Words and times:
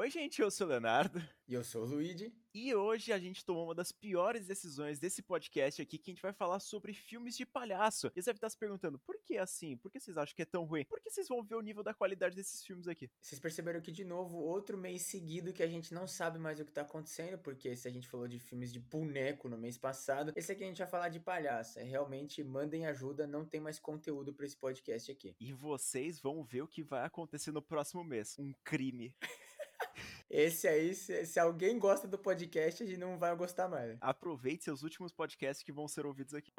Oi, 0.00 0.08
gente, 0.08 0.40
eu 0.40 0.50
sou 0.50 0.66
o 0.66 0.70
Leonardo. 0.70 1.22
E 1.46 1.52
eu 1.52 1.62
sou 1.62 1.82
o 1.82 1.86
Luigi. 1.86 2.32
E 2.54 2.74
hoje 2.74 3.12
a 3.12 3.18
gente 3.18 3.44
tomou 3.44 3.66
uma 3.66 3.74
das 3.74 3.92
piores 3.92 4.46
decisões 4.46 4.98
desse 4.98 5.20
podcast 5.20 5.82
aqui, 5.82 5.98
que 5.98 6.10
a 6.10 6.14
gente 6.14 6.22
vai 6.22 6.32
falar 6.32 6.58
sobre 6.58 6.94
filmes 6.94 7.36
de 7.36 7.44
palhaço. 7.44 8.10
E 8.16 8.22
você 8.22 8.30
deve 8.30 8.38
estar 8.38 8.48
se 8.48 8.56
perguntando, 8.56 8.98
por 8.98 9.18
que 9.22 9.36
assim? 9.36 9.76
Por 9.76 9.90
que 9.90 10.00
vocês 10.00 10.16
acham 10.16 10.34
que 10.34 10.40
é 10.40 10.46
tão 10.46 10.64
ruim? 10.64 10.86
Porque 10.88 11.10
vocês 11.10 11.28
vão 11.28 11.42
ver 11.42 11.54
o 11.54 11.60
nível 11.60 11.82
da 11.82 11.92
qualidade 11.92 12.34
desses 12.34 12.64
filmes 12.64 12.88
aqui. 12.88 13.10
Vocês 13.20 13.38
perceberam 13.38 13.82
que, 13.82 13.92
de 13.92 14.02
novo, 14.02 14.38
outro 14.38 14.78
mês 14.78 15.02
seguido 15.02 15.52
que 15.52 15.62
a 15.62 15.68
gente 15.68 15.92
não 15.92 16.06
sabe 16.06 16.38
mais 16.38 16.58
o 16.58 16.64
que 16.64 16.72
tá 16.72 16.80
acontecendo, 16.80 17.36
porque 17.36 17.76
se 17.76 17.86
a 17.86 17.90
gente 17.90 18.08
falou 18.08 18.26
de 18.26 18.38
filmes 18.38 18.72
de 18.72 18.80
boneco 18.80 19.50
no 19.50 19.58
mês 19.58 19.76
passado, 19.76 20.32
esse 20.34 20.50
aqui 20.50 20.64
a 20.64 20.66
gente 20.66 20.78
vai 20.78 20.88
falar 20.88 21.10
de 21.10 21.20
palhaço. 21.20 21.78
É 21.78 21.82
realmente, 21.82 22.42
mandem 22.42 22.86
ajuda, 22.86 23.26
não 23.26 23.44
tem 23.44 23.60
mais 23.60 23.78
conteúdo 23.78 24.32
para 24.32 24.46
esse 24.46 24.56
podcast 24.56 25.12
aqui. 25.12 25.36
E 25.38 25.52
vocês 25.52 26.18
vão 26.18 26.42
ver 26.42 26.62
o 26.62 26.68
que 26.68 26.82
vai 26.82 27.04
acontecer 27.04 27.52
no 27.52 27.60
próximo 27.60 28.02
mês. 28.02 28.38
Um 28.38 28.54
crime. 28.64 29.14
Esse 30.30 30.68
aí, 30.68 30.94
se, 30.94 31.26
se, 31.26 31.40
alguém 31.40 31.76
gosta 31.76 32.06
do 32.06 32.16
podcast, 32.16 32.84
a 32.84 32.86
gente 32.86 32.98
não 32.98 33.18
vai 33.18 33.34
gostar 33.34 33.68
mais. 33.68 33.98
Aproveite 34.00 34.62
seus 34.62 34.84
últimos 34.84 35.12
podcasts 35.12 35.64
que 35.64 35.72
vão 35.72 35.88
ser 35.88 36.06
ouvidos 36.06 36.34
aqui. 36.34 36.52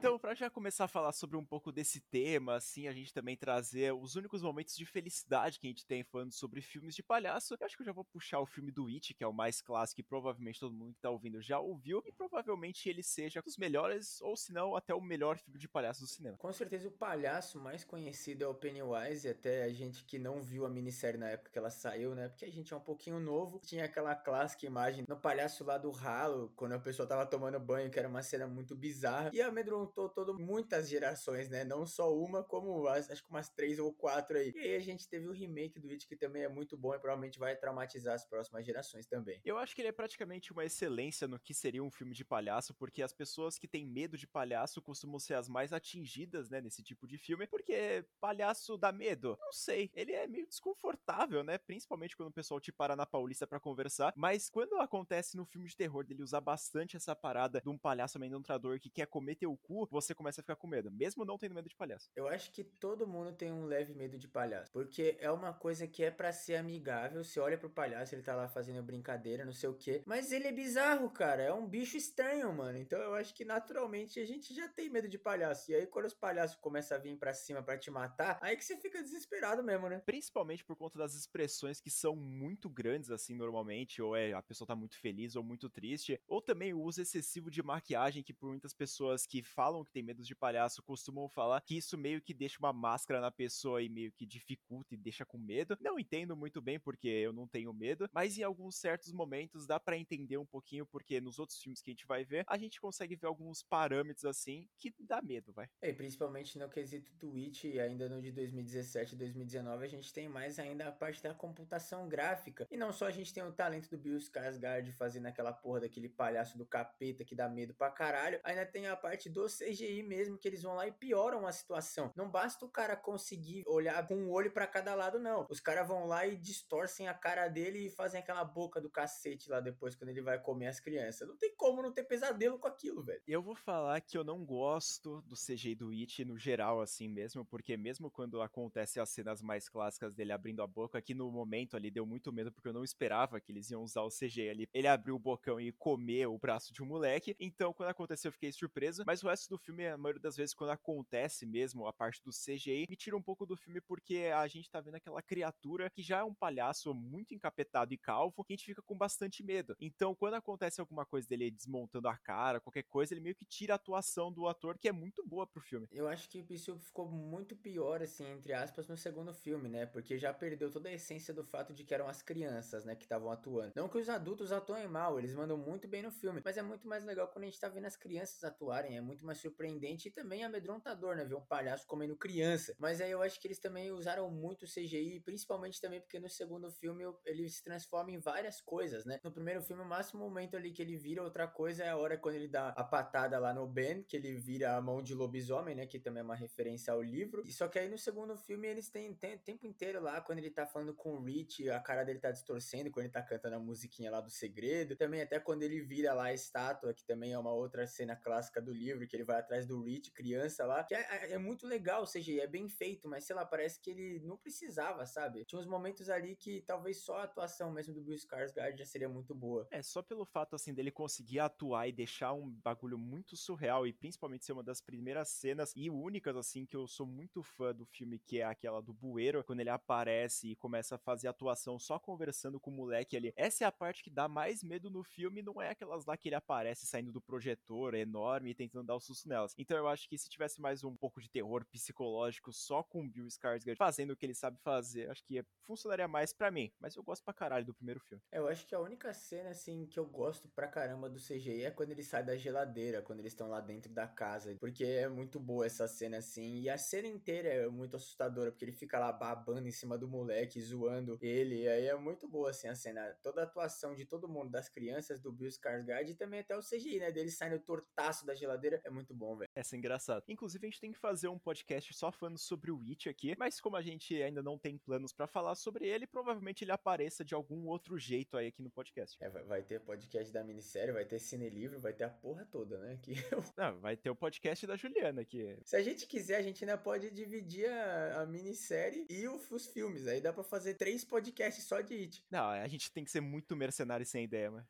Então, 0.00 0.18
para 0.18 0.32
já 0.32 0.48
começar 0.48 0.84
a 0.84 0.88
falar 0.88 1.12
sobre 1.12 1.36
um 1.36 1.44
pouco 1.44 1.70
desse 1.70 2.00
tema, 2.00 2.54
assim, 2.54 2.88
a 2.88 2.92
gente 2.94 3.12
também 3.12 3.36
trazer 3.36 3.92
os 3.92 4.16
únicos 4.16 4.40
momentos 4.40 4.74
de 4.74 4.86
felicidade 4.86 5.60
que 5.60 5.66
a 5.66 5.68
gente 5.68 5.84
tem 5.84 6.02
falando 6.02 6.32
sobre 6.32 6.62
filmes 6.62 6.94
de 6.94 7.02
palhaço, 7.02 7.54
eu 7.60 7.66
acho 7.66 7.76
que 7.76 7.82
eu 7.82 7.86
já 7.86 7.92
vou 7.92 8.02
puxar 8.02 8.40
o 8.40 8.46
filme 8.46 8.72
do 8.72 8.86
It, 8.86 9.12
que 9.12 9.22
é 9.22 9.26
o 9.26 9.32
mais 9.32 9.60
clássico 9.60 10.00
e 10.00 10.02
provavelmente 10.02 10.58
todo 10.58 10.74
mundo 10.74 10.94
que 10.94 11.02
tá 11.02 11.10
ouvindo 11.10 11.42
já 11.42 11.60
ouviu, 11.60 12.02
e 12.06 12.12
provavelmente 12.12 12.88
ele 12.88 13.02
seja 13.02 13.40
um 13.40 13.42
dos 13.42 13.58
melhores, 13.58 14.22
ou 14.22 14.34
se 14.38 14.54
não, 14.54 14.74
até 14.74 14.94
o 14.94 15.02
melhor 15.02 15.36
filme 15.36 15.58
de 15.58 15.68
palhaço 15.68 16.00
do 16.00 16.06
cinema. 16.06 16.38
Com 16.38 16.50
certeza 16.50 16.88
o 16.88 16.92
palhaço 16.92 17.60
mais 17.60 17.84
conhecido 17.84 18.42
é 18.42 18.48
o 18.48 18.54
Pennywise, 18.54 19.28
até 19.28 19.64
a 19.64 19.70
gente 19.70 20.02
que 20.06 20.18
não 20.18 20.42
viu 20.42 20.64
a 20.64 20.70
minissérie 20.70 21.20
na 21.20 21.28
época 21.28 21.50
que 21.50 21.58
ela 21.58 21.68
saiu, 21.68 22.14
né, 22.14 22.26
porque 22.30 22.46
a 22.46 22.50
gente 22.50 22.72
é 22.72 22.76
um 22.78 22.80
pouquinho 22.80 23.20
novo, 23.20 23.60
tinha 23.66 23.84
aquela 23.84 24.14
clássica 24.14 24.64
imagem 24.64 25.04
no 25.06 25.18
palhaço 25.18 25.62
lá 25.62 25.76
do 25.76 25.90
ralo, 25.90 26.50
quando 26.56 26.72
a 26.72 26.78
pessoa 26.78 27.06
tava 27.06 27.26
tomando 27.26 27.60
banho, 27.60 27.90
que 27.90 27.98
era 27.98 28.08
uma 28.08 28.22
cena 28.22 28.46
muito 28.46 28.74
bizarra, 28.74 29.30
e 29.34 29.42
amedrontou 29.42 29.89
amedrontou 29.90 30.08
todo, 30.08 30.38
muitas 30.38 30.88
gerações, 30.88 31.48
né? 31.48 31.64
Não 31.64 31.86
só 31.86 32.14
uma, 32.14 32.42
como 32.42 32.86
acho 32.88 33.22
que 33.22 33.30
umas 33.30 33.48
três 33.48 33.78
ou 33.78 33.92
quatro 33.92 34.38
aí. 34.38 34.52
E 34.54 34.60
aí 34.60 34.76
a 34.76 34.80
gente 34.80 35.08
teve 35.08 35.26
o 35.26 35.32
remake 35.32 35.80
do 35.80 35.90
It, 35.90 36.06
que 36.06 36.16
também 36.16 36.42
é 36.42 36.48
muito 36.48 36.76
bom 36.76 36.94
e 36.94 36.98
provavelmente 36.98 37.38
vai 37.38 37.56
traumatizar 37.56 38.14
as 38.14 38.24
próximas 38.24 38.64
gerações 38.64 39.06
também. 39.06 39.40
Eu 39.44 39.58
acho 39.58 39.74
que 39.74 39.82
ele 39.82 39.88
é 39.88 39.92
praticamente 39.92 40.52
uma 40.52 40.64
excelência 40.64 41.26
no 41.26 41.38
que 41.38 41.52
seria 41.52 41.82
um 41.82 41.90
filme 41.90 42.14
de 42.14 42.24
palhaço, 42.24 42.74
porque 42.74 43.02
as 43.02 43.12
pessoas 43.12 43.58
que 43.58 43.68
têm 43.68 43.86
medo 43.86 44.16
de 44.16 44.26
palhaço 44.26 44.80
costumam 44.80 45.18
ser 45.18 45.34
as 45.34 45.48
mais 45.48 45.72
atingidas, 45.72 46.48
né, 46.48 46.60
nesse 46.60 46.82
tipo 46.82 47.06
de 47.06 47.18
filme, 47.18 47.46
porque 47.46 48.04
palhaço 48.20 48.76
dá 48.76 48.92
medo. 48.92 49.36
Não 49.40 49.52
sei, 49.52 49.90
ele 49.94 50.12
é 50.12 50.26
meio 50.26 50.46
desconfortável, 50.46 51.42
né? 51.42 51.58
Principalmente 51.58 52.16
quando 52.16 52.28
o 52.28 52.32
pessoal 52.32 52.60
te 52.60 52.72
para 52.72 52.96
na 52.96 53.06
Paulista 53.06 53.46
para 53.46 53.60
conversar, 53.60 54.12
mas 54.16 54.48
quando 54.48 54.76
acontece 54.76 55.36
no 55.36 55.44
filme 55.44 55.68
de 55.68 55.76
terror 55.76 56.04
dele 56.04 56.22
usar 56.22 56.40
bastante 56.40 56.96
essa 56.96 57.14
parada 57.14 57.60
de 57.60 57.68
um 57.68 57.78
palhaço 57.78 58.18
amedrontador 58.18 58.78
que 58.78 58.90
quer 58.90 59.06
comer 59.06 59.36
teu 59.36 59.56
cu, 59.56 59.79
você 59.90 60.14
começa 60.14 60.40
a 60.40 60.42
ficar 60.42 60.56
com 60.56 60.66
medo, 60.66 60.90
mesmo 60.90 61.24
não 61.24 61.38
tendo 61.38 61.54
medo 61.54 61.68
de 61.68 61.76
palhaço. 61.76 62.10
Eu 62.16 62.28
acho 62.28 62.50
que 62.52 62.64
todo 62.64 63.06
mundo 63.06 63.32
tem 63.32 63.52
um 63.52 63.64
leve 63.64 63.94
medo 63.94 64.18
de 64.18 64.28
palhaço, 64.28 64.70
porque 64.72 65.16
é 65.20 65.30
uma 65.30 65.52
coisa 65.52 65.86
que 65.86 66.02
é 66.02 66.10
para 66.10 66.32
ser 66.32 66.56
amigável. 66.56 67.22
Você 67.22 67.40
olha 67.40 67.58
pro 67.58 67.70
palhaço, 67.70 68.14
ele 68.14 68.22
tá 68.22 68.34
lá 68.34 68.48
fazendo 68.48 68.82
brincadeira, 68.82 69.44
não 69.44 69.52
sei 69.52 69.68
o 69.68 69.74
quê, 69.74 70.02
mas 70.06 70.32
ele 70.32 70.48
é 70.48 70.52
bizarro, 70.52 71.10
cara. 71.10 71.42
É 71.42 71.52
um 71.52 71.66
bicho 71.66 71.96
estranho, 71.96 72.52
mano. 72.52 72.78
Então 72.78 72.98
eu 72.98 73.14
acho 73.14 73.34
que 73.34 73.44
naturalmente 73.44 74.18
a 74.18 74.24
gente 74.24 74.54
já 74.54 74.68
tem 74.68 74.90
medo 74.90 75.08
de 75.08 75.18
palhaço. 75.18 75.70
E 75.70 75.74
aí 75.74 75.86
quando 75.86 76.06
os 76.06 76.14
palhaços 76.14 76.56
começam 76.56 76.96
a 76.96 77.00
vir 77.00 77.16
para 77.16 77.32
cima 77.32 77.62
para 77.62 77.78
te 77.78 77.90
matar, 77.90 78.38
aí 78.40 78.56
que 78.56 78.64
você 78.64 78.76
fica 78.76 79.02
desesperado 79.02 79.62
mesmo, 79.62 79.88
né? 79.88 80.02
Principalmente 80.04 80.64
por 80.64 80.76
conta 80.76 80.98
das 80.98 81.14
expressões 81.14 81.80
que 81.80 81.90
são 81.90 82.16
muito 82.16 82.68
grandes 82.68 83.10
assim 83.10 83.34
normalmente, 83.34 84.02
ou 84.02 84.16
é 84.16 84.32
a 84.32 84.42
pessoa 84.42 84.66
tá 84.66 84.74
muito 84.74 84.98
feliz 84.98 85.36
ou 85.36 85.42
muito 85.42 85.68
triste, 85.68 86.20
ou 86.26 86.40
também 86.40 86.72
o 86.72 86.80
uso 86.80 87.00
excessivo 87.00 87.50
de 87.50 87.62
maquiagem 87.62 88.22
que 88.22 88.32
por 88.32 88.48
muitas 88.48 88.72
pessoas 88.72 89.26
que 89.26 89.42
falam 89.42 89.69
que 89.84 89.92
tem 89.92 90.02
medo 90.02 90.22
de 90.22 90.34
palhaço 90.34 90.82
costumam 90.82 91.28
falar 91.28 91.60
que 91.60 91.76
isso 91.76 91.96
meio 91.96 92.20
que 92.20 92.34
deixa 92.34 92.58
uma 92.58 92.72
máscara 92.72 93.20
na 93.20 93.30
pessoa 93.30 93.82
e 93.82 93.88
meio 93.88 94.12
que 94.12 94.26
dificulta 94.26 94.94
e 94.94 94.98
deixa 94.98 95.24
com 95.24 95.38
medo. 95.38 95.76
Não 95.80 95.98
entendo 95.98 96.36
muito 96.36 96.60
bem 96.60 96.78
porque 96.78 97.08
eu 97.08 97.32
não 97.32 97.46
tenho 97.46 97.72
medo, 97.72 98.08
mas 98.12 98.36
em 98.36 98.42
alguns 98.42 98.76
certos 98.76 99.12
momentos 99.12 99.66
dá 99.66 99.78
para 99.78 99.96
entender 99.96 100.36
um 100.36 100.46
pouquinho 100.46 100.86
porque 100.86 101.20
nos 101.20 101.38
outros 101.38 101.58
filmes 101.60 101.80
que 101.80 101.90
a 101.90 101.92
gente 101.92 102.06
vai 102.06 102.24
ver, 102.24 102.44
a 102.48 102.58
gente 102.58 102.80
consegue 102.80 103.16
ver 103.16 103.26
alguns 103.26 103.62
parâmetros 103.62 104.24
assim 104.24 104.68
que 104.78 104.92
dá 104.98 105.22
medo, 105.22 105.52
vai. 105.52 105.68
É, 105.80 105.92
principalmente 105.92 106.58
no 106.58 106.68
quesito 106.68 107.12
Twitch, 107.18 107.64
ainda 107.64 108.08
no 108.08 108.20
de 108.20 108.32
2017 108.32 109.14
e 109.14 109.18
2019, 109.18 109.84
a 109.84 109.88
gente 109.88 110.12
tem 110.12 110.28
mais 110.28 110.58
ainda 110.58 110.88
a 110.88 110.92
parte 110.92 111.22
da 111.22 111.34
computação 111.34 112.08
gráfica. 112.08 112.66
E 112.70 112.76
não 112.76 112.92
só 112.92 113.06
a 113.06 113.10
gente 113.10 113.32
tem 113.32 113.42
o 113.42 113.52
talento 113.52 113.88
do 113.88 113.98
Bill 113.98 114.16
Skarsgård 114.16 114.92
fazendo 114.92 115.26
aquela 115.26 115.52
porra 115.52 115.80
daquele 115.80 116.08
palhaço 116.08 116.56
do 116.58 116.66
capeta 116.66 117.24
que 117.24 117.34
dá 117.34 117.48
medo 117.48 117.74
pra 117.74 117.90
caralho, 117.90 118.40
ainda 118.42 118.66
tem 118.66 118.86
a 118.86 118.96
parte 118.96 119.28
do 119.28 119.48
CGI 119.60 120.02
mesmo 120.02 120.38
que 120.38 120.48
eles 120.48 120.62
vão 120.62 120.74
lá 120.74 120.86
e 120.86 120.92
pioram 120.92 121.46
a 121.46 121.52
situação. 121.52 122.12
Não 122.16 122.30
basta 122.30 122.64
o 122.64 122.68
cara 122.68 122.96
conseguir 122.96 123.62
olhar 123.66 124.06
com 124.06 124.16
um 124.16 124.30
olho 124.30 124.50
para 124.50 124.66
cada 124.66 124.94
lado, 124.94 125.18
não. 125.18 125.46
Os 125.50 125.60
caras 125.60 125.86
vão 125.86 126.06
lá 126.06 126.26
e 126.26 126.36
distorcem 126.36 127.08
a 127.08 127.14
cara 127.14 127.48
dele 127.48 127.86
e 127.86 127.90
fazem 127.90 128.20
aquela 128.20 128.44
boca 128.44 128.80
do 128.80 128.88
cacete 128.88 129.50
lá 129.50 129.60
depois 129.60 129.94
quando 129.94 130.10
ele 130.10 130.22
vai 130.22 130.38
comer 130.40 130.68
as 130.68 130.80
crianças. 130.80 131.28
Não 131.28 131.36
tem 131.36 131.54
como 131.54 131.82
não 131.82 131.92
ter 131.92 132.04
pesadelo 132.04 132.58
com 132.58 132.66
aquilo, 132.66 133.02
velho. 133.02 133.20
Eu 133.26 133.42
vou 133.42 133.54
falar 133.54 134.00
que 134.00 134.16
eu 134.16 134.24
não 134.24 134.44
gosto 134.44 135.20
do 135.22 135.34
CGI 135.34 135.74
do 135.74 135.90
It 135.90 136.24
no 136.24 136.38
geral, 136.38 136.80
assim 136.80 137.08
mesmo, 137.08 137.44
porque 137.44 137.76
mesmo 137.76 138.10
quando 138.10 138.40
acontece 138.40 138.98
as 138.98 139.10
cenas 139.10 139.42
mais 139.42 139.68
clássicas 139.68 140.14
dele 140.14 140.32
abrindo 140.32 140.62
a 140.62 140.66
boca, 140.66 140.98
aqui 140.98 141.14
no 141.14 141.30
momento 141.30 141.76
ali 141.76 141.90
deu 141.90 142.06
muito 142.06 142.32
medo, 142.32 142.50
porque 142.50 142.68
eu 142.68 142.72
não 142.72 142.84
esperava 142.84 143.40
que 143.40 143.52
eles 143.52 143.70
iam 143.70 143.82
usar 143.82 144.02
o 144.02 144.08
CGI 144.08 144.48
ali. 144.48 144.68
Ele 144.72 144.86
abriu 144.86 145.16
o 145.16 145.18
bocão 145.18 145.60
e 145.60 145.72
comer 145.72 146.26
o 146.26 146.38
braço 146.38 146.72
de 146.72 146.82
um 146.82 146.86
moleque. 146.86 147.36
Então, 147.38 147.72
quando 147.72 147.90
aconteceu, 147.90 148.28
eu 148.28 148.32
fiquei 148.32 148.52
surpreso. 148.52 149.02
Mas 149.06 149.22
o 149.22 149.28
resto 149.28 149.49
do 149.50 149.58
filme 149.58 149.86
a 149.86 149.96
maioria 149.96 150.22
das 150.22 150.36
vezes, 150.36 150.54
quando 150.54 150.70
acontece 150.70 151.44
mesmo 151.44 151.86
a 151.86 151.92
parte 151.92 152.22
do 152.24 152.30
CGI, 152.30 152.86
me 152.88 152.96
tira 152.96 153.16
um 153.16 153.22
pouco 153.22 153.44
do 153.44 153.56
filme 153.56 153.80
porque 153.80 154.30
a 154.34 154.46
gente 154.46 154.70
tá 154.70 154.80
vendo 154.80 154.94
aquela 154.94 155.20
criatura 155.20 155.90
que 155.90 156.02
já 156.02 156.18
é 156.18 156.24
um 156.24 156.34
palhaço 156.34 156.94
muito 156.94 157.34
encapetado 157.34 157.92
e 157.92 157.98
calvo, 157.98 158.44
que 158.44 158.52
a 158.52 158.56
gente 158.56 158.66
fica 158.66 158.82
com 158.82 158.96
bastante 158.96 159.42
medo. 159.42 159.76
Então, 159.80 160.14
quando 160.14 160.34
acontece 160.34 160.80
alguma 160.80 161.04
coisa 161.04 161.28
dele 161.28 161.50
desmontando 161.50 162.08
a 162.08 162.16
cara, 162.16 162.60
qualquer 162.60 162.84
coisa, 162.84 163.12
ele 163.12 163.20
meio 163.20 163.34
que 163.34 163.44
tira 163.44 163.74
a 163.74 163.76
atuação 163.76 164.32
do 164.32 164.46
ator, 164.46 164.78
que 164.78 164.88
é 164.88 164.92
muito 164.92 165.26
boa 165.26 165.46
pro 165.46 165.60
filme. 165.60 165.86
Eu 165.90 166.08
acho 166.08 166.28
que 166.28 166.44
isso 166.50 166.78
ficou 166.78 167.08
muito 167.08 167.56
pior, 167.56 168.02
assim, 168.02 168.26
entre 168.30 168.52
aspas, 168.52 168.88
no 168.88 168.96
segundo 168.96 169.34
filme, 169.34 169.68
né? 169.68 169.86
Porque 169.86 170.18
já 170.18 170.32
perdeu 170.32 170.70
toda 170.70 170.88
a 170.88 170.92
essência 170.92 171.34
do 171.34 171.44
fato 171.44 171.74
de 171.74 171.84
que 171.84 171.94
eram 171.94 172.08
as 172.08 172.22
crianças, 172.22 172.84
né, 172.84 172.94
que 172.94 173.02
estavam 173.02 173.30
atuando. 173.30 173.72
Não 173.74 173.88
que 173.88 173.98
os 173.98 174.08
adultos 174.08 174.52
atuem 174.52 174.88
mal, 174.88 175.18
eles 175.18 175.34
mandam 175.34 175.56
muito 175.56 175.88
bem 175.88 176.02
no 176.02 176.10
filme, 176.10 176.40
mas 176.44 176.56
é 176.56 176.62
muito 176.62 176.86
mais 176.86 177.04
legal 177.04 177.28
quando 177.28 177.44
a 177.44 177.46
gente 177.46 177.60
tá 177.60 177.68
vendo 177.68 177.86
as 177.86 177.96
crianças 177.96 178.42
atuarem, 178.44 178.96
é 178.96 179.00
muito 179.00 179.24
mais 179.24 179.29
surpreendente 179.34 179.60
surpreendente 179.70 180.08
e 180.08 180.10
também 180.10 180.44
amedrontador, 180.44 181.16
né? 181.16 181.24
Ver 181.24 181.34
um 181.34 181.40
palhaço 181.40 181.86
comendo 181.86 182.16
criança. 182.16 182.74
Mas 182.78 183.00
aí 183.00 183.10
eu 183.10 183.22
acho 183.22 183.40
que 183.40 183.46
eles 183.46 183.58
também 183.58 183.90
usaram 183.92 184.30
muito 184.30 184.66
CGI, 184.66 185.20
principalmente 185.20 185.80
também 185.80 186.00
porque 186.00 186.18
no 186.18 186.28
segundo 186.28 186.70
filme 186.70 187.04
ele 187.24 187.48
se 187.48 187.62
transforma 187.62 188.10
em 188.10 188.18
várias 188.18 188.60
coisas, 188.60 189.04
né? 189.04 189.20
No 189.22 189.32
primeiro 189.32 189.62
filme, 189.62 189.82
o 189.82 189.86
máximo 189.86 190.20
momento 190.20 190.56
ali 190.56 190.72
que 190.72 190.82
ele 190.82 190.96
vira 190.96 191.22
outra 191.22 191.46
coisa 191.46 191.84
é 191.84 191.90
a 191.90 191.96
hora 191.96 192.16
quando 192.16 192.36
ele 192.36 192.48
dá 192.48 192.68
a 192.68 192.84
patada 192.84 193.38
lá 193.38 193.52
no 193.52 193.66
Ben, 193.66 194.02
que 194.02 194.16
ele 194.16 194.34
vira 194.34 194.76
a 194.76 194.80
mão 194.80 195.02
de 195.02 195.14
lobisomem, 195.14 195.74
né? 195.74 195.86
Que 195.86 195.98
também 195.98 196.20
é 196.20 196.24
uma 196.24 196.34
referência 196.34 196.92
ao 196.92 197.02
livro. 197.02 197.42
E 197.46 197.52
só 197.52 197.68
que 197.68 197.78
aí 197.78 197.88
no 197.88 197.98
segundo 197.98 198.36
filme 198.36 198.68
eles 198.68 198.88
têm, 198.88 199.14
têm 199.14 199.34
o 199.34 199.38
tempo 199.38 199.66
inteiro 199.66 200.00
lá, 200.00 200.20
quando 200.20 200.38
ele 200.38 200.50
tá 200.50 200.66
falando 200.66 200.94
com 200.94 201.14
o 201.14 201.22
Rich, 201.22 201.68
a 201.70 201.80
cara 201.80 202.04
dele 202.04 202.18
tá 202.18 202.30
distorcendo, 202.30 202.90
quando 202.90 203.04
ele 203.04 203.12
tá 203.12 203.22
cantando 203.22 203.56
a 203.56 203.60
musiquinha 203.60 204.10
lá 204.10 204.20
do 204.20 204.30
segredo. 204.30 204.96
Também 204.96 205.20
até 205.20 205.38
quando 205.38 205.62
ele 205.62 205.80
vira 205.80 206.12
lá 206.12 206.24
a 206.24 206.34
estátua, 206.34 206.94
que 206.94 207.04
também 207.04 207.32
é 207.32 207.38
uma 207.38 207.52
outra 207.52 207.86
cena 207.86 208.16
clássica 208.16 208.60
do 208.60 208.72
livro, 208.72 209.06
que 209.06 209.16
ele 209.20 209.26
vai 209.26 209.38
atrás 209.38 209.66
do 209.66 209.82
Rich, 209.82 210.10
criança 210.12 210.64
lá, 210.64 210.82
que 210.82 210.94
é, 210.94 211.00
é, 211.00 211.32
é 211.32 211.38
muito 211.38 211.66
legal, 211.66 212.00
ou 212.00 212.06
seja, 212.06 212.32
é 212.40 212.46
bem 212.46 212.68
feito, 212.68 213.08
mas 213.08 213.24
sei 213.24 213.36
lá, 213.36 213.44
parece 213.44 213.80
que 213.80 213.90
ele 213.90 214.20
não 214.20 214.36
precisava, 214.36 215.06
sabe? 215.06 215.44
Tinha 215.44 215.60
uns 215.60 215.66
momentos 215.66 216.08
ali 216.08 216.34
que 216.34 216.62
talvez 216.62 216.98
só 216.98 217.18
a 217.18 217.24
atuação 217.24 217.70
mesmo 217.70 217.94
do 217.94 218.02
Bill 218.02 218.16
Skarsgård 218.16 218.76
já 218.76 218.84
seria 218.84 219.08
muito 219.08 219.34
boa. 219.34 219.68
É, 219.70 219.82
só 219.82 220.02
pelo 220.02 220.24
fato, 220.24 220.56
assim, 220.56 220.72
dele 220.72 220.90
conseguir 220.90 221.40
atuar 221.40 221.88
e 221.88 221.92
deixar 221.92 222.32
um 222.32 222.50
bagulho 222.50 222.98
muito 222.98 223.36
surreal 223.36 223.86
e 223.86 223.92
principalmente 223.92 224.44
ser 224.44 224.52
uma 224.52 224.62
das 224.62 224.80
primeiras 224.80 225.28
cenas 225.28 225.72
e 225.76 225.90
únicas, 225.90 226.36
assim, 226.36 226.64
que 226.64 226.76
eu 226.76 226.86
sou 226.86 227.06
muito 227.06 227.42
fã 227.42 227.74
do 227.74 227.84
filme, 227.84 228.18
que 228.18 228.38
é 228.38 228.44
aquela 228.44 228.80
do 228.80 228.92
bueiro, 228.92 229.44
quando 229.44 229.60
ele 229.60 229.70
aparece 229.70 230.50
e 230.50 230.56
começa 230.56 230.94
a 230.94 230.98
fazer 230.98 231.28
atuação 231.28 231.78
só 231.78 231.98
conversando 231.98 232.58
com 232.58 232.70
o 232.70 232.74
moleque 232.74 233.16
ali. 233.16 233.32
Essa 233.36 233.64
é 233.64 233.66
a 233.66 233.72
parte 233.72 234.02
que 234.02 234.10
dá 234.10 234.28
mais 234.28 234.62
medo 234.62 234.90
no 234.90 235.02
filme, 235.02 235.42
não 235.42 235.60
é 235.60 235.70
aquelas 235.70 236.06
lá 236.06 236.16
que 236.16 236.28
ele 236.28 236.36
aparece 236.36 236.86
saindo 236.86 237.12
do 237.12 237.20
projetor 237.20 237.94
enorme 237.94 238.50
e 238.50 238.54
tentando 238.54 238.86
dar 238.86 238.96
o 238.96 239.00
susto 239.10 239.28
nelas. 239.28 239.54
Então 239.58 239.76
eu 239.76 239.88
acho 239.88 240.08
que 240.08 240.16
se 240.16 240.28
tivesse 240.28 240.60
mais 240.60 240.84
um 240.84 240.96
pouco 240.96 241.20
de 241.20 241.28
terror 241.28 241.64
psicológico 241.66 242.52
só 242.52 242.82
com 242.82 243.08
Bill 243.08 243.26
Skarsgård 243.26 243.76
fazendo 243.76 244.12
o 244.12 244.16
que 244.16 244.26
ele 244.26 244.34
sabe 244.34 244.58
fazer, 244.62 245.10
acho 245.10 245.24
que 245.24 245.44
funcionaria 245.66 246.08
mais 246.08 246.32
para 246.32 246.50
mim. 246.50 246.72
Mas 246.78 246.96
eu 246.96 247.02
gosto 247.02 247.24
pra 247.24 247.34
caralho 247.34 247.64
do 247.64 247.74
primeiro 247.74 248.00
filme. 248.00 248.22
Eu 248.32 248.48
acho 248.48 248.66
que 248.66 248.74
a 248.74 248.80
única 248.80 249.12
cena, 249.14 249.50
assim, 249.50 249.86
que 249.86 249.98
eu 249.98 250.06
gosto 250.06 250.48
pra 250.48 250.68
caramba 250.68 251.08
do 251.08 251.18
CGI 251.18 251.64
é 251.64 251.70
quando 251.70 251.90
ele 251.90 252.02
sai 252.02 252.24
da 252.24 252.36
geladeira, 252.36 253.02
quando 253.02 253.20
eles 253.20 253.32
estão 253.32 253.48
lá 253.48 253.60
dentro 253.60 253.92
da 253.92 254.06
casa. 254.06 254.56
Porque 254.60 254.84
é 254.84 255.08
muito 255.08 255.38
boa 255.38 255.66
essa 255.66 255.86
cena, 255.86 256.18
assim. 256.18 256.60
E 256.60 256.68
a 256.68 256.76
cena 256.76 257.06
inteira 257.06 257.48
é 257.48 257.68
muito 257.68 257.96
assustadora, 257.96 258.50
porque 258.50 258.64
ele 258.64 258.72
fica 258.72 258.98
lá 258.98 259.12
babando 259.12 259.68
em 259.68 259.72
cima 259.72 259.96
do 259.96 260.08
moleque, 260.08 260.60
zoando 260.60 261.18
ele. 261.20 261.62
E 261.62 261.68
aí 261.68 261.86
é 261.86 261.96
muito 261.96 262.28
boa, 262.28 262.50
assim, 262.50 262.68
a 262.68 262.74
cena. 262.74 263.16
Toda 263.22 263.42
a 263.42 263.44
atuação 263.44 263.94
de 263.94 264.04
todo 264.04 264.28
mundo, 264.28 264.50
das 264.50 264.68
crianças, 264.68 265.20
do 265.20 265.32
Bill 265.32 265.48
Skarsgård 265.48 266.10
e 266.10 266.14
também 266.14 266.40
até 266.40 266.56
o 266.56 266.60
CGI, 266.60 266.98
né? 266.98 267.12
Dele 267.12 267.30
saindo 267.30 267.58
tortaço 267.60 268.26
da 268.26 268.34
geladeira. 268.34 268.80
É 268.84 268.90
muito 268.90 268.99
bom, 269.14 269.36
velho. 269.36 269.50
Essa 269.54 269.76
é 269.76 269.78
engraçado. 269.78 270.24
Inclusive, 270.28 270.66
a 270.66 270.70
gente 270.70 270.80
tem 270.80 270.92
que 270.92 270.98
fazer 270.98 271.28
um 271.28 271.38
podcast 271.38 271.92
só 271.94 272.10
falando 272.10 272.38
sobre 272.38 272.70
o 272.70 272.78
Witch 272.78 273.06
aqui. 273.06 273.34
Mas 273.38 273.60
como 273.60 273.76
a 273.76 273.82
gente 273.82 274.20
ainda 274.22 274.42
não 274.42 274.58
tem 274.58 274.76
planos 274.78 275.12
para 275.12 275.26
falar 275.26 275.54
sobre 275.54 275.86
ele, 275.86 276.06
provavelmente 276.06 276.64
ele 276.64 276.72
apareça 276.72 277.24
de 277.24 277.34
algum 277.34 277.66
outro 277.66 277.98
jeito 277.98 278.36
aí 278.36 278.48
aqui 278.48 278.62
no 278.62 278.70
podcast. 278.70 279.16
É, 279.20 279.28
vai 279.28 279.62
ter 279.62 279.80
podcast 279.80 280.32
da 280.32 280.44
minissérie, 280.44 280.92
vai 280.92 281.04
ter 281.04 281.18
cine 281.18 281.48
livro, 281.48 281.80
vai 281.80 281.92
ter 281.92 282.04
a 282.04 282.10
porra 282.10 282.44
toda, 282.44 282.78
né? 282.78 282.98
Que 283.02 283.12
eu... 283.30 283.42
Não, 283.56 283.80
vai 283.80 283.96
ter 283.96 284.10
o 284.10 284.16
podcast 284.16 284.66
da 284.66 284.76
Juliana 284.76 285.22
aqui. 285.22 285.58
Se 285.64 285.76
a 285.76 285.82
gente 285.82 286.06
quiser, 286.06 286.36
a 286.36 286.42
gente 286.42 286.64
ainda 286.64 286.78
pode 286.78 287.10
dividir 287.10 287.68
a, 287.68 288.22
a 288.22 288.26
minissérie 288.26 289.06
e 289.08 289.26
o, 289.26 289.40
os 289.50 289.66
filmes. 289.66 290.06
Aí 290.06 290.20
dá 290.20 290.32
pra 290.32 290.42
fazer 290.42 290.74
três 290.74 291.04
podcasts 291.04 291.64
só 291.64 291.80
de 291.80 291.94
It. 291.94 292.24
Não, 292.30 292.48
a 292.48 292.68
gente 292.68 292.90
tem 292.92 293.04
que 293.04 293.10
ser 293.10 293.20
muito 293.20 293.56
mercenário 293.56 294.06
sem 294.06 294.24
ideia, 294.24 294.50
mano. 294.50 294.66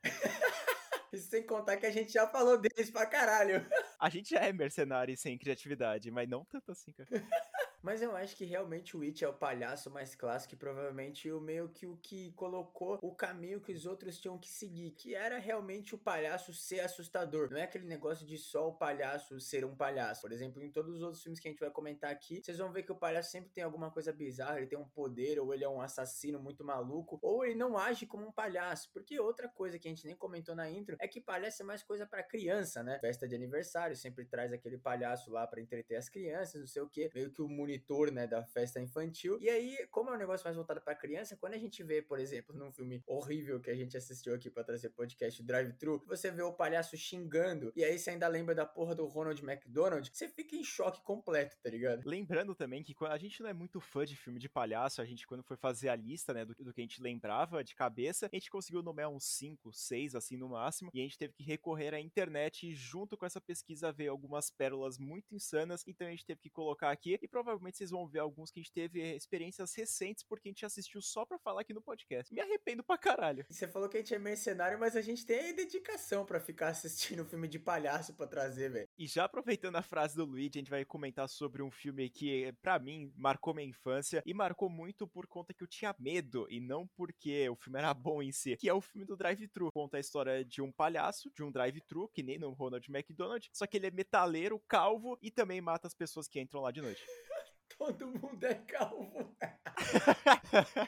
Isso 1.13 1.29
sem 1.31 1.43
contar 1.43 1.77
que 1.77 1.87
a 1.87 1.91
gente 1.91 2.13
já 2.13 2.27
falou 2.27 2.59
deles 2.59 2.91
pra 2.91 3.07
caralho. 3.07 3.67
A 4.01 4.09
gente 4.09 4.31
já 4.31 4.41
é 4.41 4.53
mercenário 4.53 5.15
sem 5.17 5.37
criatividade, 5.37 6.11
mas 6.11 6.29
não 6.29 6.43
tanto 6.45 6.73
assim, 6.73 6.91
cara. 6.93 7.09
Mas 7.83 8.03
eu 8.03 8.15
acho 8.15 8.37
que 8.37 8.45
realmente 8.45 8.97
o 8.97 9.03
It 9.03 9.25
é 9.25 9.29
o 9.29 9.33
palhaço 9.33 9.91
mais 9.91 10.15
clássico 10.15 10.55
e 10.55 10.57
provavelmente 10.57 11.31
o 11.31 11.41
meio 11.41 11.69
que 11.69 11.87
o 11.87 11.97
que 11.97 12.33
colocou 12.33 12.99
o 13.03 13.15
caminho 13.15 13.61
que 13.61 13.73
os 13.73 13.87
outros 13.87 14.19
tinham 14.19 14.39
que 14.39 14.51
seguir, 14.51 14.91
que 14.93 15.15
era 15.15 15.39
realmente 15.39 15.95
o 15.95 15.99
palhaço 15.99 16.53
ser 16.53 16.81
assustador. 16.81 17.51
Não 17.51 17.59
é 17.59 17.63
aquele 17.63 17.87
negócio 17.87 18.27
de 18.27 18.37
só 18.37 18.69
o 18.69 18.75
palhaço 18.75 19.41
ser 19.41 19.65
um 19.65 19.75
palhaço. 19.75 20.21
Por 20.21 20.33
exemplo, 20.33 20.63
em 20.63 20.71
todos 20.71 20.97
os 20.97 21.03
outros 21.03 21.23
filmes 21.23 21.41
que 21.41 21.49
a 21.49 21.51
gente 21.51 21.61
vai 21.61 21.71
comentar 21.71 22.11
aqui, 22.11 22.43
vocês 22.43 22.59
vão 22.59 22.71
ver 22.71 22.83
que 22.83 22.93
o 22.93 22.97
palhaço 22.97 23.31
sempre 23.31 23.51
tem 23.51 23.65
alguma 23.65 23.91
coisa 23.91 24.13
bizarra, 24.13 24.59
ele 24.59 24.67
tem 24.67 24.79
um 24.79 24.89
poder, 24.89 25.39
ou 25.39 25.55
ele 25.55 25.65
é 25.65 25.69
um 25.69 25.81
assassino 25.81 26.39
muito 26.39 26.63
maluco, 26.63 27.19
ou 27.23 27.45
ele 27.45 27.55
não 27.55 27.79
age 27.79 28.07
como 28.07 28.27
um 28.27 28.33
palhaço. 28.33 28.91
Porque 28.93 29.19
outra 29.19 29.49
coisa 29.49 29.79
que 29.79 29.89
a 29.89 29.91
gente 29.91 30.05
nem 30.05 30.15
comentou 30.15 30.55
na 30.55 30.71
intro 30.71 30.97
é 31.01 31.09
que 31.09 31.21
palhaço 31.21 31.63
é 31.63 31.65
mais 31.65 31.83
coisa 31.83 32.07
para 32.07 32.23
criança, 32.23 32.83
né? 32.83 32.99
Festa 32.99 33.27
de 33.27 33.35
aniversário 33.35 33.97
sempre 33.97 34.27
traz 34.27 34.53
aquele 34.53 34.77
palhaço 34.77 35.31
lá 35.31 35.47
para 35.47 35.61
entreter 35.61 35.97
as 35.97 36.09
crianças, 36.09 36.61
não 36.61 36.69
sei 36.69 36.83
o 36.83 36.89
que, 36.89 37.11
meio 37.15 37.33
que 37.33 37.41
o 37.41 37.49
monitor, 37.71 38.11
né, 38.11 38.27
da 38.27 38.43
festa 38.45 38.81
infantil. 38.81 39.39
E 39.41 39.49
aí, 39.49 39.87
como 39.91 40.11
é 40.11 40.15
um 40.15 40.19
negócio 40.19 40.45
mais 40.45 40.57
voltado 40.57 40.81
para 40.81 40.95
criança, 40.95 41.37
quando 41.37 41.55
a 41.55 41.59
gente 41.59 41.83
vê, 41.83 42.03
por 42.03 42.19
exemplo, 42.19 42.55
num 42.55 42.73
filme 42.73 43.03
horrível 43.07 43.61
que 43.61 43.71
a 43.71 43.75
gente 43.75 43.97
assistiu 43.97 44.35
aqui 44.35 44.51
para 44.51 44.65
trazer 44.65 44.91
podcast 44.91 45.43
Drive 45.43 45.73
Thru, 45.75 46.03
você 46.07 46.31
vê 46.31 46.43
o 46.43 46.53
palhaço 46.53 46.97
xingando 46.97 47.73
e 47.77 47.85
aí 47.85 47.99
você 47.99 48.11
ainda 48.11 48.27
lembra 48.27 48.55
da 48.55 48.67
porra 48.67 48.95
do 48.95 49.07
Ronald 49.07 49.41
McDonald, 49.43 50.11
você 50.13 50.29
fica 50.29 50.57
em 50.57 50.65
choque 50.65 51.01
completo, 51.03 51.57
tá 51.63 51.71
ligado? 51.71 52.03
Lembrando 52.05 52.55
também 52.55 52.83
que 52.83 52.95
a 53.05 53.19
gente 53.19 53.43
não 53.43 53.49
é 53.49 53.53
muito 53.53 53.81
fã 53.81 54.05
de 54.05 54.17
filme 54.17 54.41
de 54.41 54.49
palhaço, 54.49 55.01
a 55.01 55.05
gente 55.05 55.27
quando 55.27 55.45
foi 55.45 55.57
fazer 55.57 55.89
a 55.89 55.97
lista, 55.97 56.35
né, 56.35 56.45
do, 56.45 56.55
do 56.55 56.73
que 56.73 56.81
a 56.81 56.85
gente 56.85 57.01
lembrava 57.01 57.63
de 57.63 57.75
cabeça, 57.75 58.29
a 58.31 58.37
gente 58.37 58.51
conseguiu 58.51 58.83
nomear 58.83 59.09
uns 59.09 59.25
5, 59.25 59.73
6 59.73 60.15
assim 60.15 60.37
no 60.37 60.49
máximo, 60.49 60.91
e 60.93 61.01
a 61.01 61.03
gente 61.03 61.19
teve 61.19 61.33
que 61.35 61.43
recorrer 61.43 61.95
à 61.95 62.01
internet 62.01 62.69
e 62.69 62.75
junto 62.75 63.17
com 63.17 63.25
essa 63.25 63.41
pesquisa 63.41 63.93
ver 63.93 64.09
algumas 64.09 64.51
pérolas 64.51 64.99
muito 64.99 65.35
insanas, 65.35 65.85
então 65.87 66.07
a 66.07 66.11
gente 66.11 66.25
teve 66.25 66.41
que 66.41 66.51
colocar 66.51 66.91
aqui 66.91 67.19
e 67.21 67.29
provavelmente 67.29 67.60
vocês 67.61 67.91
vão 67.91 68.07
ver 68.07 68.21
alguns 68.21 68.51
que 68.51 68.61
a 68.61 68.63
gente 68.63 68.73
teve 68.73 69.15
experiências 69.15 69.75
recentes 69.75 70.25
porque 70.25 70.49
a 70.49 70.53
gente 70.53 70.65
assistiu 70.65 71.01
só 71.03 71.25
pra 71.25 71.39
falar 71.39 71.63
aqui 71.63 71.75
no 71.75 71.83
podcast. 71.83 72.33
Me 72.33 72.41
arrependo 72.41 72.83
pra 72.83 72.99
caralho. 72.99 73.45
Você 73.49 73.67
falou 73.67 73.89
que 73.89 73.97
a 73.97 74.01
gente 74.01 74.15
é 74.15 74.19
mercenário, 74.19 74.79
mas 74.79 74.97
a 74.97 75.01
gente 75.01 75.25
tem 75.27 75.55
dedicação 75.55 76.25
para 76.25 76.41
ficar 76.41 76.69
assistindo 76.69 77.25
filme 77.27 77.49
de 77.49 77.59
palhaço 77.59 78.15
para 78.15 78.27
trazer, 78.27 78.71
velho. 78.71 78.89
E 78.99 79.07
já 79.07 79.25
aproveitando 79.25 79.77
a 79.77 79.83
frase 79.83 80.17
do 80.17 80.25
Luigi, 80.25 80.53
a 80.55 80.59
gente 80.61 80.71
vai 80.71 80.85
comentar 80.85 81.29
sobre 81.29 81.63
um 81.63 81.71
filme 81.71 82.09
que, 82.09 82.53
para 82.63 82.79
mim, 82.79 83.13
marcou 83.17 83.55
minha 83.55 83.69
infância 83.69 84.23
e 84.25 84.35
marcou 84.35 84.69
muito 84.69 85.07
por 85.07 85.27
conta 85.27 85.55
que 85.55 85.63
eu 85.63 85.69
tinha 85.69 85.95
medo 85.99 86.47
e 86.51 86.61
não 86.61 86.87
porque 86.87 87.49
o 87.49 87.57
filme 87.57 87.79
era 87.79 87.93
bom 87.95 88.23
em 88.23 88.33
si, 88.33 88.57
que 88.57 88.69
é 88.69 88.75
o 88.75 88.81
filme 88.81 89.07
do 89.07 89.17
Drive-Thru. 89.17 89.71
Conta 89.73 89.97
a 89.97 90.01
história 90.01 90.45
de 90.45 90.63
um 90.63 90.73
palhaço, 90.73 91.31
de 91.35 91.43
um 91.43 91.51
drive-thru, 91.51 92.09
que 92.09 92.23
nem 92.23 92.39
no 92.39 92.51
Ronald 92.53 92.87
McDonald, 92.91 93.49
só 93.53 93.67
que 93.67 93.77
ele 93.77 93.87
é 93.87 93.91
metaleiro, 93.91 94.61
calvo 94.69 95.19
e 95.23 95.31
também 95.31 95.61
mata 95.61 95.87
as 95.87 95.95
pessoas 95.95 96.29
que 96.29 96.41
entram 96.41 96.61
lá 96.61 96.71
de 96.71 96.81
noite. 96.81 97.03
Todo 97.81 98.09
mundo 98.09 98.45
é 98.45 98.53
calvo. 98.57 99.35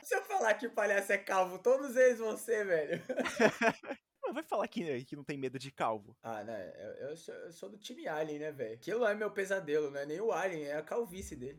Se 0.03 0.15
eu 0.15 0.23
falar 0.25 0.53
que 0.53 0.69
palhaço 0.69 1.11
é 1.11 1.17
calvo, 1.17 1.59
todos 1.59 1.97
eles 1.97 2.19
vão 2.19 2.37
ser, 2.37 2.67
velho. 2.67 3.03
vai 4.31 4.43
falar 4.43 4.69
que, 4.69 5.03
que 5.07 5.17
não 5.17 5.25
tem 5.25 5.39
medo 5.39 5.59
de 5.59 5.71
calvo. 5.71 6.15
Ah, 6.23 6.45
né? 6.45 6.71
Eu, 6.77 7.09
eu, 7.09 7.17
sou, 7.17 7.35
eu 7.35 7.51
sou 7.51 7.71
do 7.71 7.79
time 7.79 8.07
Alien, 8.07 8.41
né, 8.41 8.53
velho? 8.53 8.75
Aquilo 8.75 9.07
é 9.07 9.15
meu 9.15 9.31
pesadelo, 9.31 9.91
não 9.91 10.01
é 10.01 10.05
nem 10.05 10.21
o 10.21 10.33
Alien, 10.33 10.65
é 10.65 10.77
a 10.77 10.83
calvície 10.83 11.35
dele. 11.35 11.59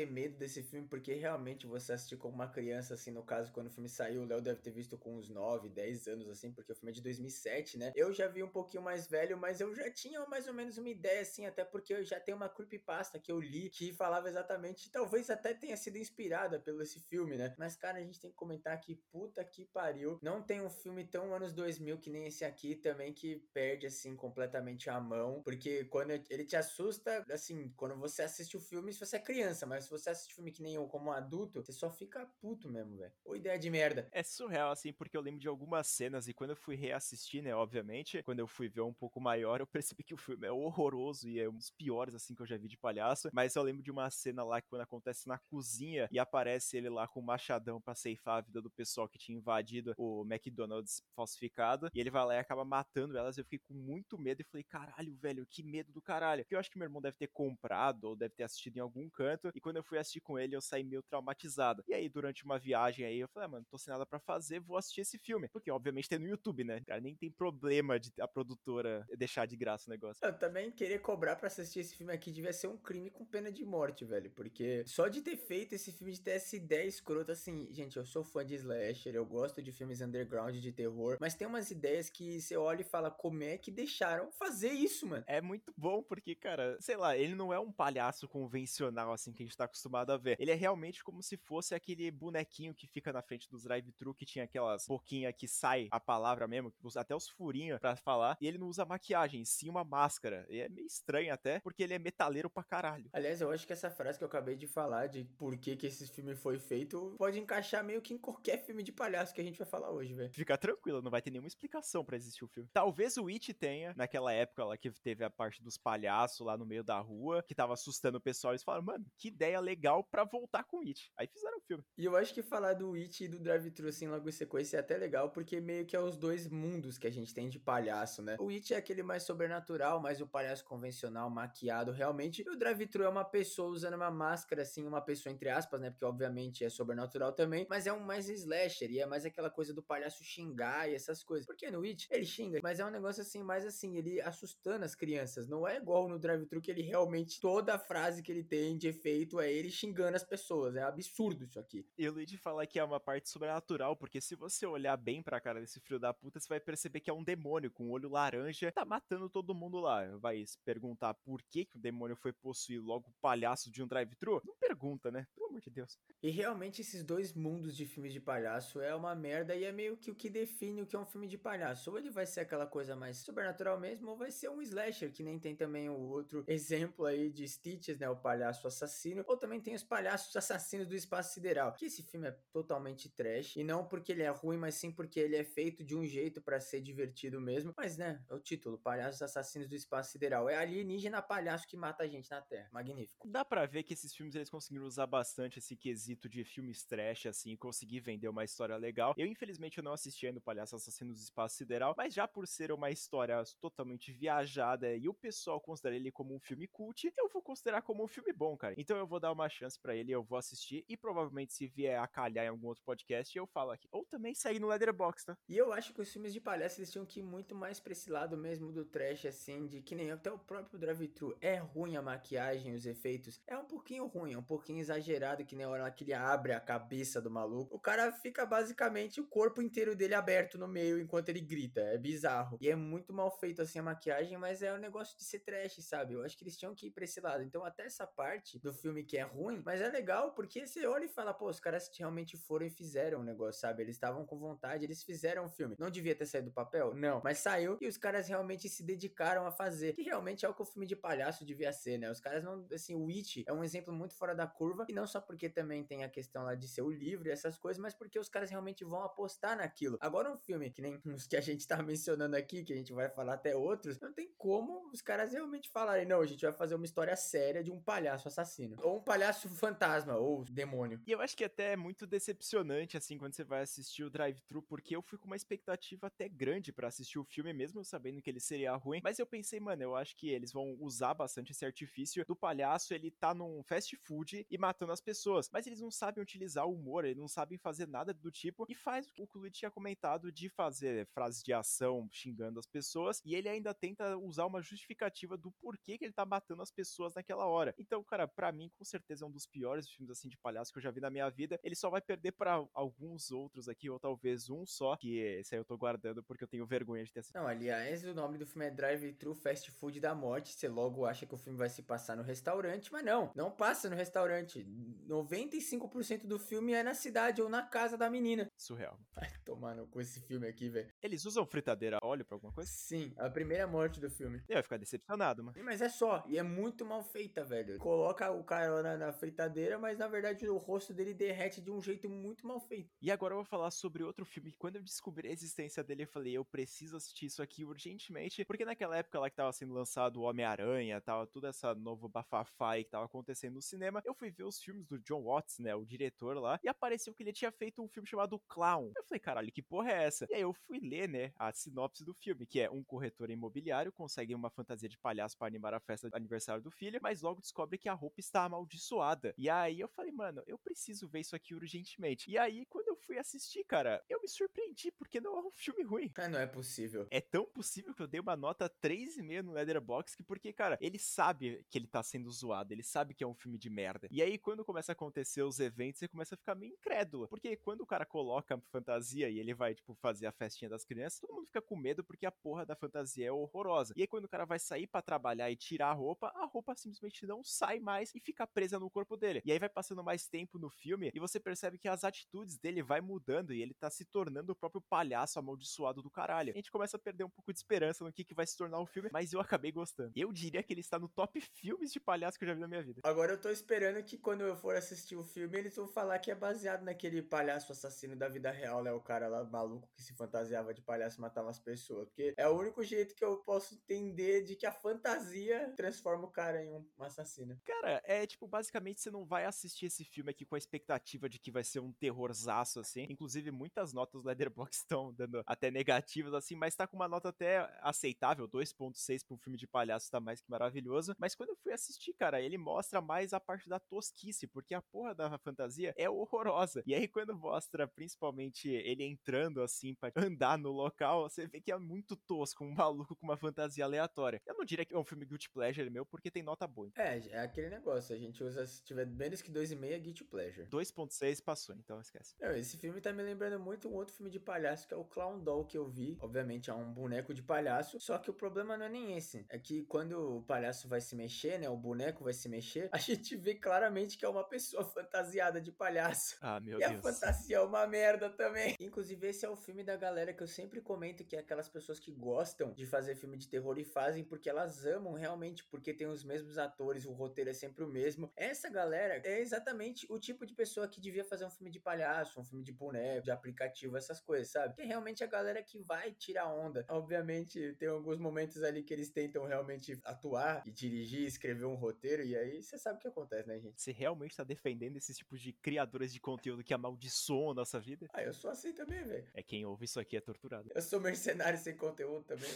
Ter 0.00 0.10
medo 0.10 0.38
desse 0.38 0.62
filme, 0.62 0.86
porque 0.88 1.12
realmente 1.14 1.66
você 1.66 1.92
assistir 1.92 2.16
como 2.16 2.34
uma 2.34 2.48
criança, 2.48 2.94
assim, 2.94 3.10
no 3.10 3.22
caso, 3.22 3.52
quando 3.52 3.66
o 3.66 3.70
filme 3.70 3.88
saiu, 3.88 4.22
o 4.22 4.24
Léo 4.24 4.40
deve 4.40 4.60
ter 4.60 4.70
visto 4.70 4.96
com 4.96 5.16
uns 5.16 5.28
9, 5.28 5.68
10 5.68 6.08
anos, 6.08 6.28
assim, 6.30 6.50
porque 6.50 6.72
o 6.72 6.74
filme 6.74 6.90
é 6.90 6.94
de 6.94 7.02
2007, 7.02 7.76
né? 7.78 7.92
Eu 7.94 8.12
já 8.12 8.26
vi 8.26 8.42
um 8.42 8.48
pouquinho 8.48 8.82
mais 8.82 9.06
velho, 9.06 9.36
mas 9.36 9.60
eu 9.60 9.74
já 9.74 9.90
tinha 9.90 10.24
mais 10.26 10.48
ou 10.48 10.54
menos 10.54 10.78
uma 10.78 10.88
ideia, 10.88 11.20
assim, 11.20 11.44
até 11.44 11.64
porque 11.64 11.92
eu 11.92 12.02
já 12.02 12.18
tenho 12.18 12.36
uma 12.36 12.48
creepypasta 12.48 13.18
que 13.18 13.30
eu 13.30 13.38
li 13.38 13.68
que 13.68 13.92
falava 13.92 14.28
exatamente, 14.28 14.90
talvez 14.90 15.28
até 15.28 15.52
tenha 15.52 15.76
sido 15.76 15.98
inspirada 15.98 16.58
pelo 16.58 16.82
esse 16.82 16.98
filme, 17.00 17.36
né? 17.36 17.54
Mas, 17.58 17.76
cara, 17.76 17.98
a 17.98 18.02
gente 18.02 18.20
tem 18.20 18.30
que 18.30 18.36
comentar 18.36 18.80
que 18.80 18.94
puta 19.12 19.44
que 19.44 19.66
pariu. 19.66 20.18
Não 20.22 20.42
tem 20.42 20.62
um 20.62 20.70
filme 20.70 21.04
tão 21.04 21.34
anos 21.34 21.52
2000 21.52 21.98
que 21.98 22.08
nem 22.08 22.26
esse 22.26 22.44
aqui 22.44 22.74
também 22.74 23.12
que 23.12 23.36
perde, 23.52 23.86
assim, 23.86 24.16
completamente 24.16 24.88
a 24.88 24.98
mão, 24.98 25.42
porque 25.42 25.84
quando 25.84 26.10
ele 26.30 26.44
te 26.46 26.56
assusta, 26.56 27.24
assim, 27.30 27.70
quando 27.76 27.96
você 27.96 28.22
assiste 28.22 28.56
o 28.56 28.60
filme, 28.60 28.92
se 28.92 29.00
você 29.00 29.16
é 29.16 29.20
criança, 29.20 29.66
mas 29.66 29.89
se 29.90 30.04
você 30.04 30.10
assiste 30.10 30.34
filme 30.34 30.52
que 30.52 30.62
nem 30.62 30.74
eu 30.74 30.86
como 30.86 31.10
um 31.10 31.12
adulto, 31.12 31.62
você 31.62 31.72
só 31.72 31.90
fica 31.90 32.24
puto 32.40 32.68
mesmo, 32.68 32.96
velho. 32.96 33.12
Ou 33.24 33.34
ideia 33.34 33.58
de 33.58 33.68
merda. 33.68 34.08
É 34.12 34.22
surreal, 34.22 34.70
assim, 34.70 34.92
porque 34.92 35.16
eu 35.16 35.20
lembro 35.20 35.40
de 35.40 35.48
algumas 35.48 35.88
cenas 35.88 36.28
e 36.28 36.34
quando 36.34 36.50
eu 36.50 36.56
fui 36.56 36.76
reassistir, 36.76 37.42
né, 37.42 37.54
obviamente, 37.54 38.22
quando 38.22 38.38
eu 38.38 38.46
fui 38.46 38.68
ver 38.68 38.82
um 38.82 38.94
pouco 38.94 39.20
maior, 39.20 39.60
eu 39.60 39.66
percebi 39.66 40.04
que 40.04 40.14
o 40.14 40.16
filme 40.16 40.46
é 40.46 40.52
horroroso 40.52 41.28
e 41.28 41.40
é 41.40 41.48
um 41.48 41.56
dos 41.56 41.70
piores, 41.70 42.14
assim, 42.14 42.34
que 42.34 42.42
eu 42.42 42.46
já 42.46 42.56
vi 42.56 42.68
de 42.68 42.76
palhaço. 42.76 43.30
Mas 43.32 43.56
eu 43.56 43.62
lembro 43.62 43.82
de 43.82 43.90
uma 43.90 44.08
cena 44.10 44.44
lá 44.44 44.60
que 44.60 44.68
quando 44.68 44.82
acontece 44.82 45.26
na 45.26 45.38
cozinha 45.38 46.08
e 46.12 46.18
aparece 46.18 46.76
ele 46.76 46.88
lá 46.88 47.08
com 47.08 47.18
o 47.20 47.24
machadão 47.24 47.80
pra 47.80 47.94
ceifar 47.94 48.38
a 48.38 48.40
vida 48.42 48.62
do 48.62 48.70
pessoal 48.70 49.08
que 49.08 49.18
tinha 49.18 49.36
invadido 49.36 49.94
o 49.96 50.24
McDonald's 50.24 51.02
falsificado 51.16 51.90
e 51.92 52.00
ele 52.00 52.10
vai 52.10 52.24
lá 52.24 52.34
e 52.36 52.38
acaba 52.38 52.64
matando 52.64 53.18
elas. 53.18 53.36
Eu 53.36 53.44
fiquei 53.44 53.58
com 53.58 53.74
muito 53.74 54.16
medo 54.16 54.40
e 54.40 54.44
falei, 54.44 54.64
caralho, 54.64 55.16
velho, 55.16 55.46
que 55.46 55.62
medo 55.62 55.92
do 55.92 56.00
caralho. 56.00 56.44
Porque 56.44 56.54
eu 56.54 56.60
acho 56.60 56.70
que 56.70 56.78
meu 56.78 56.86
irmão 56.86 57.02
deve 57.02 57.16
ter 57.16 57.28
comprado 57.28 58.04
ou 58.04 58.16
deve 58.16 58.34
ter 58.34 58.44
assistido 58.44 58.76
em 58.76 58.80
algum 58.80 59.08
canto 59.10 59.50
e 59.54 59.60
quando 59.60 59.76
eu 59.76 59.79
fui 59.82 59.98
assistir 59.98 60.20
com 60.20 60.38
ele, 60.38 60.56
eu 60.56 60.60
saí 60.60 60.82
meio 60.84 61.02
traumatizado. 61.02 61.82
E 61.88 61.94
aí, 61.94 62.08
durante 62.08 62.44
uma 62.44 62.58
viagem 62.58 63.04
aí, 63.04 63.18
eu 63.20 63.28
falei, 63.28 63.46
ah, 63.46 63.50
mano, 63.50 63.66
tô 63.70 63.78
sem 63.78 63.92
nada 63.92 64.06
para 64.06 64.18
fazer, 64.18 64.60
vou 64.60 64.76
assistir 64.76 65.02
esse 65.02 65.18
filme. 65.18 65.48
Porque, 65.48 65.70
obviamente, 65.70 66.08
tem 66.08 66.18
no 66.18 66.28
YouTube, 66.28 66.64
né? 66.64 66.80
Cara, 66.86 67.00
nem 67.00 67.14
tem 67.16 67.30
problema 67.30 67.98
de 67.98 68.10
a 68.20 68.28
produtora 68.28 69.06
deixar 69.16 69.46
de 69.46 69.56
graça 69.56 69.88
o 69.88 69.90
negócio. 69.90 70.24
Eu 70.24 70.36
também 70.38 70.70
querer 70.70 71.00
cobrar 71.00 71.36
para 71.36 71.46
assistir 71.46 71.80
esse 71.80 71.96
filme 71.96 72.12
aqui 72.12 72.30
devia 72.30 72.52
ser 72.52 72.68
um 72.68 72.76
crime 72.76 73.10
com 73.10 73.24
pena 73.24 73.50
de 73.50 73.64
morte, 73.64 74.04
velho. 74.04 74.30
Porque 74.30 74.84
só 74.86 75.08
de 75.08 75.22
ter 75.22 75.36
feito 75.36 75.74
esse 75.74 75.92
filme, 75.92 76.12
de 76.12 76.20
ter 76.20 76.32
essa 76.32 76.56
ideia 76.56 76.86
escrota, 76.86 77.32
assim, 77.32 77.68
gente, 77.72 77.96
eu 77.96 78.04
sou 78.04 78.24
fã 78.24 78.44
de 78.44 78.54
slasher, 78.54 79.14
eu 79.14 79.24
gosto 79.24 79.62
de 79.62 79.72
filmes 79.72 80.00
underground 80.00 80.54
de 80.56 80.72
terror, 80.72 81.16
mas 81.20 81.34
tem 81.34 81.46
umas 81.46 81.70
ideias 81.70 82.10
que 82.10 82.40
você 82.40 82.56
olha 82.56 82.82
e 82.82 82.84
fala, 82.84 83.10
como 83.10 83.42
é 83.42 83.56
que 83.56 83.70
deixaram 83.70 84.30
fazer 84.32 84.72
isso, 84.72 85.06
mano? 85.06 85.24
É 85.26 85.40
muito 85.40 85.72
bom, 85.76 86.02
porque, 86.02 86.34
cara, 86.34 86.76
sei 86.80 86.96
lá, 86.96 87.16
ele 87.16 87.34
não 87.34 87.52
é 87.52 87.58
um 87.58 87.72
palhaço 87.72 88.28
convencional, 88.28 89.12
assim, 89.12 89.32
que 89.32 89.42
a 89.42 89.46
gente 89.46 89.56
tá 89.56 89.68
acostumado 89.70 90.10
a 90.10 90.16
ver. 90.16 90.36
Ele 90.38 90.50
é 90.50 90.54
realmente 90.54 91.02
como 91.02 91.22
se 91.22 91.36
fosse 91.36 91.74
aquele 91.74 92.10
bonequinho 92.10 92.74
que 92.74 92.86
fica 92.86 93.12
na 93.12 93.22
frente 93.22 93.48
dos 93.48 93.62
drive-thru 93.62 94.14
que 94.14 94.26
tinha 94.26 94.44
aquelas 94.44 94.86
boquinha 94.86 95.32
que 95.32 95.48
sai 95.48 95.88
a 95.90 96.00
palavra 96.00 96.46
mesmo, 96.46 96.72
até 96.96 97.14
os 97.14 97.28
furinhos 97.28 97.78
para 97.78 97.96
falar, 97.96 98.36
e 98.40 98.46
ele 98.46 98.58
não 98.58 98.66
usa 98.66 98.84
maquiagem, 98.84 99.44
sim 99.44 99.68
uma 99.68 99.84
máscara. 99.84 100.46
E 100.48 100.60
é 100.60 100.68
meio 100.68 100.86
estranho 100.86 101.32
até, 101.32 101.60
porque 101.60 101.82
ele 101.82 101.94
é 101.94 101.98
metaleiro 101.98 102.50
pra 102.50 102.64
caralho. 102.64 103.08
Aliás, 103.12 103.40
eu 103.40 103.50
acho 103.50 103.66
que 103.66 103.72
essa 103.72 103.90
frase 103.90 104.18
que 104.18 104.24
eu 104.24 104.28
acabei 104.28 104.56
de 104.56 104.66
falar 104.66 105.06
de 105.06 105.24
por 105.24 105.56
que, 105.56 105.76
que 105.76 105.86
esse 105.86 106.06
filme 106.08 106.34
foi 106.34 106.58
feito 106.58 107.14
pode 107.16 107.38
encaixar 107.38 107.84
meio 107.84 108.02
que 108.02 108.14
em 108.14 108.18
qualquer 108.18 108.64
filme 108.64 108.82
de 108.82 108.92
palhaço 108.92 109.34
que 109.34 109.40
a 109.40 109.44
gente 109.44 109.58
vai 109.58 109.66
falar 109.66 109.90
hoje, 109.90 110.14
velho. 110.14 110.32
Fica 110.32 110.58
tranquilo, 110.58 111.02
não 111.02 111.10
vai 111.10 111.22
ter 111.22 111.30
nenhuma 111.30 111.48
explicação 111.48 112.04
para 112.04 112.16
existir 112.16 112.44
o 112.44 112.48
filme. 112.48 112.68
Talvez 112.72 113.16
o 113.16 113.28
It 113.28 113.54
tenha, 113.54 113.94
naquela 113.96 114.32
época 114.32 114.64
lá 114.64 114.76
que 114.76 114.90
teve 114.90 115.24
a 115.24 115.30
parte 115.30 115.62
dos 115.62 115.76
palhaços 115.76 116.46
lá 116.46 116.56
no 116.56 116.66
meio 116.66 116.82
da 116.82 116.98
rua, 116.98 117.44
que 117.46 117.54
tava 117.54 117.74
assustando 117.74 118.18
o 118.18 118.20
pessoal, 118.20 118.52
eles 118.52 118.62
falaram, 118.62 118.84
mano, 118.84 119.06
que 119.18 119.28
ideia 119.28 119.59
legal 119.60 120.04
pra 120.04 120.24
voltar 120.24 120.64
com 120.64 120.78
o 120.78 120.80
It. 120.80 121.12
Aí 121.16 121.26
fizeram 121.26 121.58
o 121.58 121.60
filme. 121.60 121.84
E 121.96 122.04
eu 122.04 122.16
acho 122.16 122.34
que 122.34 122.42
falar 122.42 122.74
do 122.74 122.94
It 122.94 123.24
e 123.24 123.28
do 123.28 123.38
Drive-Thru, 123.38 123.88
assim, 123.88 124.08
logo 124.08 124.28
em 124.28 124.32
sequência 124.32 124.76
é 124.76 124.80
até 124.80 124.96
legal, 124.96 125.30
porque 125.30 125.60
meio 125.60 125.86
que 125.86 125.96
é 125.96 126.00
os 126.00 126.16
dois 126.16 126.48
mundos 126.48 126.98
que 126.98 127.06
a 127.06 127.10
gente 127.10 127.32
tem 127.34 127.48
de 127.48 127.58
palhaço, 127.58 128.22
né? 128.22 128.36
O 128.38 128.48
It 128.48 128.74
é 128.74 128.76
aquele 128.76 129.02
mais 129.02 129.22
sobrenatural, 129.22 130.00
mais 130.00 130.20
o 130.20 130.26
palhaço 130.26 130.64
convencional, 130.64 131.30
maquiado 131.30 131.92
realmente. 131.92 132.42
E 132.42 132.50
o 132.50 132.56
Drive-Thru 132.56 133.04
é 133.04 133.08
uma 133.08 133.24
pessoa 133.24 133.70
usando 133.70 133.94
uma 133.94 134.10
máscara, 134.10 134.62
assim, 134.62 134.86
uma 134.86 135.00
pessoa 135.00 135.32
entre 135.32 135.48
aspas, 135.48 135.80
né? 135.80 135.90
Porque 135.90 136.04
obviamente 136.04 136.64
é 136.64 136.68
sobrenatural 136.68 137.32
também, 137.32 137.66
mas 137.68 137.86
é 137.86 137.92
um 137.92 138.00
mais 138.00 138.28
slasher, 138.28 138.90
e 138.90 138.98
é 138.98 139.06
mais 139.06 139.24
aquela 139.24 139.50
coisa 139.50 139.72
do 139.74 139.82
palhaço 139.82 140.22
xingar 140.24 140.88
e 140.88 140.94
essas 140.94 141.22
coisas. 141.22 141.46
Porque 141.46 141.70
no 141.70 141.82
It, 141.82 142.06
ele 142.10 142.24
xinga, 142.24 142.60
mas 142.62 142.80
é 142.80 142.84
um 142.84 142.90
negócio 142.90 143.22
assim, 143.22 143.42
mais 143.42 143.64
assim, 143.64 143.96
ele 143.96 144.20
assustando 144.20 144.84
as 144.84 144.94
crianças. 144.94 145.48
Não 145.48 145.66
é 145.66 145.76
igual 145.76 146.08
no 146.08 146.18
Drive-Thru 146.18 146.60
que 146.60 146.70
ele 146.70 146.82
realmente, 146.82 147.40
toda 147.40 147.78
frase 147.78 148.22
que 148.22 148.30
ele 148.30 148.44
tem 148.44 148.76
de 148.76 148.88
efeito 148.88 149.39
é 149.40 149.52
ele 149.52 149.70
xingando 149.70 150.16
as 150.16 150.24
pessoas. 150.24 150.76
É 150.76 150.82
absurdo 150.82 151.44
isso 151.44 151.58
aqui. 151.58 151.86
E 151.96 152.08
o 152.08 152.12
Luigi 152.12 152.36
fala 152.36 152.66
que 152.66 152.78
é 152.78 152.84
uma 152.84 153.00
parte 153.00 153.28
sobrenatural, 153.28 153.96
porque 153.96 154.20
se 154.20 154.34
você 154.34 154.66
olhar 154.66 154.96
bem 154.96 155.22
pra 155.22 155.40
cara 155.40 155.60
desse 155.60 155.80
filho 155.80 155.98
da 155.98 156.12
puta, 156.12 156.38
você 156.38 156.48
vai 156.48 156.60
perceber 156.60 157.00
que 157.00 157.10
é 157.10 157.12
um 157.12 157.24
demônio 157.24 157.70
com 157.70 157.86
um 157.86 157.90
olho 157.90 158.08
laranja, 158.08 158.72
tá 158.72 158.84
matando 158.84 159.28
todo 159.28 159.54
mundo 159.54 159.78
lá. 159.78 160.04
Vai 160.18 160.44
se 160.44 160.58
perguntar 160.58 161.14
por 161.14 161.42
que, 161.42 161.64
que 161.64 161.76
o 161.76 161.80
demônio 161.80 162.16
foi 162.16 162.32
possuir 162.32 162.80
logo 162.80 163.08
o 163.08 163.14
palhaço 163.20 163.70
de 163.70 163.82
um 163.82 163.86
drive-thru? 163.86 164.42
Não 164.44 164.56
pergunta, 164.56 165.10
né? 165.10 165.26
Pelo 165.34 165.48
amor 165.48 165.60
de 165.60 165.70
Deus. 165.70 165.98
E 166.22 166.30
realmente 166.30 166.80
esses 166.80 167.02
dois 167.02 167.32
mundos 167.32 167.76
de 167.76 167.86
filmes 167.86 168.12
de 168.12 168.20
palhaço 168.20 168.80
é 168.80 168.94
uma 168.94 169.14
merda 169.14 169.54
e 169.54 169.64
é 169.64 169.72
meio 169.72 169.96
que 169.96 170.10
o 170.10 170.14
que 170.14 170.28
define 170.28 170.82
o 170.82 170.86
que 170.86 170.94
é 170.94 170.98
um 170.98 171.06
filme 171.06 171.26
de 171.26 171.38
palhaço. 171.38 171.90
Ou 171.90 171.98
ele 171.98 172.10
vai 172.10 172.26
ser 172.26 172.40
aquela 172.40 172.66
coisa 172.66 172.94
mais 172.94 173.18
sobrenatural 173.18 173.78
mesmo, 173.78 174.10
ou 174.10 174.16
vai 174.16 174.30
ser 174.30 174.48
um 174.50 174.60
slasher, 174.62 175.12
que 175.12 175.22
nem 175.22 175.38
tem 175.38 175.56
também 175.56 175.88
o 175.88 175.98
outro 175.98 176.44
exemplo 176.48 177.06
aí 177.06 177.30
de 177.30 177.46
Stitches, 177.46 177.98
né? 177.98 178.08
O 178.08 178.16
palhaço 178.16 178.66
assassino. 178.66 179.24
Ou 179.30 179.36
também 179.36 179.60
tem 179.60 179.76
os 179.76 179.84
palhaços 179.84 180.34
assassinos 180.34 180.88
do 180.88 180.94
espaço 180.96 181.34
sideral. 181.34 181.72
Que 181.74 181.84
esse 181.84 182.02
filme 182.02 182.26
é 182.26 182.36
totalmente 182.52 183.08
trash. 183.08 183.54
E 183.54 183.62
não 183.62 183.86
porque 183.86 184.10
ele 184.10 184.24
é 184.24 184.28
ruim, 184.28 184.56
mas 184.56 184.74
sim 184.74 184.90
porque 184.90 185.20
ele 185.20 185.36
é 185.36 185.44
feito 185.44 185.84
de 185.84 185.94
um 185.94 186.04
jeito 186.04 186.42
para 186.42 186.58
ser 186.58 186.80
divertido 186.80 187.40
mesmo. 187.40 187.72
Mas, 187.76 187.96
né, 187.96 188.20
é 188.28 188.34
o 188.34 188.40
título: 188.40 188.76
Palhaços 188.76 189.22
Assassinos 189.22 189.68
do 189.68 189.76
Espaço 189.76 190.10
Sideral. 190.10 190.48
É 190.48 190.56
alienígena 190.56 191.22
palhaço 191.22 191.68
que 191.68 191.76
mata 191.76 192.02
a 192.02 192.08
gente 192.08 192.28
na 192.28 192.40
Terra. 192.40 192.68
Magnífico. 192.72 193.28
Dá 193.28 193.44
pra 193.44 193.66
ver 193.66 193.84
que 193.84 193.92
esses 193.92 194.12
filmes 194.12 194.34
eles 194.34 194.50
conseguiram 194.50 194.84
usar 194.84 195.06
bastante 195.06 195.60
esse 195.60 195.76
quesito 195.76 196.28
de 196.28 196.42
filmes 196.42 196.82
trash, 196.82 197.26
assim, 197.26 197.56
conseguir 197.56 198.00
vender 198.00 198.26
uma 198.26 198.42
história 198.42 198.76
legal. 198.76 199.14
Eu, 199.16 199.28
infelizmente, 199.28 199.80
não 199.80 199.92
assisti 199.92 200.26
ainda 200.26 200.40
o 200.40 200.42
Palhaço 200.42 200.74
Assassino 200.74 201.14
do 201.14 201.20
Espaço 201.20 201.58
Sideral, 201.58 201.94
mas 201.96 202.12
já 202.12 202.26
por 202.26 202.48
ser 202.48 202.72
uma 202.72 202.90
história 202.90 203.40
totalmente 203.60 204.10
viajada 204.10 204.92
e 204.96 205.08
o 205.08 205.14
pessoal 205.14 205.60
considera 205.60 205.94
ele 205.94 206.10
como 206.10 206.34
um 206.34 206.40
filme 206.40 206.66
cult, 206.66 207.12
eu 207.16 207.28
vou 207.28 207.40
considerar 207.40 207.82
como 207.82 208.02
um 208.02 208.08
filme 208.08 208.32
bom, 208.32 208.56
cara. 208.56 208.74
Então 208.76 208.96
eu 208.96 209.06
vou 209.06 209.19
dar 209.20 209.32
uma 209.32 209.48
chance 209.48 209.78
para 209.78 209.94
ele, 209.94 210.12
eu 210.12 210.22
vou 210.22 210.38
assistir 210.38 210.84
e 210.88 210.96
provavelmente 210.96 211.52
se 211.52 211.66
vier 211.66 211.98
a 211.98 212.08
calhar 212.08 212.44
em 212.44 212.48
algum 212.48 212.68
outro 212.68 212.82
podcast, 212.84 213.36
eu 213.36 213.46
falo 213.46 213.70
aqui. 213.70 213.88
Ou 213.92 214.04
também 214.04 214.34
segue 214.34 214.58
no 214.58 214.68
Letterboxd, 214.68 215.26
tá? 215.26 215.38
E 215.48 215.56
eu 215.56 215.72
acho 215.72 215.92
que 215.92 216.00
os 216.00 216.12
filmes 216.12 216.32
de 216.32 216.40
palhaço 216.40 216.80
eles 216.80 216.90
tinham 216.90 217.06
que 217.06 217.20
ir 217.20 217.22
muito 217.22 217.54
mais 217.54 217.78
pra 217.78 217.92
esse 217.92 218.10
lado 218.10 218.36
mesmo 218.36 218.72
do 218.72 218.84
trash, 218.84 219.26
assim, 219.26 219.66
de 219.66 219.82
que 219.82 219.94
nem 219.94 220.10
até 220.10 220.30
o 220.30 220.38
próprio 220.38 220.78
Drive-Thru. 220.78 221.36
É 221.40 221.56
ruim 221.56 221.96
a 221.96 222.02
maquiagem, 222.02 222.74
os 222.74 222.86
efeitos. 222.86 223.40
É 223.46 223.56
um 223.56 223.64
pouquinho 223.64 224.06
ruim, 224.06 224.32
é 224.32 224.38
um 224.38 224.42
pouquinho 224.42 224.80
exagerado, 224.80 225.44
que 225.44 225.54
nem 225.54 225.66
a 225.66 225.68
hora 225.68 225.90
que 225.90 226.04
ele 226.04 226.14
abre 226.14 226.52
a 226.52 226.60
cabeça 226.60 227.20
do 227.20 227.30
maluco. 227.30 227.76
O 227.76 227.80
cara 227.80 228.10
fica 228.12 228.46
basicamente 228.46 229.20
o 229.20 229.26
corpo 229.26 229.60
inteiro 229.60 229.94
dele 229.94 230.14
aberto 230.14 230.58
no 230.58 230.66
meio 230.66 230.98
enquanto 231.00 231.28
ele 231.28 231.40
grita. 231.40 231.80
É 231.80 231.98
bizarro. 231.98 232.58
E 232.60 232.68
é 232.68 232.76
muito 232.76 233.12
mal 233.12 233.30
feito 233.30 233.62
assim 233.62 233.78
a 233.78 233.82
maquiagem, 233.82 234.36
mas 234.38 234.62
é 234.62 234.72
um 234.72 234.78
negócio 234.78 235.16
de 235.16 235.24
ser 235.24 235.40
trash, 235.40 235.76
sabe? 235.80 236.14
Eu 236.14 236.24
acho 236.24 236.36
que 236.36 236.44
eles 236.44 236.56
tinham 236.56 236.74
que 236.74 236.86
ir 236.86 236.90
pra 236.90 237.04
esse 237.04 237.20
lado. 237.20 237.42
Então, 237.42 237.64
até 237.64 237.84
essa 237.84 238.06
parte 238.06 238.58
do 238.58 238.72
filme 238.72 239.04
que 239.10 239.18
é 239.18 239.22
ruim, 239.22 239.60
mas 239.66 239.80
é 239.80 239.88
legal 239.88 240.30
porque 240.30 240.64
você 240.64 240.86
olha 240.86 241.04
e 241.04 241.08
fala, 241.08 241.34
pô, 241.34 241.48
os 241.48 241.58
caras 241.58 241.90
realmente 241.98 242.36
foram 242.36 242.64
e 242.64 242.70
fizeram 242.70 243.18
o 243.18 243.24
negócio, 243.24 243.60
sabe? 243.60 243.82
Eles 243.82 243.96
estavam 243.96 244.24
com 244.24 244.38
vontade, 244.38 244.84
eles 244.84 245.02
fizeram 245.02 245.46
o 245.46 245.48
filme. 245.48 245.74
Não 245.80 245.90
devia 245.90 246.14
ter 246.14 246.26
saído 246.26 246.50
do 246.50 246.54
papel? 246.54 246.94
Não. 246.94 247.20
Mas 247.24 247.38
saiu 247.38 247.76
e 247.80 247.88
os 247.88 247.96
caras 247.96 248.28
realmente 248.28 248.68
se 248.68 248.84
dedicaram 248.84 249.44
a 249.44 249.50
fazer. 249.50 249.94
Que 249.94 250.02
realmente 250.02 250.46
é 250.46 250.48
o 250.48 250.54
que 250.54 250.62
o 250.62 250.64
filme 250.64 250.86
de 250.86 250.94
palhaço 250.94 251.44
devia 251.44 251.72
ser, 251.72 251.98
né? 251.98 252.08
Os 252.08 252.20
caras 252.20 252.44
não. 252.44 252.64
Assim, 252.72 252.94
o 252.94 253.08
It 253.08 253.42
é 253.48 253.52
um 253.52 253.64
exemplo 253.64 253.92
muito 253.92 254.14
fora 254.14 254.32
da 254.32 254.46
curva. 254.46 254.86
E 254.88 254.92
não 254.92 255.08
só 255.08 255.20
porque 255.20 255.48
também 255.48 255.82
tem 255.82 256.04
a 256.04 256.08
questão 256.08 256.44
lá 256.44 256.54
de 256.54 256.68
ser 256.68 256.82
o 256.82 256.90
livro 256.90 257.26
e 257.26 257.32
essas 257.32 257.58
coisas, 257.58 257.82
mas 257.82 257.92
porque 257.92 258.16
os 258.16 258.28
caras 258.28 258.48
realmente 258.48 258.84
vão 258.84 259.02
apostar 259.02 259.56
naquilo. 259.56 259.98
Agora, 260.00 260.30
um 260.30 260.36
filme 260.36 260.70
que 260.70 260.80
nem 260.80 261.00
os 261.04 261.26
que 261.26 261.36
a 261.36 261.40
gente 261.40 261.66
tá 261.66 261.82
mencionando 261.82 262.36
aqui, 262.36 262.62
que 262.62 262.72
a 262.72 262.76
gente 262.76 262.92
vai 262.92 263.08
falar 263.08 263.34
até 263.34 263.56
outros, 263.56 263.98
não 263.98 264.12
tem 264.12 264.32
como 264.38 264.88
os 264.92 265.02
caras 265.02 265.32
realmente 265.32 265.68
falarem, 265.68 266.06
não, 266.06 266.20
a 266.20 266.26
gente 266.26 266.42
vai 266.42 266.52
fazer 266.52 266.76
uma 266.76 266.84
história 266.84 267.16
séria 267.16 267.64
de 267.64 267.72
um 267.72 267.80
palhaço 267.80 268.28
assassino. 268.28 268.76
Ou 268.82 268.99
um 269.00 269.04
palhaço 269.04 269.48
fantasma, 269.48 270.16
ou 270.16 270.44
demônio. 270.44 271.00
E 271.06 271.10
eu 271.10 271.20
acho 271.20 271.36
que 271.36 271.44
até 271.44 271.72
é 271.72 271.76
muito 271.76 272.06
decepcionante, 272.06 272.96
assim, 272.96 273.16
quando 273.16 273.34
você 273.34 273.42
vai 273.42 273.62
assistir 273.62 274.04
o 274.04 274.10
Drive-Thru, 274.10 274.62
porque 274.62 274.94
eu 274.94 275.02
fui 275.02 275.18
com 275.18 275.26
uma 275.26 275.36
expectativa 275.36 276.06
até 276.06 276.28
grande 276.28 276.72
para 276.72 276.88
assistir 276.88 277.18
o 277.18 277.24
filme, 277.24 277.52
mesmo 277.52 277.84
sabendo 277.84 278.20
que 278.20 278.28
ele 278.28 278.40
seria 278.40 278.74
ruim. 278.76 279.00
Mas 279.02 279.18
eu 279.18 279.26
pensei, 279.26 279.58
mano, 279.58 279.82
eu 279.82 279.96
acho 279.96 280.14
que 280.16 280.28
eles 280.28 280.52
vão 280.52 280.76
usar 280.78 281.14
bastante 281.14 281.52
esse 281.52 281.64
artifício 281.64 282.24
do 282.26 282.36
palhaço, 282.36 282.92
ele 282.92 283.10
tá 283.10 283.34
num 283.34 283.62
fast 283.62 283.96
food 283.96 284.46
e 284.50 284.58
matando 284.58 284.92
as 284.92 285.00
pessoas. 285.00 285.48
Mas 285.52 285.66
eles 285.66 285.80
não 285.80 285.90
sabem 285.90 286.22
utilizar 286.22 286.66
o 286.66 286.74
humor, 286.74 287.04
eles 287.04 287.16
não 287.16 287.28
sabem 287.28 287.58
fazer 287.58 287.88
nada 287.88 288.12
do 288.12 288.30
tipo, 288.30 288.66
e 288.68 288.74
faz 288.74 289.08
o 289.08 289.12
que 289.12 289.22
o 289.22 289.28
Luiz 289.34 289.56
tinha 289.56 289.70
comentado 289.70 290.30
de 290.30 290.48
fazer 290.48 291.06
frases 291.06 291.42
de 291.42 291.52
ação 291.52 292.08
xingando 292.10 292.58
as 292.58 292.66
pessoas, 292.66 293.22
e 293.24 293.34
ele 293.34 293.48
ainda 293.48 293.72
tenta 293.72 294.16
usar 294.18 294.46
uma 294.46 294.60
justificativa 294.60 295.36
do 295.36 295.50
porquê 295.52 295.96
que 295.96 296.04
ele 296.04 296.12
tá 296.12 296.26
matando 296.26 296.62
as 296.62 296.70
pessoas 296.70 297.14
naquela 297.14 297.46
hora. 297.46 297.74
Então, 297.78 298.02
cara, 298.04 298.28
para 298.28 298.52
mim, 298.52 298.70
com 298.76 298.84
certeza 298.90 299.24
é 299.24 299.28
um 299.28 299.30
dos 299.30 299.46
piores 299.46 299.88
filmes 299.88 300.10
assim 300.10 300.28
de 300.28 300.36
palhaço 300.36 300.72
que 300.72 300.78
eu 300.78 300.82
já 300.82 300.90
vi 300.90 301.00
na 301.00 301.10
minha 301.10 301.28
vida. 301.30 301.58
Ele 301.62 301.74
só 301.74 301.88
vai 301.88 302.00
perder 302.00 302.32
para 302.32 302.64
alguns 302.74 303.30
outros 303.30 303.68
aqui, 303.68 303.88
ou 303.88 303.98
talvez 303.98 304.50
um 304.50 304.66
só, 304.66 304.96
que 304.96 305.18
esse 305.18 305.54
aí 305.54 305.60
eu 305.60 305.64
tô 305.64 305.76
guardando 305.76 306.22
porque 306.22 306.44
eu 306.44 306.48
tenho 306.48 306.66
vergonha 306.66 307.04
de 307.04 307.12
ter 307.12 307.20
assistido. 307.20 307.40
Não, 307.40 307.48
aliás, 307.48 308.04
o 308.04 308.14
nome 308.14 308.38
do 308.38 308.46
filme 308.46 308.66
é 308.66 308.70
Drive 308.70 309.12
Thru 309.14 309.34
Fast 309.34 309.70
Food 309.70 310.00
da 310.00 310.14
Morte. 310.14 310.52
Você 310.52 310.68
logo 310.68 311.06
acha 311.06 311.26
que 311.26 311.34
o 311.34 311.38
filme 311.38 311.58
vai 311.58 311.68
se 311.68 311.82
passar 311.82 312.16
no 312.16 312.22
restaurante, 312.22 312.92
mas 312.92 313.04
não, 313.04 313.30
não 313.34 313.50
passa 313.50 313.88
no 313.88 313.96
restaurante. 313.96 314.64
95% 315.06 316.26
do 316.26 316.38
filme 316.38 316.72
é 316.72 316.82
na 316.82 316.94
cidade 316.94 317.40
ou 317.40 317.48
na 317.48 317.62
casa 317.62 317.96
da 317.96 318.10
menina. 318.10 318.50
Surreal. 318.56 318.98
Vai 319.14 319.30
tomar 319.44 319.74
no 319.74 319.86
com 319.86 320.00
esse 320.00 320.20
filme 320.20 320.46
aqui, 320.46 320.68
velho. 320.68 320.92
Eles 321.02 321.24
usam 321.24 321.46
fritadeira 321.46 321.98
a 322.00 322.06
óleo 322.06 322.24
pra 322.24 322.36
alguma 322.36 322.52
coisa? 322.52 322.70
Sim, 322.70 323.12
a 323.16 323.30
primeira 323.30 323.66
morte 323.66 323.98
do 323.98 324.10
filme. 324.10 324.42
Eu 324.48 324.56
ia 324.56 324.62
ficar 324.62 324.76
decepcionado, 324.76 325.42
mano. 325.42 325.56
Mas 325.64 325.80
é 325.80 325.88
só, 325.88 326.22
e 326.28 326.36
é 326.36 326.42
muito 326.42 326.84
mal 326.84 327.02
feita, 327.02 327.42
velho. 327.42 327.78
Coloca 327.78 328.30
o 328.30 328.44
cara 328.44 328.82
na, 328.82 328.96
na 328.96 329.12
fritadeira, 329.12 329.78
mas 329.78 329.96
na 329.96 330.06
verdade 330.06 330.46
o 330.46 330.58
rosto 330.58 330.92
dele 330.92 331.14
derrete 331.14 331.60
de 331.60 331.70
um 331.70 331.80
jeito 331.80 332.08
muito 332.08 332.46
mal 332.46 332.60
feito. 332.60 332.90
E 333.00 333.10
agora 333.10 333.32
eu 333.32 333.38
vou 333.38 333.44
falar 333.44 333.70
sobre 333.70 334.02
outro 334.02 334.26
filme 334.26 334.52
que 334.52 334.58
quando 334.58 334.76
eu 334.76 334.82
descobri 334.82 335.28
a 335.28 335.32
existência 335.32 335.82
dele, 335.82 336.02
eu 336.02 336.08
falei, 336.08 336.34
eu 336.34 336.44
preciso 336.44 336.96
assistir 336.96 337.26
isso 337.26 337.42
aqui 337.42 337.64
urgentemente, 337.64 338.44
porque 338.44 338.64
naquela 338.64 338.96
época 338.96 339.18
lá 339.18 339.30
que 339.30 339.36
tava 339.36 339.52
sendo 339.52 339.72
lançado 339.72 340.20
o 340.20 340.22
Homem-Aranha, 340.22 341.00
tava 341.00 341.26
toda 341.26 341.48
essa 341.48 341.74
novo 341.74 342.08
bafafá 342.08 342.72
aí 342.72 342.84
que 342.84 342.90
tava 342.90 343.06
acontecendo 343.06 343.54
no 343.54 343.62
cinema, 343.62 344.02
eu 344.04 344.14
fui 344.14 344.30
ver 344.30 344.44
os 344.44 344.60
filmes 344.60 344.86
do 344.86 344.98
John 344.98 345.22
Watts, 345.22 345.58
né, 345.58 345.74
o 345.74 345.84
diretor 345.84 346.36
lá, 346.36 346.60
e 346.62 346.68
apareceu 346.68 347.14
que 347.14 347.22
ele 347.22 347.32
tinha 347.32 347.50
feito 347.50 347.82
um 347.82 347.88
filme 347.88 348.08
chamado 348.08 348.38
Clown. 348.48 348.92
Eu 348.96 349.04
falei, 349.04 349.20
caralho, 349.20 349.52
que 349.52 349.62
porra 349.62 349.90
é 349.92 350.04
essa? 350.04 350.26
E 350.28 350.34
aí 350.34 350.42
eu 350.42 350.52
fui 350.52 350.78
ler, 350.90 351.08
né, 351.08 351.32
a 351.36 351.52
sinopse 351.52 352.04
do 352.04 352.12
filme, 352.12 352.46
que 352.46 352.60
é 352.60 352.70
um 352.70 352.82
corretor 352.82 353.30
imobiliário 353.30 353.92
consegue 353.92 354.34
uma 354.34 354.50
fantasia 354.50 354.88
de 354.88 354.98
palhaço 354.98 355.36
para 355.36 355.46
animar 355.46 355.74
a 355.74 355.80
festa 355.80 356.10
de 356.10 356.16
aniversário 356.16 356.62
do 356.62 356.70
filho, 356.70 356.98
mas 357.02 357.22
logo 357.22 357.40
descobre 357.40 357.78
que 357.78 357.88
a 357.88 357.94
roupa 357.94 358.18
está 358.18 358.44
amaldiçoada. 358.44 359.34
E 359.38 359.48
aí 359.48 359.78
eu 359.78 359.88
falei, 359.88 360.10
mano, 360.10 360.42
eu 360.46 360.58
preciso 360.58 361.08
ver 361.08 361.20
isso 361.20 361.36
aqui 361.36 361.54
urgentemente. 361.54 362.30
E 362.30 362.36
aí, 362.36 362.66
quando 362.66 362.88
eu 362.88 362.96
fui 362.96 363.18
assistir, 363.18 363.64
cara, 363.64 364.02
eu 364.08 364.20
me 364.20 364.28
surpreendi, 364.28 364.90
porque 364.92 365.20
não 365.20 365.36
é 365.36 365.40
um 365.42 365.50
filme 365.50 365.82
ruim. 365.82 366.10
Ah, 366.16 366.28
não 366.28 366.38
é 366.38 366.46
possível. 366.46 367.06
É 367.10 367.20
tão 367.20 367.44
possível 367.44 367.94
que 367.94 368.02
eu 368.02 368.06
dei 368.06 368.20
uma 368.20 368.36
nota 368.36 368.68
3,5 368.82 369.42
no 369.42 369.52
Letterboxd, 369.52 370.24
porque, 370.24 370.52
cara, 370.52 370.78
ele 370.80 370.98
sabe 370.98 371.64
que 371.68 371.78
ele 371.78 371.86
tá 371.86 372.02
sendo 372.02 372.30
zoado, 372.30 372.72
ele 372.72 372.82
sabe 372.82 373.14
que 373.14 373.22
é 373.22 373.26
um 373.26 373.34
filme 373.34 373.58
de 373.58 373.70
merda. 373.70 374.08
E 374.10 374.22
aí, 374.22 374.38
quando 374.38 374.64
começa 374.64 374.92
a 374.92 374.94
acontecer 374.94 375.42
os 375.42 375.60
eventos, 375.60 375.98
você 375.98 376.08
começa 376.08 376.34
a 376.34 376.38
ficar 376.38 376.54
meio 376.54 376.72
incrédulo. 376.72 377.28
Porque 377.28 377.56
quando 377.56 377.82
o 377.82 377.86
cara 377.86 378.06
coloca 378.06 378.60
fantasia 378.70 379.28
e 379.28 379.38
ele 379.38 379.54
vai, 379.54 379.74
tipo, 379.74 379.94
fazer 379.94 380.26
a 380.26 380.32
festinha 380.32 380.68
das 380.80 380.84
crianças, 380.84 381.20
todo 381.20 381.34
mundo 381.34 381.46
fica 381.46 381.60
com 381.60 381.76
medo 381.76 382.02
porque 382.02 382.26
a 382.26 382.32
porra 382.32 382.64
da 382.64 382.74
fantasia 382.74 383.26
é 383.26 383.32
horrorosa. 383.32 383.92
E 383.96 384.02
aí, 384.02 384.06
quando 384.06 384.24
o 384.24 384.28
cara 384.28 384.44
vai 384.44 384.58
sair 384.58 384.86
para 384.86 385.02
trabalhar 385.02 385.50
e 385.50 385.56
tirar 385.56 385.90
a 385.90 385.92
roupa, 385.92 386.32
a 386.34 386.46
roupa 386.46 386.74
simplesmente 386.74 387.26
não 387.26 387.44
sai 387.44 387.78
mais 387.78 388.10
e 388.14 388.20
fica 388.20 388.46
presa 388.46 388.78
no 388.78 388.90
corpo 388.90 389.16
dele. 389.16 389.42
E 389.44 389.52
aí 389.52 389.58
vai 389.58 389.68
passando 389.68 390.02
mais 390.02 390.26
tempo 390.26 390.58
no 390.58 390.70
filme 390.70 391.10
e 391.14 391.20
você 391.20 391.38
percebe 391.38 391.78
que 391.78 391.88
as 391.88 392.04
atitudes 392.04 392.56
dele 392.58 392.82
vai 392.82 393.00
mudando 393.00 393.52
e 393.52 393.60
ele 393.60 393.74
tá 393.74 393.90
se 393.90 394.04
tornando 394.04 394.52
o 394.52 394.56
próprio 394.56 394.80
palhaço 394.80 395.38
amaldiçoado 395.38 396.02
do 396.02 396.10
caralho. 396.10 396.52
A 396.52 396.56
gente 396.56 396.70
começa 396.70 396.96
a 396.96 397.00
perder 397.00 397.24
um 397.24 397.30
pouco 397.30 397.52
de 397.52 397.58
esperança 397.58 398.04
no 398.04 398.12
que, 398.12 398.24
que 398.24 398.34
vai 398.34 398.46
se 398.46 398.56
tornar 398.56 398.80
o 398.80 398.86
filme, 398.86 399.10
mas 399.12 399.32
eu 399.32 399.40
acabei 399.40 399.72
gostando. 399.72 400.12
Eu 400.16 400.32
diria 400.32 400.62
que 400.62 400.72
ele 400.72 400.80
está 400.80 400.98
no 400.98 401.08
top 401.08 401.40
filmes 401.40 401.92
de 401.92 402.00
palhaço 402.00 402.38
que 402.38 402.44
eu 402.44 402.48
já 402.48 402.54
vi 402.54 402.60
na 402.60 402.68
minha 402.68 402.82
vida. 402.82 403.00
Agora 403.04 403.32
eu 403.32 403.40
tô 403.40 403.50
esperando 403.50 404.02
que 404.02 404.16
quando 404.16 404.42
eu 404.42 404.56
for 404.56 404.76
assistir 404.76 405.16
o 405.16 405.24
filme, 405.24 405.58
eles 405.58 405.76
vão 405.76 405.88
falar 405.88 406.18
que 406.18 406.30
é 406.30 406.34
baseado 406.34 406.82
naquele 406.82 407.22
palhaço 407.22 407.72
assassino 407.72 408.16
da 408.16 408.28
vida 408.28 408.50
real, 408.50 408.82
né? 408.82 408.92
O 408.92 409.00
cara 409.00 409.28
lá 409.28 409.44
maluco 409.44 409.88
que 409.94 410.02
se 410.02 410.14
fantasiava 410.14 410.69
de 410.72 410.82
palhaço 410.82 411.18
e 411.18 411.20
matava 411.20 411.50
as 411.50 411.58
pessoas. 411.58 412.08
Porque 412.08 412.34
é 412.36 412.48
o 412.48 412.58
único 412.58 412.82
jeito 412.82 413.14
que 413.14 413.24
eu 413.24 413.38
posso 413.38 413.74
entender 413.74 414.42
de 414.42 414.56
que 414.56 414.66
a 414.66 414.72
fantasia 414.72 415.72
transforma 415.76 416.26
o 416.26 416.30
cara 416.30 416.62
em 416.62 416.70
um 416.70 416.86
assassino. 417.00 417.58
Cara, 417.64 418.02
é 418.04 418.26
tipo, 418.26 418.46
basicamente 418.46 419.00
você 419.00 419.10
não 419.10 419.24
vai 419.24 419.44
assistir 419.44 419.86
esse 419.86 420.04
filme 420.04 420.30
aqui 420.30 420.44
com 420.44 420.54
a 420.54 420.58
expectativa 420.58 421.28
de 421.28 421.38
que 421.38 421.50
vai 421.50 421.64
ser 421.64 421.80
um 421.80 421.92
terrorzaço, 421.92 422.80
assim. 422.80 423.06
Inclusive, 423.08 423.50
muitas 423.50 423.92
notas 423.92 424.22
do 424.22 424.28
Letterboxd 424.28 424.76
estão 424.76 425.12
dando 425.12 425.42
até 425.46 425.70
negativas, 425.70 426.34
assim, 426.34 426.54
mas 426.54 426.74
tá 426.74 426.86
com 426.86 426.96
uma 426.96 427.08
nota 427.08 427.28
até 427.28 427.58
aceitável, 427.80 428.48
2.6 428.48 429.24
pra 429.24 429.34
um 429.34 429.38
filme 429.38 429.58
de 429.58 429.66
palhaço 429.66 430.10
tá 430.10 430.20
mais 430.20 430.40
que 430.40 430.50
maravilhoso. 430.50 431.14
Mas 431.18 431.34
quando 431.34 431.50
eu 431.50 431.56
fui 431.56 431.72
assistir, 431.72 432.12
cara, 432.14 432.40
ele 432.40 432.58
mostra 432.58 433.00
mais 433.00 433.32
a 433.32 433.40
parte 433.40 433.68
da 433.68 433.78
tosquice, 433.78 434.46
porque 434.46 434.74
a 434.74 434.82
porra 434.82 435.14
da 435.14 435.38
fantasia 435.38 435.94
é 435.96 436.08
horrorosa. 436.08 436.82
E 436.86 436.94
aí, 436.94 437.08
quando 437.08 437.36
mostra, 437.36 437.86
principalmente, 437.86 438.68
ele 438.68 439.04
entrando, 439.04 439.62
assim, 439.62 439.94
pra 439.94 440.12
andar 440.16 440.58
no 440.60 440.70
local, 440.70 441.28
você 441.28 441.46
vê 441.46 441.60
que 441.60 441.72
é 441.72 441.78
muito 441.78 442.16
tosco, 442.16 442.64
um 442.64 442.70
maluco 442.74 443.16
com 443.16 443.26
uma 443.26 443.36
fantasia 443.36 443.84
aleatória. 443.84 444.40
Eu 444.46 444.54
não 444.54 444.64
diria 444.64 444.84
que 444.84 444.94
é 444.94 444.98
um 444.98 445.04
filme 445.04 445.24
guilty 445.24 445.50
pleasure 445.50 445.90
meu, 445.90 446.04
porque 446.06 446.30
tem 446.30 446.42
nota 446.42 446.66
boa. 446.66 446.90
É, 446.96 447.18
é 447.30 447.40
aquele 447.40 447.70
negócio, 447.70 448.14
a 448.14 448.18
gente 448.18 448.42
usa, 448.42 448.66
se 448.66 448.82
tiver 448.82 449.06
menos 449.06 449.42
que 449.42 449.50
2,5 449.50 449.90
é 449.90 449.98
guilty 449.98 450.24
pleasure. 450.24 450.66
2.6 450.68 451.42
passou, 451.42 451.74
então 451.74 452.00
esquece. 452.00 452.34
Não, 452.40 452.52
esse 452.52 452.76
filme 452.76 453.00
tá 453.00 453.12
me 453.12 453.22
lembrando 453.22 453.58
muito 453.58 453.88
um 453.88 453.94
outro 453.94 454.14
filme 454.14 454.30
de 454.30 454.38
palhaço, 454.38 454.86
que 454.86 454.94
é 454.94 454.96
o 454.96 455.04
Clown 455.04 455.42
Doll, 455.42 455.64
que 455.64 455.76
eu 455.76 455.88
vi. 455.88 456.16
Obviamente 456.20 456.70
é 456.70 456.74
um 456.74 456.92
boneco 456.92 457.34
de 457.34 457.42
palhaço, 457.42 457.98
só 458.00 458.18
que 458.18 458.30
o 458.30 458.34
problema 458.34 458.76
não 458.76 458.86
é 458.86 458.88
nem 458.88 459.16
esse. 459.16 459.44
É 459.48 459.58
que 459.58 459.82
quando 459.84 460.38
o 460.38 460.42
palhaço 460.42 460.88
vai 460.88 461.00
se 461.00 461.14
mexer, 461.16 461.58
né, 461.58 461.68
o 461.68 461.76
boneco 461.76 462.24
vai 462.24 462.32
se 462.32 462.48
mexer, 462.48 462.88
a 462.92 462.98
gente 462.98 463.36
vê 463.36 463.54
claramente 463.54 464.18
que 464.18 464.24
é 464.24 464.28
uma 464.28 464.44
pessoa 464.44 464.84
fantasiada 464.84 465.60
de 465.60 465.72
palhaço. 465.72 466.36
Ah, 466.40 466.60
meu 466.60 466.78
e 466.78 466.86
Deus. 466.86 466.92
a 466.92 466.98
fantasia 466.98 467.56
é 467.56 467.60
uma 467.60 467.86
merda 467.86 468.30
também. 468.30 468.76
Inclusive, 468.80 469.28
esse 469.28 469.44
é 469.44 469.48
o 469.48 469.56
filme 469.56 469.82
da 469.82 469.96
galera 469.96 470.32
que 470.32 470.42
eu 470.42 470.46
sempre 470.50 470.80
comento 470.80 471.24
que 471.24 471.36
é 471.36 471.38
aquelas 471.38 471.68
pessoas 471.68 471.98
que 471.98 472.12
gostam 472.12 472.72
de 472.72 472.84
fazer 472.86 473.14
filme 473.14 473.36
de 473.36 473.48
terror 473.48 473.78
e 473.78 473.84
fazem 473.84 474.24
porque 474.24 474.50
elas 474.50 474.84
amam 474.84 475.14
realmente, 475.14 475.64
porque 475.64 475.94
tem 475.94 476.06
os 476.06 476.24
mesmos 476.24 476.58
atores, 476.58 477.06
o 477.06 477.12
roteiro 477.12 477.50
é 477.50 477.54
sempre 477.54 477.84
o 477.84 477.88
mesmo. 477.88 478.30
Essa 478.36 478.68
galera 478.68 479.22
é 479.24 479.40
exatamente 479.40 480.06
o 480.10 480.18
tipo 480.18 480.44
de 480.44 480.54
pessoa 480.54 480.88
que 480.88 481.00
devia 481.00 481.24
fazer 481.24 481.44
um 481.44 481.50
filme 481.50 481.70
de 481.70 481.80
palhaço, 481.80 482.40
um 482.40 482.44
filme 482.44 482.64
de 482.64 482.72
boneco, 482.72 483.24
de 483.24 483.30
aplicativo, 483.30 483.96
essas 483.96 484.20
coisas, 484.20 484.50
sabe? 484.50 484.74
Que 484.74 484.82
é 484.82 484.84
realmente 484.84 485.24
a 485.24 485.26
galera 485.26 485.62
que 485.62 485.78
vai 485.78 486.12
tirar 486.12 486.52
onda. 486.52 486.84
Obviamente, 486.88 487.74
tem 487.78 487.88
alguns 487.88 488.18
momentos 488.18 488.62
ali 488.62 488.82
que 488.82 488.92
eles 488.92 489.10
tentam 489.10 489.44
realmente 489.46 489.98
atuar 490.04 490.62
e 490.66 490.70
dirigir, 490.70 491.26
escrever 491.26 491.64
um 491.64 491.74
roteiro, 491.74 492.22
e 492.22 492.36
aí 492.36 492.62
você 492.62 492.76
sabe 492.76 492.98
o 492.98 493.00
que 493.00 493.08
acontece, 493.08 493.48
né, 493.48 493.58
gente? 493.58 493.80
Você 493.80 493.92
realmente 493.92 494.36
tá 494.36 494.44
defendendo 494.44 494.96
esses 494.96 495.16
tipos 495.16 495.40
de 495.40 495.52
criadores 495.52 496.12
de 496.12 496.20
conteúdo 496.20 496.64
que 496.64 496.74
amaldiçoam 496.74 497.52
a 497.52 497.54
nossa 497.54 497.78
vida? 497.78 498.06
Ah, 498.12 498.22
eu 498.22 498.32
sou 498.32 498.50
assim 498.50 498.72
também, 498.72 499.02
velho. 499.04 499.26
É 499.34 499.42
quem 499.42 499.64
ouve 499.64 499.84
isso 499.84 500.00
aqui 500.00 500.16
é 500.16 500.20
torturado. 500.40 500.70
Eu 500.74 500.82
sou 500.82 501.00
mercenário 501.00 501.58
sem 501.58 501.76
conteúdo 501.76 502.24
também. 502.24 502.50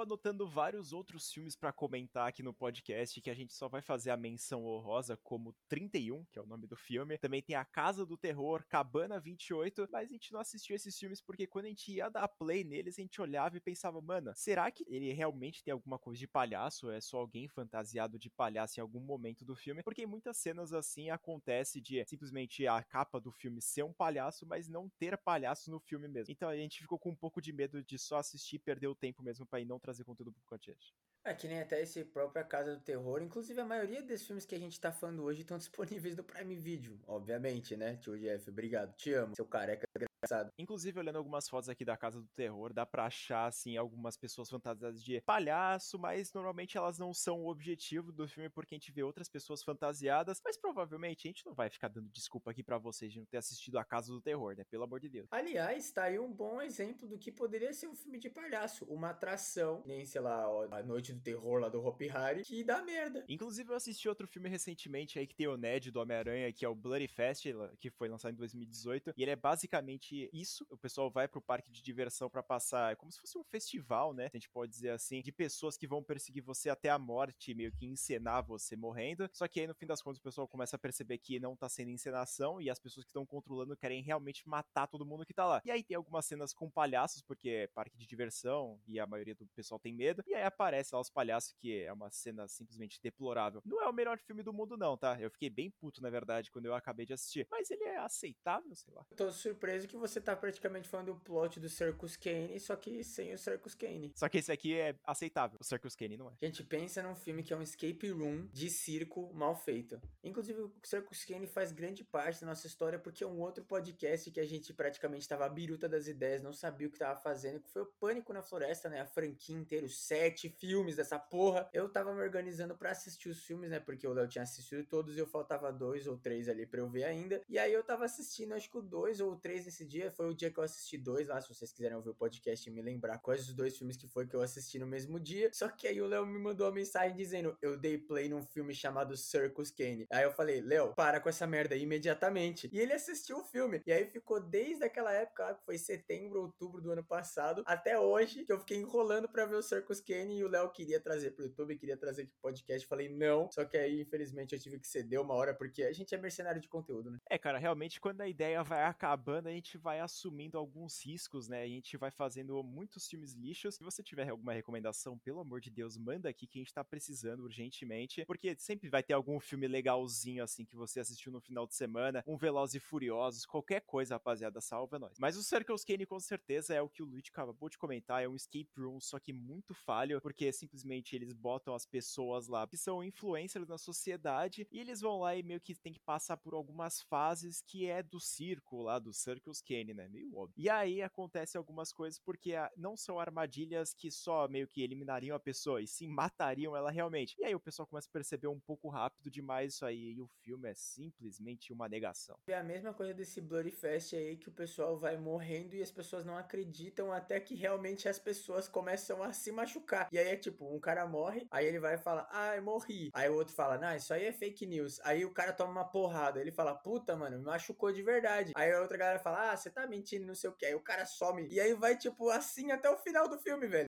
anotando 0.00 0.48
vários 0.48 0.92
outros 0.92 1.32
filmes 1.32 1.56
para 1.56 1.72
comentar 1.72 2.28
aqui 2.28 2.42
no 2.42 2.54
podcast, 2.54 3.20
que 3.20 3.30
a 3.30 3.34
gente 3.34 3.54
só 3.54 3.68
vai 3.68 3.82
fazer 3.82 4.10
a 4.10 4.16
menção 4.16 4.64
honrosa 4.64 5.16
como 5.16 5.54
31, 5.68 6.24
que 6.26 6.38
é 6.38 6.42
o 6.42 6.46
nome 6.46 6.66
do 6.66 6.76
filme. 6.76 7.18
Também 7.18 7.42
tem 7.42 7.56
A 7.56 7.64
Casa 7.64 8.04
do 8.04 8.16
Terror, 8.16 8.64
Cabana 8.68 9.20
28, 9.20 9.88
mas 9.90 10.08
a 10.08 10.12
gente 10.12 10.32
não 10.32 10.40
assistiu 10.40 10.76
esses 10.76 10.98
filmes 10.98 11.20
porque 11.20 11.46
quando 11.46 11.66
a 11.66 11.68
gente 11.68 11.92
ia 11.92 12.08
dar 12.08 12.28
play 12.28 12.64
neles, 12.64 12.98
a 12.98 13.02
gente 13.02 13.20
olhava 13.20 13.56
e 13.56 13.60
pensava, 13.60 14.00
mano, 14.00 14.32
será 14.34 14.70
que 14.70 14.84
ele 14.88 15.12
realmente 15.12 15.62
tem 15.62 15.72
alguma 15.72 15.98
coisa 15.98 16.18
de 16.18 16.26
palhaço? 16.26 16.86
Ou 16.86 16.92
é 16.92 17.00
só 17.00 17.18
alguém 17.18 17.48
fantasiado 17.48 18.18
de 18.18 18.30
palhaço 18.30 18.78
em 18.78 18.82
algum 18.82 19.00
momento 19.00 19.44
do 19.44 19.54
filme? 19.54 19.82
Porque 19.82 20.02
em 20.02 20.06
muitas 20.06 20.36
cenas 20.36 20.72
assim 20.72 21.10
acontece 21.10 21.80
de 21.80 22.04
simplesmente 22.06 22.66
a 22.66 22.82
capa 22.82 23.20
do 23.20 23.32
filme 23.32 23.60
ser 23.60 23.82
um 23.82 23.92
palhaço, 23.92 24.46
mas 24.46 24.68
não 24.68 24.88
ter 24.98 25.16
palhaço 25.18 25.70
no 25.70 25.80
filme 25.80 26.08
mesmo. 26.08 26.32
Então 26.32 26.48
a 26.48 26.56
gente 26.56 26.80
ficou 26.80 26.98
com 26.98 27.10
um 27.10 27.16
pouco 27.16 27.40
de 27.40 27.52
medo 27.52 27.82
de 27.82 27.98
só 27.98 28.18
assistir 28.18 28.56
e 28.56 28.58
perder 28.58 28.88
o 28.88 28.94
tempo 28.94 29.22
mesmo 29.22 29.46
para 29.46 29.60
ir 29.60 29.64
não 29.64 29.78
conteúdo 30.04 30.32
pro 30.32 30.42
podcast. 30.44 30.94
É 31.24 31.34
que 31.34 31.46
nem 31.46 31.60
até 31.60 31.80
esse 31.82 32.02
próprio 32.04 32.42
A 32.42 32.44
Casa 32.44 32.74
do 32.74 32.80
Terror. 32.80 33.22
Inclusive, 33.22 33.60
a 33.60 33.64
maioria 33.64 34.02
desses 34.02 34.26
filmes 34.26 34.46
que 34.46 34.54
a 34.54 34.58
gente 34.58 34.80
tá 34.80 34.90
falando 34.90 35.22
hoje 35.22 35.42
estão 35.42 35.58
disponíveis 35.58 36.16
no 36.16 36.24
Prime 36.24 36.56
Video. 36.56 36.98
Obviamente, 37.06 37.76
né, 37.76 37.96
tio 37.96 38.18
Jeff? 38.18 38.48
Obrigado. 38.48 38.94
Te 38.96 39.12
amo, 39.12 39.34
seu 39.36 39.46
careca 39.46 39.86
desgraçado. 40.30 40.52
Inclusive, 40.58 40.98
olhando 40.98 41.16
algumas 41.16 41.48
fotos 41.48 41.68
aqui 41.68 41.84
da 41.84 41.96
Casa 41.96 42.20
do 42.20 42.28
Terror, 42.28 42.72
dá 42.72 42.86
pra 42.86 43.06
achar, 43.06 43.46
assim, 43.46 43.76
algumas 43.76 44.16
pessoas 44.16 44.48
fantasiadas 44.48 45.02
de 45.02 45.20
palhaço, 45.22 45.98
mas 45.98 46.32
normalmente 46.32 46.76
elas 46.76 46.98
não 46.98 47.12
são 47.12 47.42
o 47.42 47.48
objetivo 47.48 48.12
do 48.12 48.28
filme 48.28 48.48
porque 48.48 48.74
a 48.74 48.78
gente 48.78 48.92
vê 48.92 49.02
outras 49.02 49.28
pessoas 49.28 49.62
fantasiadas. 49.62 50.40
Mas 50.44 50.56
provavelmente 50.56 51.26
a 51.26 51.30
gente 51.30 51.44
não 51.44 51.54
vai 51.54 51.68
ficar 51.68 51.88
dando 51.88 52.08
desculpa 52.08 52.50
aqui 52.50 52.62
para 52.62 52.78
vocês 52.78 53.12
de 53.12 53.18
não 53.18 53.26
ter 53.26 53.38
assistido 53.38 53.78
A 53.78 53.84
Casa 53.84 54.12
do 54.12 54.20
Terror, 54.20 54.54
né? 54.56 54.64
Pelo 54.64 54.84
amor 54.84 55.00
de 55.00 55.08
Deus. 55.08 55.28
Aliás, 55.30 55.90
tá 55.90 56.04
aí 56.04 56.18
um 56.18 56.32
bom 56.32 56.62
exemplo 56.62 57.08
do 57.08 57.18
que 57.18 57.32
poderia 57.32 57.72
ser 57.72 57.88
um 57.88 57.94
filme 57.94 58.18
de 58.18 58.30
palhaço. 58.30 58.84
Uma 58.84 59.10
atração, 59.10 59.82
nem 59.86 60.04
sei 60.04 60.20
lá, 60.20 60.44
a 60.70 60.82
Noite 60.82 61.12
do 61.12 61.20
Terror 61.20 61.60
lá 61.60 61.68
do 61.68 61.84
Hopi 61.84 62.08
Hari, 62.10 62.42
que 62.42 62.62
dá 62.64 62.82
merda. 62.82 63.24
Inclusive, 63.28 63.70
eu 63.70 63.76
assisti 63.76 64.08
outro 64.08 64.26
filme 64.26 64.48
recentemente 64.48 65.18
aí 65.18 65.26
que 65.26 65.34
tem 65.34 65.48
o 65.48 65.56
Ned 65.56 65.90
do 65.90 66.00
Homem-Aranha, 66.00 66.52
que 66.52 66.64
é 66.64 66.68
o 66.68 66.74
Bloody 66.74 67.08
Fest, 67.08 67.46
que 67.78 67.90
foi 67.90 68.08
lançado 68.08 68.32
em 68.32 68.36
2018. 68.36 69.14
E 69.16 69.22
ele 69.22 69.30
é 69.30 69.36
basicamente 69.36 70.19
isso. 70.32 70.66
O 70.68 70.76
pessoal 70.76 71.10
vai 71.10 71.28
pro 71.28 71.40
parque 71.40 71.70
de 71.70 71.82
diversão 71.82 72.28
para 72.28 72.42
passar, 72.42 72.92
é 72.92 72.96
como 72.96 73.10
se 73.12 73.20
fosse 73.20 73.38
um 73.38 73.44
festival, 73.44 74.12
né? 74.12 74.26
A 74.26 74.36
gente 74.36 74.50
pode 74.50 74.72
dizer 74.72 74.90
assim, 74.90 75.22
de 75.22 75.32
pessoas 75.32 75.76
que 75.76 75.86
vão 75.86 76.02
perseguir 76.02 76.42
você 76.42 76.68
até 76.68 76.90
a 76.90 76.98
morte, 76.98 77.54
meio 77.54 77.72
que 77.72 77.86
encenar 77.86 78.44
você 78.44 78.76
morrendo. 78.76 79.28
Só 79.32 79.46
que 79.46 79.60
aí, 79.60 79.66
no 79.66 79.74
fim 79.74 79.86
das 79.86 80.02
contas, 80.02 80.18
o 80.18 80.22
pessoal 80.22 80.48
começa 80.48 80.76
a 80.76 80.78
perceber 80.78 81.18
que 81.18 81.38
não 81.38 81.56
tá 81.56 81.68
sendo 81.68 81.90
encenação 81.90 82.60
e 82.60 82.68
as 82.68 82.78
pessoas 82.78 83.04
que 83.04 83.10
estão 83.10 83.24
controlando 83.24 83.76
querem 83.76 84.02
realmente 84.02 84.48
matar 84.48 84.86
todo 84.86 85.06
mundo 85.06 85.24
que 85.24 85.34
tá 85.34 85.46
lá. 85.46 85.62
E 85.64 85.70
aí 85.70 85.82
tem 85.82 85.96
algumas 85.96 86.24
cenas 86.26 86.52
com 86.52 86.70
palhaços, 86.70 87.22
porque 87.22 87.48
é 87.50 87.66
parque 87.68 87.96
de 87.96 88.06
diversão 88.06 88.80
e 88.86 88.98
a 88.98 89.06
maioria 89.06 89.34
do 89.34 89.46
pessoal 89.48 89.78
tem 89.78 89.92
medo. 89.92 90.22
E 90.26 90.34
aí 90.34 90.42
aparece 90.42 90.94
lá 90.94 91.00
os 91.00 91.10
palhaços, 91.10 91.54
que 91.60 91.82
é 91.82 91.92
uma 91.92 92.10
cena 92.10 92.48
simplesmente 92.48 93.00
deplorável. 93.02 93.62
Não 93.64 93.82
é 93.82 93.88
o 93.88 93.92
melhor 93.92 94.18
filme 94.18 94.42
do 94.42 94.52
mundo, 94.52 94.76
não, 94.76 94.96
tá? 94.96 95.20
Eu 95.20 95.30
fiquei 95.30 95.50
bem 95.50 95.70
puto, 95.70 96.02
na 96.02 96.10
verdade, 96.10 96.50
quando 96.50 96.66
eu 96.66 96.74
acabei 96.74 97.06
de 97.06 97.12
assistir. 97.12 97.46
Mas 97.50 97.70
ele 97.70 97.84
é 97.84 97.98
aceitável, 97.98 98.74
sei 98.74 98.92
lá. 98.94 99.04
Tô 99.16 99.30
surpreso 99.30 99.86
que 99.86 99.96
você 99.96 100.09
tá 100.18 100.34
praticamente 100.34 100.88
falando 100.88 101.12
do 101.12 101.16
plot 101.16 101.60
do 101.60 101.68
Circus 101.68 102.16
Kane, 102.16 102.58
só 102.58 102.74
que 102.74 103.04
sem 103.04 103.34
o 103.34 103.38
Circus 103.38 103.74
Kane. 103.74 104.12
Só 104.14 104.28
que 104.30 104.38
esse 104.38 104.50
aqui 104.50 104.74
é 104.74 104.94
aceitável. 105.04 105.58
O 105.60 105.64
Circus 105.64 105.94
Kane 105.94 106.16
não 106.16 106.30
é. 106.30 106.32
Gente, 106.40 106.64
pensa 106.64 107.02
num 107.02 107.14
filme 107.14 107.42
que 107.42 107.52
é 107.52 107.56
um 107.56 107.62
escape 107.62 108.08
room 108.08 108.48
de 108.52 108.70
circo 108.70 109.30
mal 109.34 109.54
feito. 109.54 110.00
Inclusive, 110.24 110.60
o 110.62 110.72
Circus 110.82 111.24
Kane 111.24 111.46
faz 111.46 111.72
grande 111.72 112.02
parte 112.02 112.40
da 112.40 112.46
nossa 112.46 112.66
história 112.66 112.98
porque 112.98 113.22
é 113.22 113.26
um 113.26 113.40
outro 113.40 113.62
podcast 113.62 114.30
que 114.30 114.40
a 114.40 114.46
gente 114.46 114.72
praticamente 114.72 115.28
tava 115.28 115.48
biruta 115.48 115.88
das 115.88 116.06
ideias, 116.06 116.42
não 116.42 116.52
sabia 116.52 116.88
o 116.88 116.90
que 116.90 116.98
tava 116.98 117.20
fazendo, 117.20 117.60
que 117.60 117.68
foi 117.68 117.82
o 117.82 117.86
Pânico 117.86 118.32
na 118.32 118.42
Floresta, 118.42 118.88
né? 118.88 119.00
A 119.00 119.06
franquia 119.06 119.56
inteira, 119.56 119.84
os 119.84 119.98
sete 119.98 120.48
filmes 120.48 120.96
dessa 120.96 121.18
porra. 121.18 121.68
Eu 121.72 121.88
tava 121.88 122.14
me 122.14 122.22
organizando 122.22 122.76
para 122.76 122.90
assistir 122.90 123.28
os 123.28 123.42
filmes, 123.44 123.70
né? 123.70 123.80
Porque 123.80 124.06
o 124.06 124.12
Léo 124.12 124.28
tinha 124.28 124.42
assistido 124.42 124.84
todos 124.84 125.16
e 125.16 125.18
eu 125.18 125.26
faltava 125.26 125.72
dois 125.72 126.06
ou 126.06 126.16
três 126.16 126.48
ali 126.48 126.64
pra 126.66 126.80
eu 126.80 126.88
ver 126.88 127.04
ainda. 127.04 127.42
E 127.48 127.58
aí 127.58 127.72
eu 127.72 127.82
tava 127.82 128.04
assistindo, 128.04 128.54
acho 128.54 128.70
que 128.70 128.78
o 128.78 128.82
dois 128.82 129.20
ou 129.20 129.36
três 129.36 129.64
nesse 129.64 129.84
dia. 129.90 130.10
Foi 130.12 130.28
o 130.28 130.34
dia 130.34 130.50
que 130.50 130.58
eu 130.58 130.64
assisti 130.64 130.96
dois 130.96 131.28
lá, 131.28 131.40
se 131.40 131.52
vocês 131.52 131.72
quiserem 131.72 131.96
ouvir 131.96 132.10
o 132.10 132.14
podcast 132.14 132.68
e 132.68 132.72
me 132.72 132.80
lembrar 132.80 133.18
quais 133.18 133.48
os 133.48 133.54
dois 133.54 133.76
filmes 133.76 133.96
que 133.96 134.06
foi 134.06 134.26
que 134.26 134.34
eu 134.34 134.40
assisti 134.40 134.78
no 134.78 134.86
mesmo 134.86 135.18
dia. 135.18 135.50
Só 135.52 135.68
que 135.68 135.88
aí 135.88 136.00
o 136.00 136.06
Léo 136.06 136.24
me 136.24 136.38
mandou 136.38 136.66
uma 136.66 136.72
mensagem 136.72 137.16
dizendo: 137.16 137.56
Eu 137.60 137.76
dei 137.76 137.98
play 137.98 138.28
num 138.28 138.42
filme 138.42 138.72
chamado 138.74 139.16
Circus 139.16 139.70
Kane. 139.70 140.06
Aí 140.10 140.22
eu 140.22 140.30
falei: 140.30 140.60
Léo, 140.60 140.94
para 140.94 141.20
com 141.20 141.28
essa 141.28 141.46
merda 141.46 141.74
imediatamente. 141.74 142.70
E 142.72 142.78
ele 142.78 142.92
assistiu 142.92 143.38
o 143.38 143.44
filme. 143.44 143.82
E 143.86 143.92
aí 143.92 144.06
ficou 144.06 144.40
desde 144.40 144.84
aquela 144.84 145.12
época, 145.12 145.54
que 145.54 145.64
foi 145.64 145.76
setembro, 145.76 146.42
outubro 146.42 146.80
do 146.80 146.92
ano 146.92 147.04
passado, 147.04 147.62
até 147.66 147.98
hoje, 147.98 148.44
que 148.44 148.52
eu 148.52 148.60
fiquei 148.60 148.78
enrolando 148.78 149.28
pra 149.28 149.46
ver 149.46 149.56
o 149.56 149.62
Circus 149.62 150.00
Kane 150.00 150.38
e 150.38 150.44
o 150.44 150.48
Léo 150.48 150.70
queria 150.70 151.00
trazer 151.00 151.32
pro 151.32 151.44
YouTube, 151.44 151.76
queria 151.76 151.96
trazer 151.96 152.22
aqui 152.22 152.30
pro 152.32 152.50
podcast. 152.50 152.86
Falei: 152.86 153.08
Não. 153.08 153.50
Só 153.50 153.64
que 153.64 153.76
aí, 153.76 154.00
infelizmente, 154.00 154.54
eu 154.54 154.60
tive 154.60 154.78
que 154.78 154.86
ceder 154.86 155.20
uma 155.20 155.34
hora 155.34 155.52
porque 155.52 155.82
a 155.82 155.92
gente 155.92 156.14
é 156.14 156.18
mercenário 156.18 156.60
de 156.60 156.68
conteúdo, 156.68 157.10
né? 157.10 157.18
É, 157.28 157.36
cara, 157.38 157.58
realmente 157.58 158.00
quando 158.00 158.20
a 158.20 158.28
ideia 158.28 158.62
vai 158.62 158.84
acabando, 158.84 159.48
a 159.48 159.52
gente 159.52 159.76
vai 159.80 160.00
assumindo 160.00 160.58
alguns 160.58 161.04
riscos, 161.04 161.48
né? 161.48 161.62
A 161.62 161.68
gente 161.68 161.96
vai 161.96 162.10
fazendo 162.10 162.62
muitos 162.62 163.08
filmes 163.08 163.32
lixos. 163.32 163.74
Se 163.74 163.82
você 163.82 164.02
tiver 164.02 164.28
alguma 164.28 164.52
recomendação, 164.52 165.18
pelo 165.18 165.40
amor 165.40 165.60
de 165.60 165.70
Deus, 165.70 165.96
manda 165.96 166.28
aqui 166.28 166.46
que 166.46 166.58
a 166.58 166.62
gente 166.62 166.72
tá 166.72 166.84
precisando 166.84 167.40
urgentemente, 167.40 168.24
porque 168.26 168.54
sempre 168.58 168.88
vai 168.88 169.02
ter 169.02 169.14
algum 169.14 169.40
filme 169.40 169.66
legalzinho 169.66 170.44
assim 170.44 170.64
que 170.64 170.76
você 170.76 171.00
assistiu 171.00 171.32
no 171.32 171.40
final 171.40 171.66
de 171.66 171.74
semana, 171.74 172.22
um 172.26 172.36
Velozes 172.36 172.76
e 172.76 172.80
Furiosos, 172.80 173.46
qualquer 173.46 173.80
coisa, 173.80 174.14
rapaziada, 174.14 174.60
salva 174.60 174.98
nós. 174.98 175.18
Mas 175.18 175.36
o 175.36 175.42
Circus 175.42 175.84
Kane 175.84 176.06
com 176.06 176.20
certeza 176.20 176.74
é 176.74 176.82
o 176.82 176.88
que 176.88 177.02
o 177.02 177.06
Luigi 177.06 177.30
acabou 177.30 177.68
de 177.68 177.78
comentar, 177.78 178.22
é 178.22 178.28
um 178.28 178.36
escape 178.36 178.70
room, 178.76 179.00
só 179.00 179.18
que 179.18 179.32
muito 179.32 179.74
falho, 179.74 180.20
porque 180.20 180.52
simplesmente 180.52 181.16
eles 181.16 181.32
botam 181.32 181.74
as 181.74 181.86
pessoas 181.86 182.46
lá 182.46 182.66
que 182.66 182.76
são 182.76 183.02
influencers 183.02 183.66
na 183.66 183.78
sociedade 183.78 184.66
e 184.70 184.78
eles 184.78 185.00
vão 185.00 185.20
lá 185.20 185.34
e 185.34 185.42
meio 185.42 185.60
que 185.60 185.74
tem 185.74 185.92
que 185.92 186.00
passar 186.00 186.36
por 186.36 186.54
algumas 186.54 187.00
fases 187.02 187.62
que 187.62 187.86
é 187.86 188.02
do 188.02 188.20
circo 188.20 188.82
lá 188.82 188.98
do 188.98 189.12
Circus 189.12 189.60
Kane, 189.70 189.94
né? 189.94 190.08
Meio 190.08 190.36
óbvio. 190.36 190.54
E 190.56 190.68
aí 190.68 191.00
acontece 191.00 191.56
algumas 191.56 191.92
coisas 191.92 192.18
porque 192.18 192.54
não 192.76 192.96
são 192.96 193.20
armadilhas 193.20 193.94
que 193.94 194.10
só 194.10 194.48
meio 194.48 194.66
que 194.66 194.82
eliminariam 194.82 195.36
a 195.36 195.40
pessoa, 195.40 195.80
e 195.80 195.86
sim 195.86 196.08
matariam 196.08 196.76
ela 196.76 196.90
realmente. 196.90 197.36
E 197.38 197.44
aí 197.44 197.54
o 197.54 197.60
pessoal 197.60 197.86
começa 197.86 198.08
a 198.08 198.12
perceber 198.12 198.48
um 198.48 198.58
pouco 198.58 198.88
rápido 198.88 199.30
demais 199.30 199.74
isso 199.74 199.86
aí, 199.86 200.14
e 200.14 200.20
o 200.20 200.26
filme 200.42 200.68
é 200.68 200.74
simplesmente 200.74 201.72
uma 201.72 201.88
negação. 201.88 202.36
É 202.48 202.54
a 202.54 202.64
mesma 202.64 202.92
coisa 202.92 203.14
desse 203.14 203.40
Bloody 203.40 203.70
Fest 203.70 204.14
aí, 204.14 204.36
que 204.36 204.48
o 204.48 204.52
pessoal 204.52 204.98
vai 204.98 205.16
morrendo 205.16 205.76
e 205.76 205.82
as 205.82 205.90
pessoas 205.90 206.24
não 206.24 206.36
acreditam 206.36 207.12
até 207.12 207.38
que 207.38 207.54
realmente 207.54 208.08
as 208.08 208.18
pessoas 208.18 208.66
começam 208.66 209.22
a 209.22 209.32
se 209.32 209.52
machucar. 209.52 210.08
E 210.10 210.18
aí 210.18 210.28
é 210.28 210.36
tipo, 210.36 210.74
um 210.74 210.80
cara 210.80 211.06
morre, 211.06 211.46
aí 211.50 211.66
ele 211.66 211.78
vai 211.78 211.96
falar, 211.96 212.28
ai, 212.32 212.60
morri. 212.60 213.10
Aí 213.12 213.28
o 213.28 213.34
outro 213.34 213.54
fala, 213.54 213.78
não, 213.78 213.94
isso 213.94 214.12
aí 214.12 214.24
é 214.24 214.32
fake 214.32 214.66
news. 214.66 215.00
Aí 215.04 215.24
o 215.24 215.32
cara 215.32 215.52
toma 215.52 215.70
uma 215.70 215.84
porrada, 215.84 216.40
ele 216.40 216.50
fala, 216.50 216.74
puta, 216.74 217.16
mano, 217.16 217.38
me 217.38 217.44
machucou 217.44 217.92
de 217.92 218.02
verdade. 218.02 218.52
Aí 218.56 218.72
a 218.72 218.80
outra 218.80 218.96
galera 218.96 219.18
fala, 219.18 219.52
ah, 219.52 219.56
você 219.60 219.70
tá 219.70 219.86
mentindo, 219.86 220.26
não 220.26 220.34
sei 220.34 220.50
o 220.50 220.52
que. 220.52 220.66
Aí 220.66 220.74
o 220.74 220.80
cara 220.80 221.04
some. 221.04 221.46
E 221.50 221.60
aí 221.60 221.74
vai, 221.74 221.96
tipo, 221.96 222.30
assim 222.30 222.72
até 222.72 222.90
o 222.90 222.98
final 222.98 223.28
do 223.28 223.38
filme, 223.38 223.66
velho. 223.66 223.89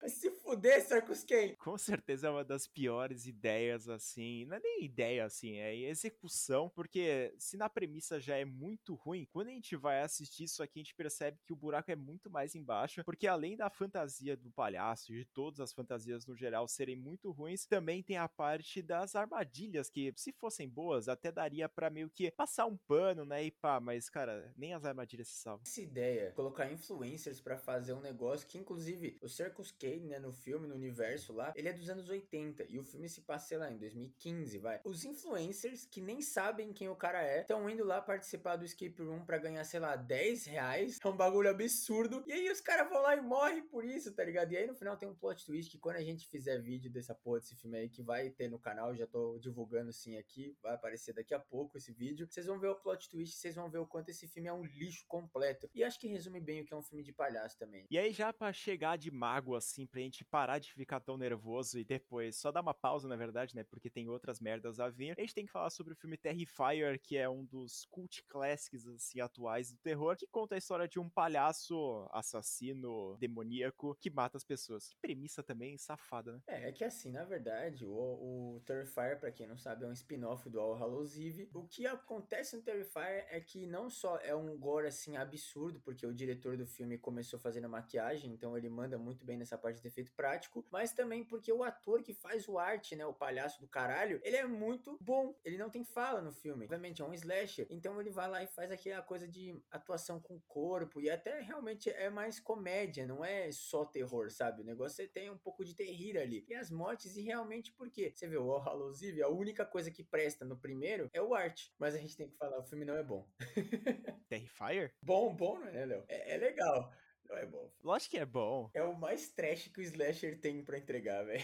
Fuder, 0.54 0.86
Circus 0.86 1.24
Kane. 1.24 1.56
Com 1.56 1.80
certeza 1.80 2.28
é 2.28 2.30
uma 2.30 2.44
das 2.44 2.68
piores 2.68 3.26
ideias, 3.26 3.90
assim. 3.90 4.46
Não 4.46 4.58
é 4.58 4.60
nem 4.60 4.84
ideia, 4.84 5.26
assim, 5.26 5.58
é 5.58 5.76
execução. 5.76 6.70
Porque 6.70 7.34
se 7.40 7.58
na 7.58 7.68
premissa 7.68 8.20
já 8.20 8.38
é 8.38 8.46
muito 8.46 8.94
ruim, 8.94 9.28
quando 9.32 9.48
a 9.48 9.52
gente 9.52 9.76
vai 9.76 10.02
assistir 10.02 10.44
isso 10.44 10.62
aqui, 10.62 10.80
a 10.80 10.84
gente 10.84 10.94
percebe 10.94 11.40
que 11.44 11.52
o 11.52 11.56
buraco 11.56 11.90
é 11.90 11.96
muito 11.96 12.30
mais 12.30 12.54
embaixo. 12.54 13.04
Porque 13.04 13.26
além 13.26 13.58
da 13.58 13.68
fantasia 13.68 14.38
do 14.38 14.52
palhaço 14.52 15.12
e 15.12 15.18
de 15.18 15.26
todas 15.26 15.60
as 15.60 15.74
fantasias 15.74 16.24
no 16.28 16.36
geral 16.36 16.68
serem 16.68 16.96
muito 16.96 17.32
ruins, 17.32 17.66
também 17.66 18.04
tem 18.04 18.18
a 18.18 18.30
parte 18.30 18.84
das 18.84 19.16
armadilhas 19.16 19.90
que, 19.90 20.14
se 20.16 20.32
fossem 20.34 20.70
boas, 20.70 21.10
até 21.10 21.32
daria 21.32 21.68
para 21.68 21.90
meio 21.90 22.12
que 22.12 22.30
passar 22.30 22.68
um 22.68 22.78
pano, 22.78 23.26
né? 23.26 23.44
E 23.44 23.50
pá, 23.50 23.80
mas 23.80 24.08
cara, 24.08 24.54
nem 24.56 24.76
as 24.76 24.86
armadilhas 24.86 25.30
se 25.30 25.42
salvam. 25.42 25.64
Essa 25.66 25.82
ideia, 25.82 26.32
colocar 26.34 26.72
influencers 26.72 27.42
para 27.42 27.58
fazer 27.58 27.94
um 27.94 28.02
negócio 28.02 28.48
que, 28.48 28.60
inclusive, 28.60 29.18
o 29.20 29.28
Circus 29.28 29.72
Kane, 29.72 30.02
né, 30.02 30.20
no 30.20 30.32
filme, 30.44 30.68
no 30.68 30.76
universo 30.76 31.34
lá, 31.34 31.54
ele 31.56 31.70
é 31.70 31.74
dos 31.74 31.90
anos 31.90 32.10
80 32.10 32.66
e 32.70 32.78
o 32.78 32.84
filme 32.84 33.08
se 33.08 33.22
passa, 33.22 33.48
sei 33.48 33.58
lá, 33.58 33.72
em 33.72 33.78
2015, 33.78 34.58
vai. 34.58 34.82
Os 34.84 35.06
influencers 35.06 35.86
que 35.86 36.02
nem 36.02 36.22
sabem 36.22 36.74
quem 36.74 36.90
o 36.90 36.96
cara 36.96 37.24
é, 37.24 37.42
estão 37.42 37.70
indo 37.70 37.84
lá 37.84 38.02
participar 38.02 38.58
do 38.58 38.66
escape 38.66 39.02
room 39.02 39.26
para 39.26 39.38
ganhar, 39.38 39.64
sei 39.64 39.80
lá, 39.80 39.96
10 39.96 40.46
reais. 40.46 41.00
É 41.04 41.08
um 41.08 41.16
bagulho 41.16 41.50
absurdo. 41.50 42.24
E 42.28 42.34
aí 42.34 42.52
os 42.52 42.62
caras 42.62 42.90
vão 42.90 43.02
lá 43.02 43.16
e 43.16 43.22
morrem 43.22 43.64
por 43.64 43.86
isso, 43.86 44.14
tá 44.14 44.24
ligado? 44.24 44.52
E 44.52 44.58
aí 44.58 44.68
no 44.68 44.76
final 44.76 44.98
tem 44.98 45.08
um 45.08 45.16
plot 45.16 45.46
twist 45.46 45.72
que 45.72 45.78
quando 45.78 45.98
a 45.98 46.04
gente 46.04 46.28
fizer 46.28 46.60
vídeo 46.60 46.92
dessa 46.92 47.16
porra 47.16 47.40
desse 47.40 47.56
filme 47.56 47.78
aí, 47.78 47.90
que 47.90 48.02
vai 48.02 48.30
ter 48.30 48.50
no 48.50 48.60
canal, 48.60 48.96
já 48.96 49.08
tô 49.08 49.38
divulgando 49.40 49.92
sim 49.94 50.18
aqui, 50.18 50.56
vai 50.62 50.74
aparecer 50.74 51.14
daqui 51.14 51.34
a 51.34 51.40
pouco 51.40 51.78
esse 51.78 51.92
vídeo. 51.92 52.28
Vocês 52.30 52.46
vão 52.46 52.60
ver 52.60 52.68
o 52.68 52.76
plot 52.76 53.10
twist, 53.10 53.36
vocês 53.36 53.56
vão 53.56 53.70
ver 53.70 53.80
o 53.80 53.88
quanto 53.88 54.10
esse 54.10 54.28
filme 54.28 54.50
é 54.50 54.54
um 54.54 54.64
lixo 54.64 55.06
completo. 55.08 55.70
E 55.74 55.84
acho 55.84 56.00
que 56.00 56.08
resume 56.08 56.40
bem 56.40 56.62
o 56.62 56.66
que 56.66 56.74
é 56.74 56.78
um 56.78 56.84
filme 56.84 57.04
de 57.04 57.14
palhaço 57.14 57.58
também. 57.58 57.86
E 57.90 57.98
aí 57.98 58.12
já 58.12 58.34
para 58.34 58.52
chegar 58.52 58.98
de 58.98 59.12
mago 59.12 59.56
assim, 59.56 59.86
pra 59.86 60.02
gente 60.02 60.23
parar 60.24 60.60
de 60.60 60.74
ficar 60.74 61.00
tão 61.00 61.18
nervoso 61.18 61.80
e 61.80 61.84
depois 61.84 62.38
só 62.38 62.52
dar 62.52 62.62
uma 62.62 62.74
pausa, 62.74 63.08
na 63.08 63.16
verdade, 63.16 63.56
né, 63.56 63.64
porque 63.64 63.90
tem 63.90 64.10
outras 64.10 64.40
merdas 64.40 64.80
a 64.80 64.90
vir, 64.90 65.16
a 65.18 65.22
gente 65.22 65.34
tem 65.34 65.46
que 65.46 65.52
falar 65.52 65.70
sobre 65.70 65.94
o 65.94 65.96
filme 65.96 66.18
Terrifier, 66.18 67.00
que 67.00 67.18
é 67.18 67.30
um 67.30 67.46
dos 67.46 67.86
cult 67.90 68.24
classics 68.28 68.88
assim 68.88 69.20
atuais 69.20 69.72
do 69.72 69.78
terror, 69.78 70.16
que 70.16 70.28
conta 70.28 70.56
a 70.56 70.58
história 70.58 70.88
de 70.88 71.00
um 71.00 71.10
palhaço 71.10 72.08
assassino 72.12 73.18
demoníaco 73.20 73.96
que 74.00 74.10
mata 74.10 74.38
as 74.38 74.44
pessoas. 74.44 74.88
Que 74.88 74.98
premissa 74.98 75.44
também 75.44 75.78
safada, 75.78 76.34
né? 76.34 76.42
É, 76.48 76.70
é 76.70 76.72
que 76.72 76.84
assim, 76.84 77.12
na 77.12 77.24
verdade, 77.24 77.86
o, 77.86 77.92
o 77.92 78.62
Terrifier, 78.66 79.20
pra 79.20 79.32
quem 79.32 79.48
não 79.48 79.58
sabe, 79.58 79.86
é 79.86 79.88
um 79.88 79.94
spin-off 79.94 80.50
do 80.50 80.60
All 80.60 80.76
Hallows 80.76 81.18
Eve. 81.18 81.50
O 81.54 81.68
que 81.68 81.86
acontece 81.86 82.56
no 82.56 82.62
Terrifier 82.62 83.28
é 83.30 83.40
que 83.40 83.66
não 83.66 83.90
só 83.90 84.18
é 84.18 84.36
um 84.36 84.58
gore 84.58 84.88
assim 84.88 85.18
absurdo, 85.18 85.80
porque 85.82 86.06
o 86.06 86.14
diretor 86.14 86.58
do 86.58 86.66
filme 86.66 86.98
começou 86.98 87.40
fazendo 87.40 87.70
maquiagem, 87.70 88.32
então 88.32 88.58
ele 88.58 88.70
manda 88.70 88.98
muito 88.98 89.26
bem 89.26 89.38
nessa 89.38 89.58
parte 89.58 89.82
de 89.82 89.88
efeito 89.88 90.13
prático, 90.16 90.66
mas 90.72 90.94
também 90.94 91.24
porque 91.24 91.52
o 91.52 91.64
ator 91.64 92.02
que 92.02 92.14
faz 92.14 92.48
o 92.48 92.58
arte, 92.58 92.96
né, 92.96 93.06
o 93.06 93.14
palhaço 93.14 93.60
do 93.62 93.68
caralho, 93.68 94.20
ele 94.24 94.38
é 94.38 94.46
muito 94.46 94.98
bom. 95.02 95.36
Ele 95.44 95.58
não 95.58 95.70
tem 95.70 95.84
fala 95.84 96.22
no 96.22 96.32
filme. 96.32 96.66
Obviamente 96.66 97.02
é 97.02 97.06
um 97.06 97.14
slasher, 97.14 97.68
então 97.70 98.00
ele 98.00 98.10
vai 98.10 98.30
lá 98.30 98.44
e 98.44 98.48
faz 98.48 98.72
aquela 98.72 99.02
coisa 99.02 99.28
de 99.28 99.62
atuação 99.72 100.20
com 100.20 100.36
o 100.36 100.42
corpo 100.48 101.00
e 101.02 101.10
até 101.10 101.40
realmente 101.40 101.90
é 101.90 102.10
mais 102.10 102.40
comédia, 102.40 103.06
não 103.06 103.24
é 103.24 103.52
só 103.52 103.86
terror, 103.86 104.30
sabe? 104.32 104.62
O 104.62 104.66
negócio 104.66 105.04
é 105.04 105.08
tem 105.08 105.30
um 105.30 105.38
pouco 105.38 105.64
de 105.64 105.76
terrir 105.76 106.18
ali. 106.18 106.46
E 106.48 106.56
as 106.56 106.70
mortes, 106.70 107.16
e 107.16 107.22
realmente 107.22 107.72
por 107.74 107.90
quê? 107.90 108.12
Você 108.14 108.28
vê 108.28 108.38
o 108.38 108.52
All 108.52 108.62
Hallows 108.62 109.02
Eve, 109.02 109.22
a 109.22 109.30
única 109.30 109.66
coisa 109.66 109.92
que 109.92 110.04
presta 110.04 110.46
no 110.46 110.58
primeiro 110.58 111.10
é 111.14 111.22
o 111.22 111.34
arte, 111.34 111.74
mas 111.78 111.96
a 111.96 111.98
gente 111.98 112.18
tem 112.18 112.30
que 112.30 112.38
falar, 112.38 112.60
o 112.60 112.64
filme 112.64 112.86
não 112.86 112.96
é 112.96 113.04
bom. 113.04 113.28
Terrifier? 114.30 114.94
Bom, 115.02 115.36
bom, 115.36 115.60
não 115.60 115.68
é, 115.68 115.86
Léo? 115.86 116.06
É, 116.08 116.36
é 116.36 116.38
legal. 116.38 116.92
Não 117.34 117.40
é 117.40 117.46
bom. 117.48 117.72
Lógico 117.84 118.12
que 118.12 118.18
é 118.20 118.26
bom. 118.26 118.70
É 118.76 118.84
o 118.84 118.96
mais 118.96 119.30
trash 119.30 119.68
que 119.68 119.82
o 119.82 119.84
slasher 119.84 120.40
tem 120.40 120.64
para 120.64 120.78
entregar, 120.78 121.26
velho. 121.26 121.44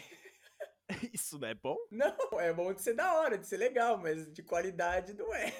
Isso 1.12 1.40
não 1.40 1.48
é 1.48 1.56
bom? 1.56 1.78
Não, 1.90 2.40
é 2.40 2.54
bom 2.54 2.72
de 2.72 2.82
ser 2.82 2.94
da 2.94 3.16
hora, 3.16 3.40
de 3.40 3.48
ser 3.48 3.58
legal, 3.58 3.98
mas 3.98 4.32
de 4.32 4.44
qualidade 4.44 5.14
não 5.14 5.34
é. 5.34 5.52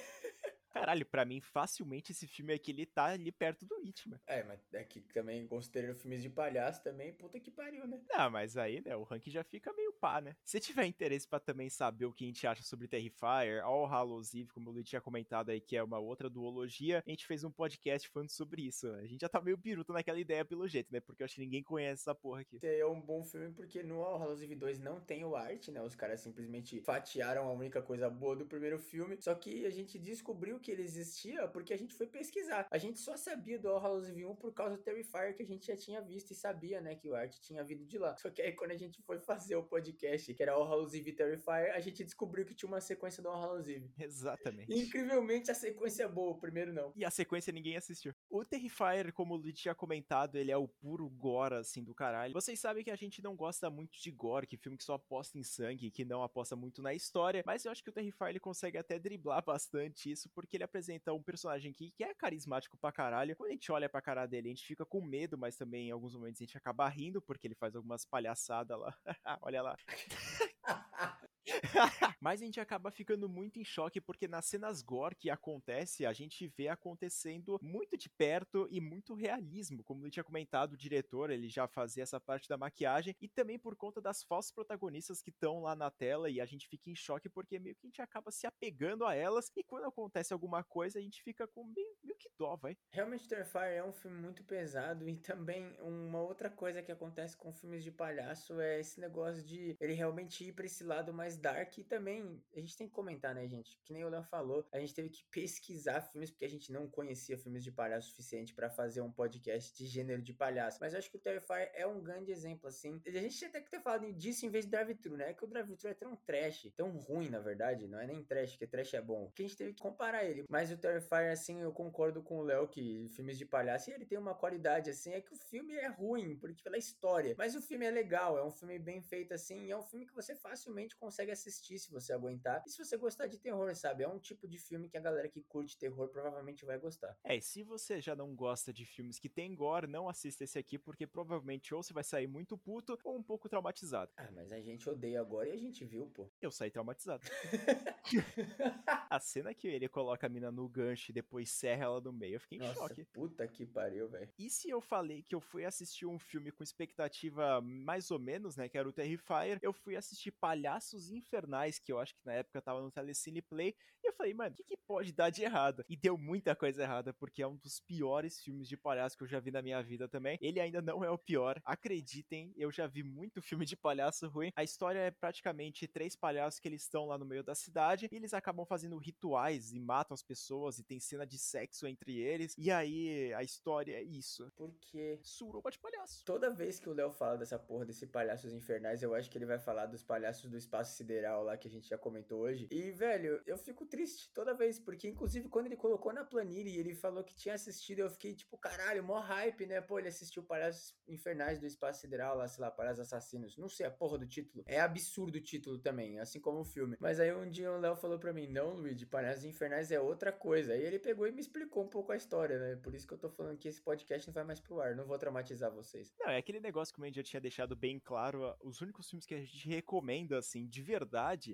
Caralho, 0.80 1.06
pra 1.06 1.26
mim, 1.26 1.42
facilmente 1.42 2.14
esse 2.14 2.26
filme 2.26 2.54
aqui, 2.54 2.72
ele 2.72 2.86
tá 2.86 3.08
ali 3.08 3.34
perto 3.34 3.66
do 3.66 3.76
It, 3.86 4.08
mano. 4.08 4.22
É, 4.26 4.44
mas 4.44 4.62
é 4.74 4.82
que 4.82 5.02
também, 5.02 5.46
considerando 5.46 5.96
filmes 5.96 6.22
de 6.22 6.30
palhaço 6.30 6.82
também, 6.82 7.12
puta 7.12 7.38
que 7.38 7.52
pariu, 7.52 7.86
né? 7.86 8.00
Não, 8.10 8.30
mas 8.30 8.56
aí, 8.56 8.82
né, 8.82 8.96
o 8.96 9.04
ranking 9.04 9.30
já 9.30 9.44
fica 9.44 9.74
meio 9.74 9.92
pá, 9.92 10.22
né? 10.22 10.38
Se 10.46 10.58
tiver 10.58 10.86
interesse 10.86 11.28
para 11.28 11.40
também 11.42 11.70
saber 11.70 12.06
o 12.06 12.14
que 12.14 12.24
a 12.24 12.28
gente 12.28 12.48
acha 12.48 12.64
sobre 12.64 12.88
Terrifier, 12.88 13.62
All 13.62 13.86
Hallows 13.86 14.34
Eve, 14.34 14.54
como 14.54 14.70
o 14.70 14.74
Luiz 14.74 14.88
tinha 14.88 15.02
comentado 15.02 15.50
aí, 15.50 15.60
que 15.60 15.76
é 15.76 15.84
uma 15.84 16.00
outra 16.00 16.30
duologia, 16.30 17.04
a 17.06 17.10
gente 17.10 17.28
fez 17.28 17.44
um 17.44 17.52
podcast 17.52 18.08
falando 18.08 18.30
sobre 18.30 18.62
isso. 18.62 18.88
A 18.94 19.06
gente 19.06 19.20
já 19.20 19.28
tá 19.28 19.42
meio 19.42 19.58
biruta 19.58 19.92
naquela 19.92 20.20
ideia 20.20 20.46
pelo 20.46 20.66
jeito, 20.66 20.94
né? 20.94 21.02
Porque 21.02 21.22
eu 21.22 21.26
acho 21.26 21.36
que 21.36 21.42
ninguém 21.42 21.62
conhece 21.62 22.04
essa 22.04 22.16
porra 22.16 22.40
aqui. 22.40 22.58
É 22.64 22.86
um 22.86 23.02
bom 23.02 23.22
filme 23.22 23.52
porque 23.52 23.84
no 23.84 24.02
All 24.02 24.18
Hallows 24.18 24.42
Eve 24.42 24.56
2 24.56 24.80
não 24.80 25.02
tem 25.02 25.26
o 25.26 25.36
arte, 25.36 25.72
né? 25.72 25.82
Os 25.82 25.96
caras 25.96 26.22
simplesmente 26.22 26.80
fatiaram 26.82 27.50
a 27.50 27.52
única 27.52 27.82
coisa 27.82 28.10
boa 28.10 28.36
do 28.36 28.46
primeiro 28.46 28.80
filme, 28.80 29.18
só 29.20 29.36
que 29.36 29.66
a 29.66 29.70
gente 29.70 30.00
descobriu 30.00 30.58
que 30.58 30.69
ele 30.72 30.84
existia 30.84 31.48
porque 31.48 31.74
a 31.74 31.78
gente 31.78 31.94
foi 31.94 32.08
pesquisar. 32.08 32.68
A 32.72 32.78
gente 32.78 33.00
só 33.00 33.16
sabia 33.18 33.60
do 33.60 33.70
All 33.70 33.80
Hallows 33.80 34.08
Eve 34.08 34.26
1 34.26 34.36
por 34.36 34.54
causa 34.54 34.78
do 34.78 34.84
Terrifier 34.84 35.36
que 35.36 35.44
a 35.44 35.46
gente 35.46 35.68
já 35.68 35.76
tinha 35.76 36.02
visto 36.02 36.32
e 36.32 36.36
sabia, 36.36 36.82
né, 36.82 36.96
que 36.96 37.08
o 37.08 37.16
arte 37.16 37.40
tinha 37.42 37.64
vindo 37.64 37.86
de 37.86 37.98
lá. 37.98 38.16
Só 38.18 38.30
que 38.30 38.42
aí 38.42 38.54
quando 38.54 38.72
a 38.72 38.78
gente 38.78 39.02
foi 39.04 39.20
fazer 39.20 39.56
o 39.56 39.64
podcast, 39.64 40.34
que 40.34 40.44
era 40.44 40.54
All 40.54 40.64
Hallows 40.64 40.94
Eve 40.94 41.14
Terrifier, 41.14 41.76
a 41.76 41.80
gente 41.80 42.04
descobriu 42.04 42.46
que 42.46 42.56
tinha 42.56 42.68
uma 42.68 42.82
sequência 42.82 43.22
do 43.22 43.30
All 43.30 43.42
Hallows 43.42 43.68
Eve. 43.68 43.92
Exatamente. 43.98 44.72
E, 44.72 44.80
incrivelmente 44.80 45.52
a 45.52 45.56
sequência 45.56 46.04
é 46.04 46.08
boa, 46.08 46.32
o 46.32 46.40
primeiro 46.40 46.74
não. 46.74 46.92
E 46.96 47.06
a 47.06 47.12
sequência 47.12 47.52
ninguém 47.52 47.78
assistiu. 47.78 48.14
O 48.30 48.44
Terrifier, 48.46 49.14
como 49.14 49.34
o 49.34 49.38
Luiz 49.38 49.58
tinha 49.60 49.76
comentado, 49.76 50.36
ele 50.36 50.52
é 50.52 50.58
o 50.58 50.68
puro 50.68 51.10
gore, 51.10 51.56
assim, 51.56 51.84
do 51.84 51.94
caralho. 51.94 52.34
Vocês 52.34 52.60
sabem 52.60 52.84
que 52.84 52.92
a 52.92 52.96
gente 52.96 53.22
não 53.22 53.36
gosta 53.36 53.70
muito 53.70 54.00
de 54.00 54.12
gore, 54.12 54.48
que 54.48 54.58
filme 54.58 54.78
que 54.78 54.84
só 54.84 54.94
aposta 54.94 55.38
em 55.38 55.44
sangue, 55.44 55.92
que 55.92 56.06
não 56.06 56.24
aposta 56.24 56.56
muito 56.56 56.82
na 56.82 56.94
história, 56.94 57.44
mas 57.46 57.66
eu 57.66 57.72
acho 57.72 57.84
que 57.84 57.90
o 57.90 57.94
Terrifier 57.94 58.30
ele 58.30 58.40
consegue 58.40 58.78
até 58.78 58.98
driblar 58.98 59.44
bastante 59.44 60.12
isso, 60.12 60.30
porque 60.30 60.49
ele 60.58 60.64
apresenta 60.64 61.14
um 61.14 61.22
personagem 61.22 61.72
aqui 61.72 61.92
que 61.92 62.04
é 62.04 62.14
carismático 62.14 62.78
pra 62.78 62.92
caralho. 62.92 63.36
Quando 63.36 63.50
a 63.50 63.54
gente 63.54 63.72
olha 63.72 63.90
pra 63.90 64.02
cara 64.02 64.26
dele, 64.26 64.50
a 64.50 64.54
gente 64.54 64.66
fica 64.66 64.86
com 64.86 65.02
medo, 65.02 65.38
mas 65.38 65.56
também 65.56 65.88
em 65.90 65.92
alguns 65.92 66.14
momentos 66.16 66.42
a 66.42 66.46
gente 66.46 66.58
acaba 66.58 66.88
rindo, 66.88 67.22
porque 67.22 67.48
ele 67.48 67.56
faz 67.56 67.76
algumas 67.76 68.06
palhaçadas 68.06 68.80
lá. 68.80 68.94
olha 69.42 69.62
lá. 69.62 69.76
Mas 72.20 72.42
a 72.42 72.46
gente 72.46 72.60
acaba 72.60 72.92
ficando 72.92 73.30
muito 73.30 73.60
em 73.60 73.64
choque 73.64 74.02
porque 74.02 74.28
nas 74.28 74.46
cenas 74.46 74.82
gore 74.82 75.16
que 75.16 75.30
acontece, 75.30 76.06
a 76.06 76.14
gente 76.14 76.48
vê 76.48 76.68
acontecendo 76.68 77.60
muito 77.62 77.98
de 77.98 78.10
perto 78.10 78.68
e 78.70 78.80
muito 78.82 79.14
realismo. 79.14 79.84
Como 79.84 80.06
eu 80.06 80.12
tinha 80.12 80.24
comentado, 80.24 80.74
o 80.74 80.78
diretor, 80.78 81.30
ele 81.30 81.50
já 81.50 81.68
fazia 81.68 82.04
essa 82.04 82.20
parte 82.20 82.48
da 82.48 82.58
maquiagem 82.58 83.16
e 83.22 83.28
também 83.28 83.58
por 83.58 83.76
conta 83.76 84.02
das 84.02 84.24
falsas 84.24 84.52
protagonistas 84.52 85.22
que 85.22 85.30
estão 85.30 85.62
lá 85.62 85.76
na 85.76 85.90
tela 85.90 86.30
e 86.30 86.42
a 86.42 86.46
gente 86.46 86.68
fica 86.68 86.90
em 86.90 86.96
choque 86.96 87.30
porque 87.30 87.60
meio 87.60 87.76
que 87.76 87.86
a 87.86 87.90
gente 87.90 88.02
acaba 88.02 88.32
se 88.32 88.46
apegando 88.46 89.06
a 89.06 89.16
elas 89.16 89.52
e 89.56 89.64
quando 89.64 89.86
acontece 89.86 90.34
alguma 90.34 90.64
coisa 90.64 91.00
a 91.00 91.02
gente 91.02 91.24
fica 91.24 91.48
com 91.48 91.64
meio, 91.64 91.96
meio 92.04 92.18
que 92.18 92.30
dó, 92.38 92.56
vai. 92.56 92.78
Realmente 92.92 93.28
Terrifier 93.28 93.78
é 93.78 93.84
um 93.84 93.94
filme 93.94 94.20
muito 94.20 94.44
pesado 94.44 95.08
e 95.08 95.18
também 95.18 95.76
uma 95.80 96.22
outra 96.22 96.50
coisa 96.50 96.82
que 96.82 96.92
acontece 96.92 97.36
com 97.36 97.54
filmes 97.54 97.84
de 97.84 97.92
palhaço 97.92 98.60
é 98.60 98.80
esse 98.80 99.00
negócio 99.00 99.44
de 99.44 99.76
ele 99.80 99.94
realmente 99.94 100.46
ir 100.46 100.54
pra 100.54 100.66
esse 100.66 100.84
lado 100.84 101.14
mais 101.14 101.38
dark 101.40 101.78
e 101.78 101.84
também 101.84 102.42
a 102.56 102.60
gente 102.60 102.78
tem 102.78 102.88
que 102.88 102.94
comentar, 102.94 103.34
né, 103.34 103.48
gente? 103.48 103.80
Que 103.84 103.94
nem 103.94 104.04
o 104.04 104.10
Léo 104.10 104.24
falou, 104.24 104.68
a 104.72 104.80
gente 104.80 104.94
teve 104.94 105.10
que 105.10 105.24
pesquisar 105.32 106.02
filmes 106.02 106.30
porque 106.30 106.46
a 106.46 106.50
gente 106.50 106.72
não 106.72 106.88
conhecia 106.88 107.38
filmes 107.38 107.64
de 107.64 107.72
palhaço 107.72 108.08
o 108.08 108.10
suficiente 108.12 108.54
para 108.54 108.70
fazer 108.70 109.02
um 109.02 109.12
podcast 109.12 109.76
de 109.76 109.86
gênero 109.86 110.22
de 110.22 110.34
palhaço. 110.34 110.78
Mas 110.82 110.94
eu 110.94 111.00
acho 111.00 111.10
que 111.10 111.18
o 111.18 111.20
Terrifier 111.20 111.72
é 111.74 111.86
um 111.86 112.02
grande 112.02 112.32
exemplo, 112.32 112.68
assim. 112.68 113.02
A 113.06 113.12
gente 113.12 113.38
tinha 113.38 113.50
até 113.50 113.62
que 113.62 113.70
ter 113.70 113.82
falado 113.82 114.12
disso 114.14 114.46
em 114.46 114.50
vez 114.50 114.66
de 114.66 114.72
Drive-Thru, 114.72 115.18
né? 115.18 115.34
Que 115.34 115.44
o 115.44 115.48
Drive-Thru 115.48 115.90
é 115.90 115.94
tão 115.94 116.16
trash, 116.16 116.72
tão 116.76 116.92
ruim, 116.98 117.30
na 117.30 117.40
verdade. 117.40 117.88
Não 117.88 118.00
é 118.00 118.08
nem 118.08 118.24
trash, 118.24 118.52
porque 118.52 118.68
trash 118.68 118.94
é 118.94 119.02
bom. 119.02 119.32
Que 119.36 119.44
a 119.44 119.48
gente 119.48 119.58
teve 119.58 119.74
que 119.74 119.82
comparar 119.82 120.24
ele. 120.24 120.46
Mas 120.50 120.72
o 120.72 120.78
Terrifier, 120.78 121.32
assim, 121.32 121.60
eu 121.62 121.72
concordo 121.72 122.22
com 122.22 122.40
o 122.40 122.44
Léo 122.44 122.68
que 122.68 123.10
filmes 123.10 123.38
de 123.38 123.46
palhaço, 123.46 123.92
ele 123.92 124.06
tem 124.06 124.18
uma 124.18 124.36
qualidade, 124.36 124.90
assim, 124.90 125.12
é 125.12 125.22
que 125.22 125.34
o 125.34 125.36
filme 125.36 125.74
é 125.76 125.88
ruim, 125.88 126.36
porque 126.38 126.62
pela 126.64 126.78
história. 126.78 127.36
Mas 127.38 127.56
o 127.56 127.62
filme 127.62 127.86
é 127.86 127.92
legal, 127.92 128.38
é 128.38 128.44
um 128.44 128.52
filme 128.52 128.78
bem 128.80 129.02
feito, 129.02 129.34
assim, 129.34 129.72
é 129.72 129.78
um 129.78 129.84
filme 129.84 130.06
que 130.06 130.16
você 130.16 130.36
facilmente 130.36 130.96
consegue 130.96 131.29
consegue 131.30 131.32
assistir 131.32 131.80
se 131.80 131.92
você 131.92 132.14
aguentar. 132.14 132.64
E 132.66 132.70
se 132.70 132.84
você 132.84 132.98
gostar 132.98 133.28
de 133.28 133.38
terror, 133.38 133.74
sabe? 133.76 134.04
É 134.04 134.08
um 134.08 134.20
tipo 134.20 134.48
de 134.48 134.58
filme 134.58 134.90
que 134.90 134.98
a 134.98 135.02
galera 135.02 135.30
que 135.30 135.42
curte 135.44 135.78
terror 135.78 136.08
provavelmente 136.10 136.66
vai 136.66 136.78
gostar. 136.78 137.18
É, 137.24 137.38
e 137.38 137.42
se 137.42 137.64
você 137.64 138.02
já 138.02 138.16
não 138.16 138.36
gosta 138.36 138.74
de 138.74 138.86
filmes 138.86 139.20
que 139.20 139.30
tem 139.30 139.56
gore, 139.56 139.88
não 139.88 140.10
assista 140.10 140.44
esse 140.44 140.58
aqui, 140.58 140.78
porque 140.78 141.06
provavelmente 141.06 141.74
ou 141.74 141.84
você 141.84 141.94
vai 141.94 142.04
sair 142.04 142.28
muito 142.28 142.58
puto 142.58 142.98
ou 143.04 143.18
um 143.18 143.24
pouco 143.24 143.48
traumatizado. 143.48 144.12
Ah, 144.18 144.30
mas 144.32 144.52
a 144.52 144.60
gente 144.60 144.90
odeia 144.90 145.22
agora 145.22 145.50
e 145.50 145.52
a 145.52 145.58
gente 145.58 145.86
viu, 145.86 146.08
pô. 146.08 146.30
Eu 146.42 146.52
saí 146.52 146.72
traumatizado. 146.72 147.24
a 149.10 149.20
cena 149.20 149.54
que 149.54 149.68
ele 149.68 149.88
coloca 149.88 150.26
a 150.28 150.30
mina 150.30 150.52
no 150.52 150.68
gancho 150.68 151.12
e 151.12 151.14
depois 151.14 151.50
serra 151.50 151.86
ela 151.86 152.02
no 152.02 152.12
meio, 152.12 152.36
eu 152.36 152.40
fiquei 152.40 152.58
em 152.58 152.62
Nossa, 152.62 152.74
choque. 152.74 153.06
puta 153.06 153.48
que 153.48 153.66
pariu, 153.66 154.10
velho. 154.10 154.30
E 154.38 154.50
se 154.50 154.70
eu 154.70 154.82
falei 154.82 155.22
que 155.22 155.36
eu 155.36 155.42
fui 155.42 155.66
assistir 155.66 156.06
um 156.06 156.18
filme 156.18 156.52
com 156.52 156.64
expectativa 156.64 157.62
mais 157.62 158.12
ou 158.12 158.20
menos, 158.20 158.56
né, 158.56 158.68
que 158.68 158.78
era 158.78 158.88
o 158.88 158.94
Terrifier, 158.94 159.60
eu 159.62 159.74
fui 159.74 159.96
assistir 159.96 160.32
Palhaços 160.32 161.12
Infernais, 161.20 161.80
que 161.80 161.92
eu 161.92 162.00
acho 162.00 162.16
que 162.16 162.26
na 162.26 162.34
época 162.34 162.62
tava 162.62 162.82
no 162.82 162.92
Telecine 162.92 163.42
Play, 163.42 163.76
e 164.04 164.08
eu 164.08 164.14
falei, 164.14 164.34
mano, 164.34 164.52
o 164.52 164.56
que, 164.56 164.64
que 164.64 164.78
pode 164.78 165.12
dar 165.12 165.30
de 165.30 165.44
errado? 165.44 165.84
E 165.88 165.96
deu 165.96 166.18
muita 166.18 166.56
coisa 166.56 166.84
errada, 166.84 167.14
porque 167.14 167.42
é 167.42 167.48
um 167.48 167.56
dos 167.58 167.80
piores 167.80 168.42
filmes 168.42 168.68
de 168.68 168.78
palhaço 168.78 169.18
que 169.18 169.24
eu 169.24 169.28
já 169.28 169.40
vi 169.40 169.52
na 169.52 169.62
minha 169.62 169.82
vida 169.84 170.08
também. 170.08 170.38
Ele 170.42 170.60
ainda 170.60 170.82
não 170.82 171.04
é 171.04 171.10
o 171.10 171.18
pior, 171.18 171.62
acreditem, 171.66 172.54
eu 172.56 172.72
já 172.72 172.88
vi 172.88 173.04
muito 173.04 173.42
filme 173.42 173.66
de 173.66 173.76
palhaço 173.76 174.28
ruim. 174.28 174.52
A 174.56 174.64
história 174.64 175.00
é 175.00 175.12
praticamente 175.12 175.88
três 175.88 176.16
palhaços 176.16 176.60
que 176.60 176.68
eles 176.68 176.84
estão 176.84 177.06
lá 177.06 177.18
no 177.18 177.26
meio 177.26 177.44
da 177.44 177.56
cidade, 177.56 178.08
e 178.12 178.16
eles 178.16 178.34
acabam 178.34 178.66
fazendo 178.66 178.98
rituais 178.98 179.72
e 179.74 179.80
matam 179.80 180.14
as 180.14 180.24
pessoas, 180.24 180.80
e 180.80 180.84
tem 180.84 181.00
cena 181.00 181.26
de 181.26 181.38
sexo 181.38 181.88
entre 181.88 182.18
eles, 182.18 182.54
e 182.58 182.72
aí 182.72 183.34
a 183.34 183.44
história 183.44 183.94
é 183.94 184.04
isso. 184.04 184.52
Porque 184.56 185.20
Suruba 185.24 185.70
de 185.72 185.80
palhaço. 185.80 186.24
toda 186.26 186.50
vez 186.50 186.80
que 186.80 186.90
o 186.90 186.94
Léo 186.94 187.12
fala 187.12 187.38
dessa 187.38 187.58
porra 187.58 187.86
desse 187.86 188.08
Palhaços 188.08 188.54
Infernais, 188.54 189.02
eu 189.04 189.14
acho 189.14 189.30
que 189.30 189.38
ele 189.38 189.46
vai 189.46 189.60
falar 189.60 189.86
dos 189.86 190.04
palhaços 190.04 190.50
do 190.50 190.58
espaço 190.58 190.96
sideral 191.10 191.44
lá 191.44 191.58
que 191.58 191.68
a 191.68 191.72
gente 191.72 191.90
já 191.90 191.98
comentou 191.98 192.42
hoje. 192.42 192.68
E, 192.70 192.92
velho, 192.92 193.42
eu 193.48 193.58
fico 193.58 193.86
triste 193.86 194.32
toda 194.32 194.54
vez, 194.54 194.80
porque 194.80 195.08
inclusive 195.08 195.50
quando 195.50 195.66
ele 195.66 195.76
colocou 195.76 196.14
na 196.14 196.24
planilha 196.24 196.70
e 196.70 196.78
ele 196.78 196.94
falou 196.94 197.24
que 197.24 197.34
tinha 197.34 197.56
assistido, 197.56 198.00
eu 198.00 198.10
fiquei 198.10 198.36
tipo, 198.36 198.58
caralho, 198.58 199.04
mó 199.04 199.20
hype, 199.20 199.66
né? 199.66 199.82
Pô, 199.82 199.98
ele 199.98 200.08
assistiu 200.08 200.44
Palhaços 200.44 200.96
Infernais 201.08 201.60
do 201.60 201.66
espaço 201.66 202.02
sideral 202.02 202.38
lá, 202.38 202.48
sei 202.48 202.62
lá, 202.62 202.70
Palhaços 202.70 203.02
Assassinos. 203.02 203.58
Não 203.58 203.68
sei 203.68 203.88
a 203.88 203.92
porra 203.92 204.20
do 204.20 204.28
título. 204.28 204.64
É 204.68 204.80
absurdo 204.80 205.38
o 205.38 205.42
título 205.42 205.80
também, 205.80 206.20
assim 206.20 206.40
como 206.40 206.60
o 206.60 206.66
filme. 206.66 206.96
Mas 207.00 207.20
aí 207.20 207.34
um 207.34 207.50
dia 207.50 207.72
o 207.72 207.80
Léo 207.80 207.96
falou 207.96 208.20
pra 208.20 208.32
mim, 208.32 208.48
não, 208.48 208.76
Luigi, 208.76 209.06
Palhaços 209.06 209.46
Infernais 209.46 209.92
é 209.92 210.00
outra 210.00 210.32
coisa. 210.32 210.74
Aí 210.74 210.84
ele 210.84 211.00
pegou 211.00 211.28
e 211.28 211.32
me 211.32 211.42
explicou 211.42 211.84
um 211.84 211.90
pouco 211.90 212.12
a 212.12 212.16
história, 212.16 212.60
né? 212.60 212.76
Por 212.76 212.94
isso 212.94 213.08
que 213.08 213.14
eu 213.14 213.18
tô 213.18 213.30
falando 213.30 213.58
que 213.58 213.68
esse 213.68 213.82
podcast 213.82 214.28
não 214.28 214.34
vai 214.34 214.44
mais 214.44 214.60
pro 214.60 214.80
ar. 214.80 214.96
Não 214.96 215.06
vou 215.06 215.18
traumatizar 215.18 215.72
vocês. 215.72 216.14
Não, 216.20 216.30
é 216.30 216.38
aquele 216.38 216.60
negócio 216.60 216.94
que 216.94 217.00
o 217.00 217.04
Mandy 217.04 217.18
já 217.18 217.24
tinha 217.24 217.42
deixado 217.42 217.76
bem 217.76 218.00
claro. 218.00 218.56
Os 218.62 218.82
únicos 218.82 219.10
filmes 219.10 219.26
que 219.26 219.34
a 219.34 219.40
gente 219.40 219.68
recomenda, 219.68 220.38
assim, 220.38 220.68
de 220.68 220.82
verdade, 220.82 220.99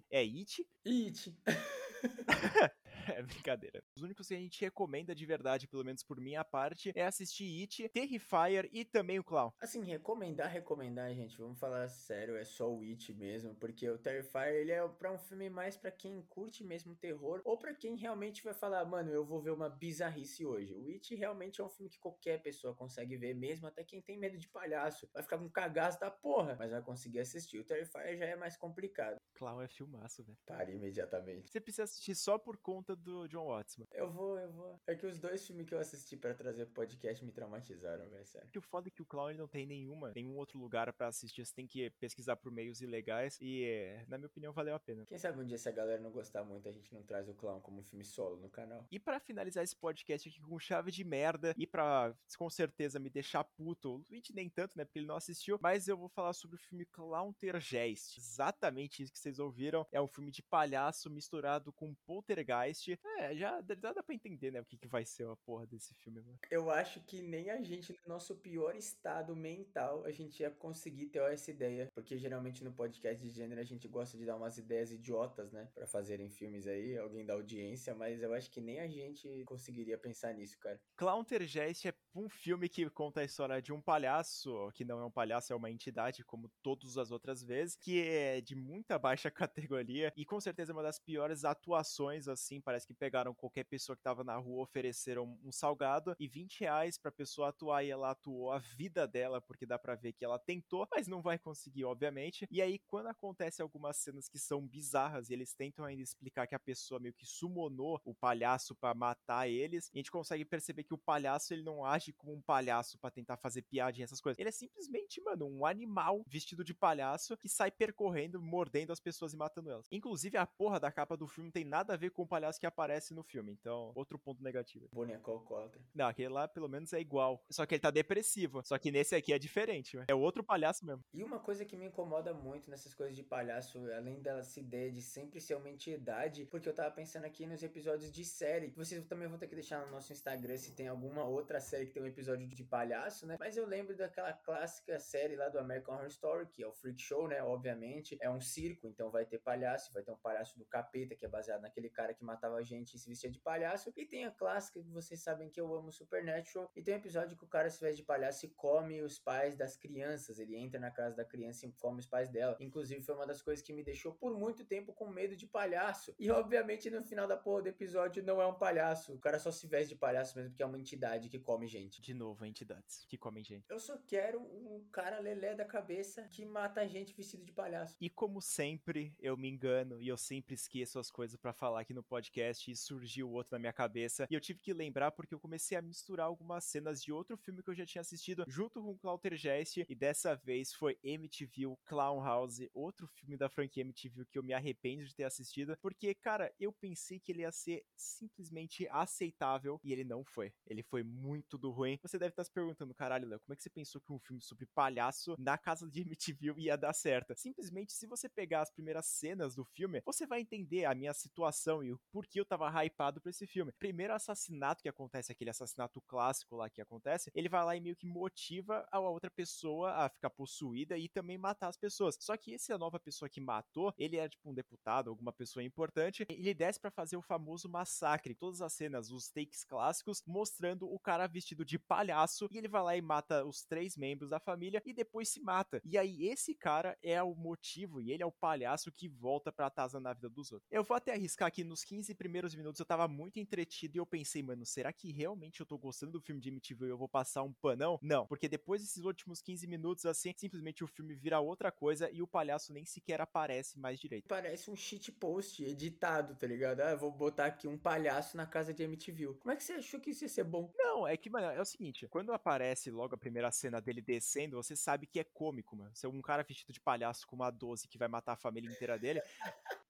é 0.10 0.24
It. 0.24 0.66
It. 0.86 1.34
É 3.16 3.22
brincadeira. 3.22 3.82
Os 3.96 4.04
únicos 4.04 4.28
que 4.28 4.34
a 4.34 4.40
gente 4.40 4.60
recomenda 4.62 5.14
de 5.14 5.26
verdade, 5.26 5.68
pelo 5.68 5.84
menos 5.84 6.04
por 6.04 6.20
minha 6.20 6.44
parte, 6.44 6.92
é 6.96 7.06
assistir 7.06 7.62
It, 7.62 7.90
Terrifier 7.90 8.68
e 8.72 8.84
também 8.84 9.20
o 9.20 9.24
Clown. 9.24 9.52
Assim, 9.60 9.84
recomendar, 9.84 10.50
recomendar, 10.50 11.14
gente, 11.14 11.38
vamos 11.38 11.60
falar 11.60 11.88
sério, 11.88 12.36
é 12.36 12.44
só 12.44 12.72
o 12.72 12.82
It 12.82 13.14
mesmo, 13.14 13.56
porque 13.56 13.90
o 13.90 13.98
Terrifier, 13.98 14.56
ele 14.56 14.72
é 14.72 14.86
pra 14.88 15.12
um 15.12 15.18
filme 15.18 15.50
mais 15.50 15.78
pra 15.78 15.92
quem 15.92 16.22
curte 16.24 16.64
mesmo 16.64 16.96
terror, 16.96 17.42
ou 17.46 17.58
pra 17.58 17.74
quem 17.74 17.96
realmente 17.96 18.44
vai 18.44 18.54
falar, 18.54 18.84
mano, 18.86 19.12
eu 19.12 19.26
vou 19.26 19.42
ver 19.42 19.52
uma 19.52 19.70
bizarrice 19.70 20.46
hoje. 20.46 20.74
O 20.74 20.88
It 20.88 21.16
realmente 21.16 21.62
é 21.62 21.64
um 21.64 21.70
filme 21.70 21.90
que 21.90 22.00
qualquer 22.00 22.42
pessoa 22.42 22.76
consegue 22.76 23.16
ver, 23.18 23.34
mesmo 23.34 23.68
até 23.68 23.84
quem 23.84 24.02
tem 24.02 24.18
medo 24.18 24.38
de 24.38 24.48
palhaço. 24.48 25.08
Vai 25.14 25.24
ficar 25.24 25.38
com 25.38 25.50
cagaço 25.50 26.00
da 26.00 26.10
porra, 26.10 26.56
mas 26.58 26.72
vai 26.72 26.82
conseguir 26.82 27.20
assistir. 27.20 27.60
O 27.60 27.64
Terrifier 27.64 28.18
já 28.18 28.26
é 28.26 28.36
mais 28.36 28.58
complicado. 28.58 29.18
Clown 29.36 29.62
é 29.62 29.68
filmaço, 29.68 30.24
velho. 30.24 30.38
Pare 30.46 30.74
imediatamente. 30.74 31.52
Você 31.52 31.60
precisa 31.60 31.84
assistir 31.84 32.16
só 32.16 32.38
por 32.38 32.58
conta 32.58 32.95
do 32.96 33.28
John 33.28 33.48
Watts, 33.48 33.78
mano. 33.78 33.90
Eu 33.94 34.10
vou, 34.10 34.40
eu 34.40 34.52
vou. 34.52 34.80
É 34.88 34.96
que 34.96 35.06
os 35.06 35.20
dois 35.20 35.46
filmes 35.46 35.68
que 35.68 35.74
eu 35.74 35.80
assisti 35.80 36.18
pra 36.18 36.34
trazer 36.34 36.66
pro 36.66 36.76
podcast 36.76 37.24
me 37.24 37.32
traumatizaram, 37.32 38.10
velho, 38.10 38.26
sério. 38.26 38.50
Que 38.50 38.60
o 38.60 38.62
foda 38.62 38.88
é 38.88 38.92
que 38.92 39.02
o 39.02 39.06
Clown 39.06 39.34
não 39.34 39.48
tem 39.48 39.66
nenhuma, 39.66 40.12
nenhum 40.16 40.38
outro 40.38 40.60
lugar 40.60 40.92
pra 40.94 41.08
assistir. 41.08 41.46
Você 41.46 41.54
tem 41.54 41.68
que 41.68 41.90
pesquisar 41.92 42.36
por 42.36 42.52
meios 42.52 42.82
ilegais. 42.82 43.38
E, 43.42 43.64
é, 43.64 44.06
na 44.08 44.18
minha 44.18 44.28
opinião, 44.28 44.54
valeu 44.54 44.76
a 44.76 44.80
pena. 44.80 45.06
Quem 45.06 45.18
sabe 45.18 45.40
um 45.40 45.46
dia 45.46 45.58
se 45.58 45.70
a 45.70 45.72
galera 45.72 46.02
não 46.02 46.12
gostar 46.12 46.44
muito, 46.44 46.68
a 46.68 46.72
gente 46.72 46.94
não 46.94 47.04
traz 47.04 47.28
o 47.28 47.34
Clown 47.34 47.60
como 47.62 47.84
filme 47.84 48.04
solo 48.04 48.38
no 48.38 48.50
canal. 48.50 48.86
E 48.92 49.00
pra 49.00 49.20
finalizar 49.20 49.64
esse 49.64 49.76
podcast 49.76 50.30
aqui 50.30 50.40
com 50.42 50.60
chave 50.60 50.92
de 50.92 51.04
merda 51.04 51.54
e 51.58 51.66
pra 51.66 52.16
com 52.38 52.50
certeza 52.50 53.00
me 53.00 53.10
deixar 53.10 53.44
puto, 53.44 53.96
o 53.96 54.06
Luigi 54.10 54.34
nem 54.34 54.50
tanto, 54.50 54.78
né, 54.78 54.86
porque 54.86 55.00
ele 55.00 55.08
não 55.08 55.16
assistiu, 55.16 55.58
mas 55.62 55.88
eu 55.88 55.98
vou 55.98 56.10
falar 56.10 56.34
sobre 56.34 56.56
o 56.56 56.60
filme 56.60 56.86
Clowntergeist. 56.86 58.18
Exatamente 58.18 59.04
isso 59.04 59.12
que 59.12 59.20
vocês 59.20 59.40
ouviram. 59.40 59.86
É 59.92 60.02
um 60.02 60.08
filme 60.08 60.32
de 60.32 60.42
palhaço 60.42 61.10
misturado 61.10 61.72
com 61.74 61.94
poltergeist. 62.06 62.85
É, 63.18 63.36
já 63.36 63.62
dá, 63.62 63.94
dá 63.94 64.04
pra 64.04 64.16
entender, 64.16 64.52
né, 64.52 64.62
o 64.62 64.66
que, 64.66 64.78
que 64.78 64.88
vai 64.88 65.06
ser 65.06 65.28
a 65.28 65.36
porra 65.36 65.66
desse 65.66 65.94
filme, 65.96 66.22
mano. 66.22 66.40
Eu 66.50 66.70
acho 66.70 67.02
que 67.02 67.22
nem 67.22 67.50
a 67.50 67.62
gente, 67.62 67.94
no 67.94 68.14
nosso 68.14 68.36
pior 68.36 68.76
estado 68.76 69.36
mental, 69.36 70.04
a 70.06 70.12
gente 70.12 70.42
ia 70.42 70.52
conseguir 70.52 71.08
ter 71.08 71.22
essa 71.32 71.52
ideia. 71.52 71.88
Porque 71.94 72.18
geralmente 72.18 72.64
no 72.64 72.74
podcast 72.74 73.24
de 73.24 73.30
gênero 73.30 73.62
a 73.62 73.64
gente 73.64 73.88
gosta 73.88 74.18
de 74.18 74.26
dar 74.26 74.36
umas 74.36 74.58
ideias 74.58 74.92
idiotas, 74.92 75.52
né? 75.52 75.70
Pra 75.74 75.88
fazerem 75.88 76.30
filmes 76.30 76.68
aí, 76.68 76.98
alguém 76.98 77.26
da 77.26 77.34
audiência, 77.34 77.94
mas 77.96 78.22
eu 78.22 78.34
acho 78.34 78.52
que 78.52 78.62
nem 78.62 78.80
a 78.80 78.88
gente 78.88 79.44
conseguiria 79.46 79.98
pensar 79.98 80.34
nisso, 80.34 80.58
cara. 80.60 80.80
Clowntergeist 80.96 81.88
é 81.88 81.94
um 82.14 82.30
filme 82.30 82.70
que 82.70 82.90
conta 82.90 83.22
a 83.22 83.24
história 83.24 83.62
de 83.62 83.74
um 83.74 83.82
palhaço, 83.82 84.72
que 84.74 84.86
não 84.86 85.00
é 85.00 85.06
um 85.06 85.12
palhaço, 85.12 85.52
é 85.52 85.56
uma 85.56 85.70
entidade, 85.70 86.24
como 86.24 86.50
todas 86.62 86.98
as 86.98 87.12
outras 87.12 87.44
vezes, 87.44 87.76
que 87.76 88.02
é 88.02 88.42
de 88.42 88.56
muita 88.56 88.98
baixa 88.98 89.30
categoria 89.76 90.12
e 90.16 90.26
com 90.26 90.40
certeza 90.40 90.72
é 90.72 90.74
uma 90.74 90.84
das 90.84 91.00
piores 91.00 91.44
atuações, 91.44 92.28
assim, 92.28 92.62
parece 92.76 92.88
que 92.88 92.94
pegaram 92.94 93.34
qualquer 93.34 93.64
pessoa 93.64 93.96
que 93.96 94.04
tava 94.04 94.22
na 94.22 94.36
rua, 94.36 94.64
ofereceram 94.64 95.40
um 95.42 95.50
salgado 95.50 96.14
e 96.20 96.28
20 96.28 96.60
reais 96.60 96.98
pra 96.98 97.10
pessoa 97.10 97.48
atuar 97.48 97.86
e 97.86 97.90
ela 97.90 98.12
atuou 98.12 98.52
a 98.52 98.60
vida 98.60 99.08
dela, 99.08 99.40
porque 99.40 99.66
dá 99.66 99.80
pra 99.80 99.96
ver 99.96 100.12
que 100.12 100.26
ela 100.26 100.38
tentou, 100.38 100.86
mas 100.92 101.08
não 101.08 101.22
vai 101.22 101.40
conseguir, 101.40 101.86
obviamente. 101.86 102.46
E 102.52 102.62
aí, 102.62 102.78
quando 102.80 103.08
acontece 103.08 103.62
algumas 103.62 103.96
cenas 103.96 104.28
que 104.28 104.38
são 104.38 104.68
bizarras 104.68 105.30
e 105.30 105.34
eles 105.34 105.54
tentam 105.54 105.86
ainda 105.86 106.02
explicar 106.02 106.48
que 106.48 106.56
a 106.56 106.60
pessoa 106.60 107.00
meio 107.00 107.14
que 107.14 107.26
sumonou 107.26 108.02
o 108.04 108.14
palhaço 108.14 108.76
pra 108.76 108.94
matar 108.94 109.48
eles, 109.48 109.90
a 109.94 109.98
gente 109.98 110.12
consegue 110.12 110.44
perceber 110.44 110.84
que 110.84 110.94
o 110.94 110.98
palhaço 110.98 111.54
ele 111.54 111.64
não 111.64 111.86
age 111.86 112.12
como 112.12 112.34
um 112.34 112.42
palhaço 112.42 113.00
pra 113.00 113.10
tentar 113.10 113.38
fazer 113.38 113.62
piadinha, 113.62 114.04
essas 114.04 114.20
coisas. 114.20 114.38
Ele 114.38 114.50
é 114.50 114.52
simplesmente, 114.52 115.22
mano, 115.22 115.48
um 115.48 115.66
animal 115.66 116.26
vestido 116.28 116.62
de 116.62 116.74
palhaço 116.74 117.38
que 117.38 117.48
sai 117.48 117.72
percorrendo, 117.72 118.42
mordendo 118.42 118.92
as 118.92 119.00
pessoas 119.00 119.32
e 119.32 119.38
matando 119.38 119.72
elas. 119.72 119.88
Inclusive, 119.90 120.36
a 120.36 120.46
porra 120.46 120.78
da 120.78 120.92
capa 120.92 121.16
do 121.16 121.26
filme 121.26 121.48
não 121.48 121.54
tem 121.54 121.64
nada 121.64 121.94
a 121.94 121.98
ver 121.98 122.10
com 122.10 122.24
o 122.24 122.28
palhaço 122.28 122.60
que 122.60 122.65
aparece 122.66 123.14
no 123.14 123.24
filme. 123.24 123.52
Então, 123.52 123.92
outro 123.96 124.18
ponto 124.18 124.44
negativo. 124.44 124.88
Boneco 124.92 125.32
alcoólatra. 125.32 125.82
Não, 125.94 126.08
aquele 126.08 126.30
lá 126.30 126.48
pelo 126.48 126.68
menos 126.68 126.94
é 126.94 127.00
igual. 127.00 127.44
Só 127.50 127.66
que 127.66 127.76
ele 127.76 127.82
tá 127.82 127.92
depressivo. 127.92 128.62
Só 128.64 128.78
que 128.78 128.92
nesse 128.92 129.16
aqui 129.16 129.34
é 129.34 129.40
diferente. 129.40 129.98
É 130.08 130.16
outro 130.16 130.44
palhaço 130.44 130.86
mesmo. 130.86 131.04
E 131.14 131.24
uma 131.24 131.40
coisa 131.40 131.66
que 131.66 131.76
me 131.76 131.86
incomoda 131.86 132.34
muito 132.34 132.70
nessas 132.70 132.94
coisas 132.94 133.16
de 133.16 133.24
palhaço, 133.24 133.80
além 133.92 134.22
dessa 134.22 134.60
ideia 134.60 134.92
de 134.92 135.02
sempre 135.02 135.40
ser 135.40 135.56
uma 135.56 135.70
entidade, 135.70 136.46
porque 136.46 136.68
eu 136.68 136.74
tava 136.74 136.92
pensando 136.92 137.26
aqui 137.26 137.46
nos 137.46 137.64
episódios 137.64 138.12
de 138.12 138.24
série. 138.24 138.74
Vocês 138.76 139.06
também 139.06 139.28
vão 139.28 139.38
ter 139.38 139.48
que 139.48 139.56
deixar 139.56 139.86
no 139.86 139.92
nosso 139.92 140.12
Instagram 140.12 140.58
se 140.58 140.74
tem 140.74 140.88
alguma 140.88 141.24
outra 141.24 141.60
série 141.60 141.86
que 141.86 141.94
tem 141.94 142.04
um 142.04 142.08
episódio 142.08 142.48
de 142.48 142.64
palhaço, 142.64 143.26
né? 143.26 143.38
Mas 143.40 143.58
eu 143.58 143.66
lembro 143.66 143.96
daquela 143.96 144.34
clássica 144.34 145.00
série 145.00 145.36
lá 145.36 145.50
do 145.50 145.60
American 145.60 145.96
Horror 145.96 146.08
Story, 146.08 146.48
que 146.48 146.64
é 146.64 146.68
o 146.68 146.74
Freak 146.74 147.02
Show, 147.02 147.28
né? 147.28 147.42
Obviamente. 147.44 148.18
É 148.22 148.30
um 148.30 148.42
circo, 148.42 148.88
então 148.88 149.10
vai 149.10 149.26
ter 149.26 149.40
palhaço, 149.40 149.94
vai 149.94 150.04
ter 150.04 150.12
um 150.12 150.18
palhaço 150.18 150.58
do 150.58 150.66
capeta, 150.66 151.16
que 151.16 151.26
é 151.26 151.30
baseado 151.30 151.62
naquele 151.62 151.90
cara 151.90 152.14
que 152.14 152.24
matava 152.46 152.58
a 152.58 152.64
gente 152.64 152.96
e 152.96 153.00
se 153.00 153.10
vestia 153.10 153.30
de 153.30 153.40
palhaço. 153.40 153.92
E 153.96 154.06
tem 154.06 154.26
a 154.26 154.32
clássica 154.32 154.82
que 154.82 154.90
vocês 154.90 155.22
sabem 155.22 155.50
que 155.50 155.60
eu 155.60 155.74
amo 155.74 155.92
Supernatural. 155.92 156.72
E 156.76 156.82
tem 156.82 156.94
um 156.94 156.98
episódio 156.98 157.36
que 157.36 157.44
o 157.44 157.48
cara 157.48 157.70
se 157.70 157.82
veste 157.82 158.02
de 158.02 158.06
palhaço 158.06 158.46
e 158.46 158.50
come 158.50 159.02
os 159.02 159.20
pais 159.20 159.56
das 159.56 159.76
crianças. 159.76 160.40
Ele 160.40 160.56
entra 160.56 160.80
na 160.80 160.92
casa 160.92 161.16
da 161.16 161.26
criança 161.26 161.66
e 161.66 161.72
come 161.74 162.00
os 162.00 162.06
pais 162.06 162.30
dela. 162.30 162.56
Inclusive, 162.60 163.02
foi 163.02 163.16
uma 163.16 163.26
das 163.26 163.42
coisas 163.42 163.66
que 163.66 163.74
me 163.74 163.84
deixou 163.84 164.14
por 164.14 164.38
muito 164.38 164.66
tempo 164.66 164.94
com 164.94 165.10
medo 165.10 165.36
de 165.36 165.48
palhaço. 165.48 166.14
E 166.20 166.30
obviamente, 166.30 166.90
no 166.90 167.04
final 167.04 167.28
da 167.28 167.38
porra 167.38 167.64
do 167.64 167.70
episódio, 167.70 168.24
não 168.24 168.42
é 168.42 168.48
um 168.48 168.54
palhaço. 168.54 169.14
O 169.14 169.20
cara 169.20 169.40
só 169.40 169.52
se 169.52 169.68
veste 169.68 169.90
de 169.90 169.96
palhaço 169.96 170.38
mesmo, 170.38 170.52
porque 170.52 170.64
é 170.64 170.66
uma 170.66 170.80
entidade 170.80 171.30
que 171.30 171.40
come 171.40 171.68
gente. 171.68 172.02
De 172.02 172.14
novo, 172.14 172.46
entidades 172.46 173.06
que 173.10 173.18
comem 173.18 173.44
gente. 173.44 173.66
Eu 173.70 173.80
só 173.80 173.98
quero 173.98 174.40
um 174.42 174.86
cara 174.92 175.20
lelé 175.20 175.56
da 175.56 175.66
cabeça 175.66 176.24
que 176.30 176.46
mata 176.46 176.82
a 176.82 176.88
gente 176.88 177.14
vestido 177.14 177.44
de 177.44 177.52
palhaço. 177.52 177.96
E 178.00 178.10
como 178.10 178.42
sempre, 178.42 179.14
eu 179.20 179.38
me 179.38 179.50
engano 179.50 180.02
e 180.02 180.08
eu 180.08 180.18
sempre 180.18 180.56
esqueço 180.56 181.00
as 181.00 181.10
coisas 181.10 181.38
pra 181.38 181.54
falar 181.54 181.82
aqui 181.82 181.94
no 181.94 182.04
podcast 182.04 182.35
podcast 182.36 182.70
e 182.70 182.76
surgiu 182.76 183.32
outro 183.32 183.54
na 183.54 183.60
minha 183.60 183.74
cabeça. 183.74 184.28
E 184.30 184.34
eu 184.34 184.42
tive 184.42 184.60
que 184.60 184.74
lembrar 184.74 185.12
porque 185.12 185.34
eu 185.34 185.40
comecei 185.40 185.78
a 185.78 185.82
misturar 185.82 186.28
algumas 186.28 186.66
cenas 186.66 187.02
de 187.02 187.12
outro 187.12 187.38
filme 187.38 187.64
que 187.64 187.70
eu 187.70 187.76
já 187.76 187.86
tinha 187.86 188.02
assistido 188.02 188.44
junto 188.48 188.82
com 188.82 188.92
o 188.92 188.98
Clautergeist. 188.98 189.86
E 189.88 189.96
dessa 189.96 190.36
vez 190.36 190.74
foi 190.74 190.98
MTV 191.04 191.78
Clown 191.86 192.22
House, 192.22 192.60
outro 192.74 193.08
filme 193.08 193.38
da 193.38 193.50
franquia 193.50 193.82
MTV 193.82 194.26
que 194.26 194.38
eu 194.38 194.44
me 194.44 194.54
arrependo 194.54 195.06
de 195.06 195.16
ter 195.16 195.24
assistido. 195.24 195.78
Porque, 195.82 196.14
cara, 196.14 196.54
eu 196.60 196.74
pensei 196.74 197.20
que 197.20 197.32
ele 197.32 197.42
ia 197.42 197.52
ser 197.52 197.84
simplesmente 197.96 198.88
aceitável 198.90 199.80
e 199.84 199.94
ele 199.94 200.04
não 200.04 200.24
foi. 200.26 200.54
Ele 200.68 200.84
foi 200.84 201.04
muito 201.04 201.58
do 201.58 201.72
ruim. 201.72 201.98
Você 202.02 202.20
deve 202.20 202.32
estar 202.32 202.44
se 202.44 202.52
perguntando, 202.52 202.94
caralho, 202.94 203.28
Léo, 203.28 203.40
como 203.40 203.54
é 203.54 203.56
que 203.56 203.64
você 203.64 203.70
pensou 203.70 204.02
que 204.02 204.12
um 204.12 204.20
filme 204.20 204.42
sobre 204.42 204.66
palhaço 204.66 205.36
na 205.40 205.58
casa 205.58 205.90
de 205.90 206.02
MTV 206.02 206.54
ia 206.58 206.76
dar 206.76 206.94
certo? 206.94 207.34
Simplesmente, 207.38 207.94
se 207.94 208.08
você 208.08 208.28
pegar 208.28 208.62
as 208.62 208.72
primeiras 208.72 209.06
cenas 209.06 209.56
do 209.56 209.64
filme, 209.64 210.02
você 210.06 210.28
vai 210.28 210.42
entender 210.42 210.86
a 210.86 210.94
minha 210.94 211.14
situação 211.14 211.84
e 211.84 211.94
o 211.94 212.00
porquê 212.12 212.25
eu 212.34 212.46
tava 212.46 212.70
hypado 212.84 213.22
pra 213.22 213.30
esse 213.30 213.46
filme. 213.46 213.72
Primeiro 213.74 214.14
assassinato 214.14 214.82
que 214.82 214.90
acontece, 214.90 215.32
aquele 215.32 215.50
assassinato 215.50 216.02
clássico 216.02 216.56
lá 216.56 216.70
que 216.70 216.82
acontece, 216.82 217.32
ele 217.34 217.50
vai 217.50 217.64
lá 217.64 217.76
e 217.76 217.82
meio 217.82 217.96
que 217.96 218.08
motiva 218.08 218.88
a 218.92 219.00
outra 219.00 219.30
pessoa 219.30 219.92
a 219.92 220.10
ficar 220.10 220.30
possuída 220.30 220.98
e 220.98 221.08
também 221.08 221.38
matar 221.38 221.68
as 221.68 221.78
pessoas. 221.78 222.18
Só 222.20 222.36
que 222.38 222.52
esse 222.52 222.72
a 222.72 222.78
nova 222.78 223.00
pessoa 223.00 223.30
que 223.30 223.42
matou, 223.42 223.94
ele 223.98 224.18
é 224.18 224.28
tipo 224.28 224.50
um 224.50 224.54
deputado, 224.54 225.10
alguma 225.10 225.32
pessoa 225.32 225.64
importante, 225.64 226.26
ele 226.30 226.54
desce 226.54 226.80
para 226.80 226.92
fazer 226.92 227.18
o 227.18 227.22
famoso 227.22 227.70
massacre. 227.70 228.36
Todas 228.36 228.62
as 228.62 228.74
cenas, 228.74 229.12
os 229.12 229.30
takes 229.30 229.64
clássicos, 229.64 230.22
mostrando 230.26 230.92
o 230.92 231.00
cara 231.00 231.28
vestido 231.28 231.64
de 231.64 231.78
palhaço 231.78 232.48
e 232.52 232.58
ele 232.58 232.68
vai 232.68 232.82
lá 232.82 232.98
e 232.98 233.02
mata 233.02 233.46
os 233.46 233.64
três 233.64 233.96
membros 233.96 234.30
da 234.30 234.40
família 234.40 234.82
e 234.86 234.94
depois 234.94 235.30
se 235.30 235.42
mata. 235.42 235.82
E 235.84 235.98
aí 235.98 236.28
esse 236.28 236.56
cara 236.56 236.98
é 237.04 237.22
o 237.22 237.36
motivo 237.36 238.02
e 238.02 238.12
ele 238.12 238.24
é 238.24 238.26
o 238.26 238.32
palhaço 238.32 238.92
que 238.92 239.08
volta 239.08 239.52
pra 239.52 239.70
Taza 239.70 240.00
na 240.00 240.14
vida 240.14 240.30
dos 240.30 240.52
outros. 240.52 240.68
Eu 240.72 240.84
vou 240.84 240.96
até 240.96 241.14
arriscar 241.14 241.52
que 241.52 241.64
nos 241.64 241.84
15 241.84 242.15
primeiros 242.16 242.56
minutos 242.56 242.80
eu 242.80 242.86
tava 242.86 243.08
muito 243.08 243.40
entretido 243.40 243.98
e 243.98 244.00
eu 244.00 244.06
pensei, 244.06 244.42
mano, 244.42 244.66
será 244.66 244.92
que 244.92 245.12
realmente 245.12 245.60
eu 245.60 245.66
tô 245.66 245.78
gostando 245.78 246.14
do 246.14 246.22
filme 246.22 246.42
de 246.42 246.50
MTV 246.50 246.86
e 246.86 246.90
eu 246.90 246.98
vou 246.98 247.10
passar 247.10 247.44
um 247.44 247.54
panão? 247.54 248.00
Não, 248.02 248.26
porque 248.28 248.48
depois 248.48 248.82
desses 248.82 249.04
últimos 249.04 249.42
15 249.42 249.68
minutos, 249.68 250.06
assim, 250.06 250.34
simplesmente 250.36 250.84
o 250.84 250.88
filme 250.88 251.16
vira 251.16 251.40
outra 251.40 251.72
coisa 251.72 252.10
e 252.12 252.22
o 252.22 252.28
palhaço 252.28 252.74
nem 252.74 252.86
sequer 252.86 253.22
aparece 253.22 253.80
mais 253.80 254.00
direito. 254.00 254.28
Parece 254.28 254.70
um 254.72 254.76
shit 254.76 255.12
post 255.12 255.64
editado, 255.64 256.36
tá 256.36 256.48
ligado? 256.48 256.82
Ah, 256.82 256.96
vou 256.96 257.12
botar 257.12 257.46
aqui 257.46 257.68
um 257.68 257.78
palhaço 257.78 258.38
na 258.38 258.46
casa 258.46 258.74
de 258.74 258.84
MTV. 258.84 259.36
Como 259.40 259.52
é 259.52 259.56
que 259.56 259.64
você 259.64 259.74
achou 259.74 260.00
que 260.00 260.12
isso 260.12 260.24
ia 260.24 260.30
ser 260.30 260.44
bom? 260.44 260.72
Não, 260.78 261.08
é 261.08 261.18
que, 261.18 261.30
mano, 261.30 261.48
é 261.48 261.62
o 261.62 261.66
seguinte, 261.66 262.08
quando 262.08 262.34
aparece 262.34 262.90
logo 262.90 263.16
a 263.16 263.18
primeira 263.18 263.52
cena 263.52 263.82
dele 263.82 264.02
descendo, 264.02 264.58
você 264.58 264.76
sabe 264.76 265.08
que 265.08 265.20
é 265.20 265.24
cômico, 265.24 265.76
mano. 265.76 265.92
Se 265.94 266.06
é 266.06 266.10
um 266.10 266.22
cara 266.22 266.44
vestido 266.44 266.72
de 266.72 266.80
palhaço 266.80 267.28
com 267.28 267.36
uma 267.36 267.52
12 267.52 267.88
que 267.88 267.98
vai 267.98 268.08
matar 268.08 268.34
a 268.34 268.38
família 268.38 268.70
inteira 268.70 268.98
dele, 268.98 269.22